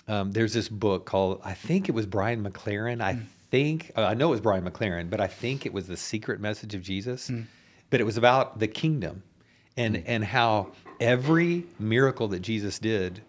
um, 0.06 0.30
there's 0.30 0.52
this 0.52 0.68
book 0.68 1.06
called 1.06 1.40
I 1.44 1.54
think 1.54 1.88
it 1.88 1.92
was 1.92 2.06
Brian 2.06 2.44
McLaren. 2.48 3.02
I 3.02 3.18
think 3.52 3.92
uh, 3.96 4.02
I 4.02 4.14
know 4.14 4.28
it 4.28 4.30
was 4.30 4.40
Brian 4.40 4.64
McLaren, 4.64 5.10
but 5.10 5.20
I 5.20 5.28
think 5.28 5.66
it 5.66 5.72
was 5.72 5.86
the 5.86 5.96
Secret 5.96 6.40
Message 6.40 6.74
of 6.74 6.82
Jesus. 6.82 7.28
Hmm. 7.28 7.42
But 7.90 8.00
it 8.00 8.04
was 8.04 8.16
about 8.16 8.58
the 8.58 8.66
kingdom 8.66 9.22
and 9.76 9.98
hmm. 9.98 10.02
and 10.06 10.24
how 10.24 10.72
every 10.98 11.66
miracle 11.78 12.26
that 12.28 12.40
Jesus 12.40 12.80
did 12.80 13.22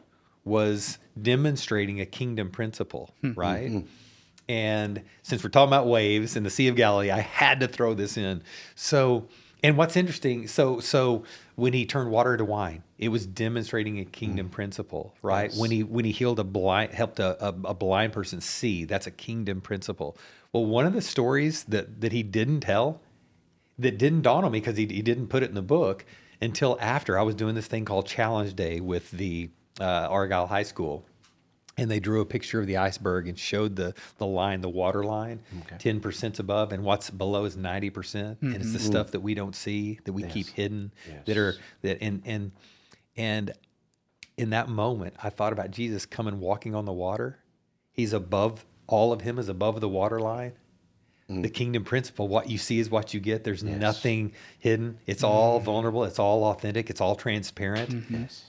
was 0.45 0.97
demonstrating 1.21 2.01
a 2.01 2.05
kingdom 2.05 2.49
principle, 2.49 3.13
hmm, 3.21 3.33
right? 3.33 3.83
And 4.49 5.01
since 5.21 5.43
we're 5.43 5.49
talking 5.49 5.69
about 5.69 5.87
waves 5.87 6.35
in 6.35 6.43
the 6.43 6.49
Sea 6.49 6.67
of 6.67 6.75
Galilee, 6.75 7.11
I 7.11 7.19
had 7.19 7.59
to 7.61 7.67
throw 7.67 7.93
this 7.93 8.17
in. 8.17 8.43
So, 8.75 9.27
and 9.63 9.77
what's 9.77 9.95
interesting, 9.95 10.47
so 10.47 10.81
so 10.81 11.23
when 11.55 11.71
he 11.71 11.85
turned 11.85 12.11
water 12.11 12.35
to 12.35 12.43
wine, 12.43 12.83
it 12.97 13.07
was 13.07 13.25
demonstrating 13.25 13.99
a 13.99 14.05
kingdom 14.05 14.49
principle, 14.49 15.15
right? 15.21 15.53
When 15.55 15.71
he 15.71 15.83
when 15.83 16.03
he 16.03 16.11
healed 16.11 16.39
a 16.39 16.43
blind, 16.43 16.93
helped 16.93 17.19
a, 17.19 17.41
a, 17.43 17.49
a 17.65 17.73
blind 17.73 18.11
person 18.11 18.41
see, 18.41 18.83
that's 18.83 19.07
a 19.07 19.11
kingdom 19.11 19.61
principle. 19.61 20.17
Well, 20.51 20.65
one 20.65 20.85
of 20.85 20.91
the 20.91 21.01
stories 21.01 21.63
that 21.65 22.01
that 22.01 22.11
he 22.11 22.23
didn't 22.23 22.59
tell, 22.59 22.99
that 23.79 23.97
didn't 23.97 24.23
dawn 24.23 24.43
on 24.43 24.51
me 24.51 24.59
because 24.59 24.75
he, 24.75 24.85
he 24.85 25.01
didn't 25.01 25.27
put 25.27 25.43
it 25.43 25.49
in 25.49 25.55
the 25.55 25.61
book 25.61 26.05
until 26.41 26.77
after 26.81 27.17
I 27.17 27.21
was 27.21 27.33
doing 27.33 27.55
this 27.55 27.67
thing 27.67 27.85
called 27.85 28.05
Challenge 28.05 28.53
Day 28.53 28.81
with 28.81 29.09
the 29.11 29.49
uh, 29.79 30.07
Argyle 30.09 30.47
High 30.47 30.63
School 30.63 31.05
and 31.77 31.89
they 31.89 31.99
drew 31.99 32.21
a 32.21 32.25
picture 32.25 32.59
of 32.59 32.67
the 32.67 32.77
iceberg 32.77 33.27
and 33.27 33.37
showed 33.37 33.75
the 33.75 33.93
the 34.17 34.27
line, 34.27 34.61
the 34.61 34.69
water 34.69 35.03
line, 35.03 35.39
ten 35.79 35.99
percent 35.99 36.39
above, 36.39 36.71
and 36.71 36.83
what's 36.83 37.09
below 37.09 37.45
is 37.45 37.57
ninety 37.57 37.89
percent, 37.89 38.39
and 38.41 38.55
it's 38.55 38.71
the 38.71 38.79
mm-hmm. 38.79 38.87
stuff 38.87 39.11
that 39.11 39.21
we 39.21 39.33
don't 39.33 39.55
see 39.55 39.99
that 40.05 40.13
we 40.13 40.23
keep 40.23 40.47
hidden, 40.47 40.91
that 41.25 41.37
are 41.37 41.55
that 41.81 41.97
and 42.01 42.21
and 42.25 42.51
and 43.15 43.53
in 44.37 44.49
that 44.49 44.67
moment, 44.67 45.15
I 45.21 45.29
thought 45.29 45.53
about 45.53 45.71
Jesus 45.71 46.05
coming 46.05 46.39
walking 46.39 46.73
on 46.73 46.85
the 46.85 46.93
water. 46.93 47.39
He's 47.91 48.13
above 48.13 48.65
all 48.87 49.13
of 49.13 49.21
him 49.21 49.39
is 49.39 49.49
above 49.49 49.81
the 49.81 49.89
water 49.89 50.19
line. 50.19 50.53
Mm. 51.29 51.41
The 51.41 51.49
kingdom 51.49 51.83
principle, 51.83 52.27
what 52.27 52.49
you 52.49 52.57
see 52.57 52.79
is 52.79 52.89
what 52.89 53.13
you 53.13 53.19
get. 53.19 53.43
There's 53.43 53.63
nothing 53.63 54.33
hidden. 54.59 54.99
It's 55.05 55.23
all 55.23 55.57
mm-hmm. 55.57 55.65
vulnerable. 55.65 56.03
It's 56.03 56.19
all 56.19 56.43
authentic. 56.45 56.89
It's 56.89 56.99
all 56.99 57.15
transparent. 57.15 57.89
Mm-hmm. 57.91 58.21
Yes. 58.23 58.45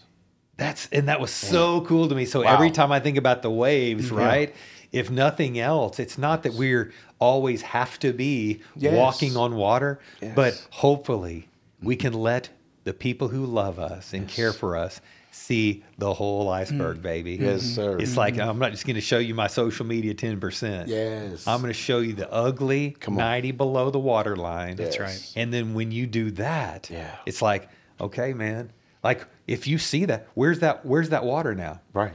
That's 0.56 0.88
and 0.92 1.08
that 1.08 1.20
was 1.20 1.32
so 1.32 1.80
cool 1.82 2.08
to 2.08 2.14
me. 2.14 2.24
So 2.26 2.42
every 2.42 2.70
time 2.70 2.92
I 2.92 3.00
think 3.00 3.16
about 3.16 3.42
the 3.42 3.50
waves, 3.50 4.10
right? 4.10 4.54
If 4.92 5.10
nothing 5.10 5.58
else, 5.58 5.98
it's 5.98 6.16
not 6.18 6.44
that 6.44 6.54
we're 6.54 6.92
always 7.18 7.62
have 7.62 7.98
to 7.98 8.12
be 8.12 8.60
Yes. 8.76 8.94
walking 8.94 9.36
on 9.36 9.56
water, 9.56 9.98
but 10.36 10.64
hopefully 10.70 11.48
we 11.82 11.96
can 11.96 12.12
let 12.12 12.50
the 12.84 12.92
people 12.92 13.28
who 13.28 13.44
love 13.44 13.78
us 13.78 14.12
and 14.12 14.28
care 14.28 14.52
for 14.52 14.76
us 14.76 15.00
see 15.32 15.82
the 15.98 16.14
whole 16.14 16.48
iceberg, 16.48 16.98
mm. 16.98 17.02
baby. 17.02 17.32
Yes, 17.32 17.62
sir. 17.62 17.98
It's 17.98 18.10
mm-hmm. 18.10 18.18
like 18.18 18.38
I'm 18.38 18.58
not 18.58 18.70
just 18.70 18.86
going 18.86 18.94
to 18.94 19.00
show 19.00 19.18
you 19.18 19.34
my 19.34 19.48
social 19.48 19.84
media 19.84 20.14
10%. 20.14 20.86
Yes. 20.86 21.46
I'm 21.46 21.60
going 21.60 21.72
to 21.72 21.78
show 21.78 21.98
you 21.98 22.12
the 22.12 22.30
ugly 22.32 22.92
Come 23.00 23.16
90 23.16 23.50
below 23.52 23.90
the 23.90 23.98
water 23.98 24.36
line. 24.36 24.76
That's 24.76 25.00
right. 25.00 25.32
And 25.34 25.52
then 25.52 25.74
when 25.74 25.90
you 25.90 26.06
do 26.06 26.30
that, 26.32 26.88
Yeah. 26.88 27.16
it's 27.26 27.42
like, 27.42 27.68
okay, 28.00 28.32
man. 28.32 28.70
Like 29.02 29.26
if 29.46 29.66
you 29.66 29.78
see 29.78 30.04
that, 30.06 30.28
where's 30.34 30.60
that? 30.60 30.84
Where's 30.84 31.10
that 31.10 31.24
water 31.24 31.54
now? 31.54 31.80
Right. 31.92 32.12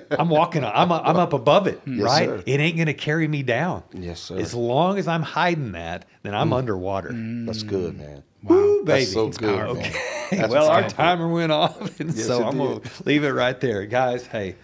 I'm 0.10 0.28
walking. 0.28 0.64
I'm 0.64 0.90
I'm 0.92 1.16
up 1.16 1.32
above 1.32 1.66
it, 1.66 1.80
right? 1.86 2.28
sir. 2.28 2.42
It 2.46 2.60
ain't 2.60 2.76
gonna 2.76 2.94
carry 2.94 3.28
me 3.28 3.42
down. 3.42 3.82
Yes, 3.92 4.20
sir. 4.20 4.38
As 4.38 4.54
long 4.54 4.98
as 4.98 5.08
I'm 5.08 5.22
hiding 5.22 5.72
that, 5.72 6.06
then 6.22 6.34
I'm 6.34 6.50
mm. 6.50 6.56
underwater. 6.56 7.10
Mm. 7.10 7.46
That's 7.46 7.62
good, 7.62 7.98
man. 7.98 8.22
Woo, 8.42 8.84
baby. 8.84 9.00
That's 9.00 9.12
so 9.12 9.28
good, 9.28 9.56
powerful. 9.56 9.74
man. 9.76 9.86
Okay. 9.86 10.36
That's 10.36 10.52
well, 10.52 10.68
our 10.68 10.80
powerful. 10.80 10.96
timer 10.96 11.28
went 11.28 11.52
off, 11.52 12.00
and 12.00 12.14
Yes, 12.14 12.26
so 12.26 12.44
I'm 12.44 12.58
gonna 12.58 12.80
leave 13.04 13.24
it 13.24 13.30
right 13.30 13.58
there, 13.60 13.86
guys. 13.86 14.26
Hey, 14.26 14.56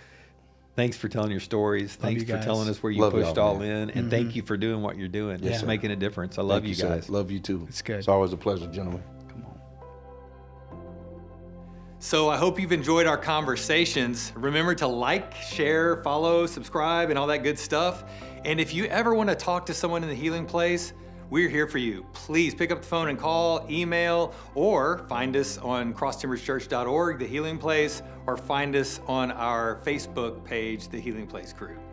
thanks 0.76 0.96
for 0.96 1.08
telling 1.08 1.30
your 1.30 1.40
stories. 1.40 1.94
Thanks 1.94 2.22
you 2.22 2.26
for 2.26 2.42
telling 2.42 2.68
us 2.68 2.82
where 2.82 2.90
you 2.90 3.02
Love 3.02 3.12
pushed 3.12 3.36
y'all, 3.36 3.54
all 3.54 3.58
man. 3.58 3.66
in, 3.68 3.90
and 3.90 3.92
mm-hmm. 3.92 4.10
thank 4.10 4.36
you 4.36 4.42
for 4.42 4.56
doing 4.56 4.82
what 4.82 4.96
you're 4.96 5.08
doing. 5.08 5.40
Yes, 5.42 5.52
it's 5.52 5.60
sir. 5.60 5.66
making 5.66 5.90
a 5.90 5.96
difference. 5.96 6.38
I 6.38 6.42
love 6.42 6.62
Thank 6.62 6.68
you 6.68 6.74
sir. 6.74 6.88
guys. 6.88 7.08
Love 7.08 7.30
you 7.30 7.38
too. 7.38 7.66
It's 7.68 7.82
good. 7.82 7.98
It's 7.98 8.08
always 8.08 8.32
a 8.32 8.36
pleasure, 8.36 8.66
gentlemen. 8.66 9.02
So 12.00 12.28
I 12.28 12.36
hope 12.36 12.60
you've 12.60 12.70
enjoyed 12.70 13.08
our 13.08 13.18
conversations. 13.18 14.32
Remember 14.36 14.72
to 14.76 14.86
like, 14.86 15.34
share, 15.34 15.96
follow, 16.04 16.46
subscribe, 16.46 17.10
and 17.10 17.18
all 17.18 17.26
that 17.26 17.42
good 17.42 17.58
stuff. 17.58 18.04
And 18.44 18.60
if 18.60 18.72
you 18.72 18.84
ever 18.84 19.14
want 19.14 19.30
to 19.30 19.34
talk 19.34 19.66
to 19.66 19.74
someone 19.74 20.04
in 20.04 20.08
the 20.08 20.14
healing 20.14 20.46
place, 20.46 20.92
we're 21.28 21.48
here 21.48 21.66
for 21.66 21.78
you. 21.78 22.06
Please 22.12 22.54
pick 22.54 22.70
up 22.70 22.82
the 22.82 22.86
phone 22.86 23.08
and 23.08 23.18
call, 23.18 23.66
email, 23.68 24.32
or 24.54 25.06
find 25.08 25.34
us 25.36 25.58
on 25.58 25.92
crosstimberschurch.org, 25.92 27.18
The 27.18 27.26
Healing 27.26 27.58
Place, 27.58 28.02
or 28.26 28.36
find 28.36 28.76
us 28.76 29.00
on 29.08 29.32
our 29.32 29.80
Facebook 29.84 30.44
page, 30.44 30.88
The 30.88 31.00
Healing 31.00 31.26
Place 31.26 31.52
Group. 31.52 31.87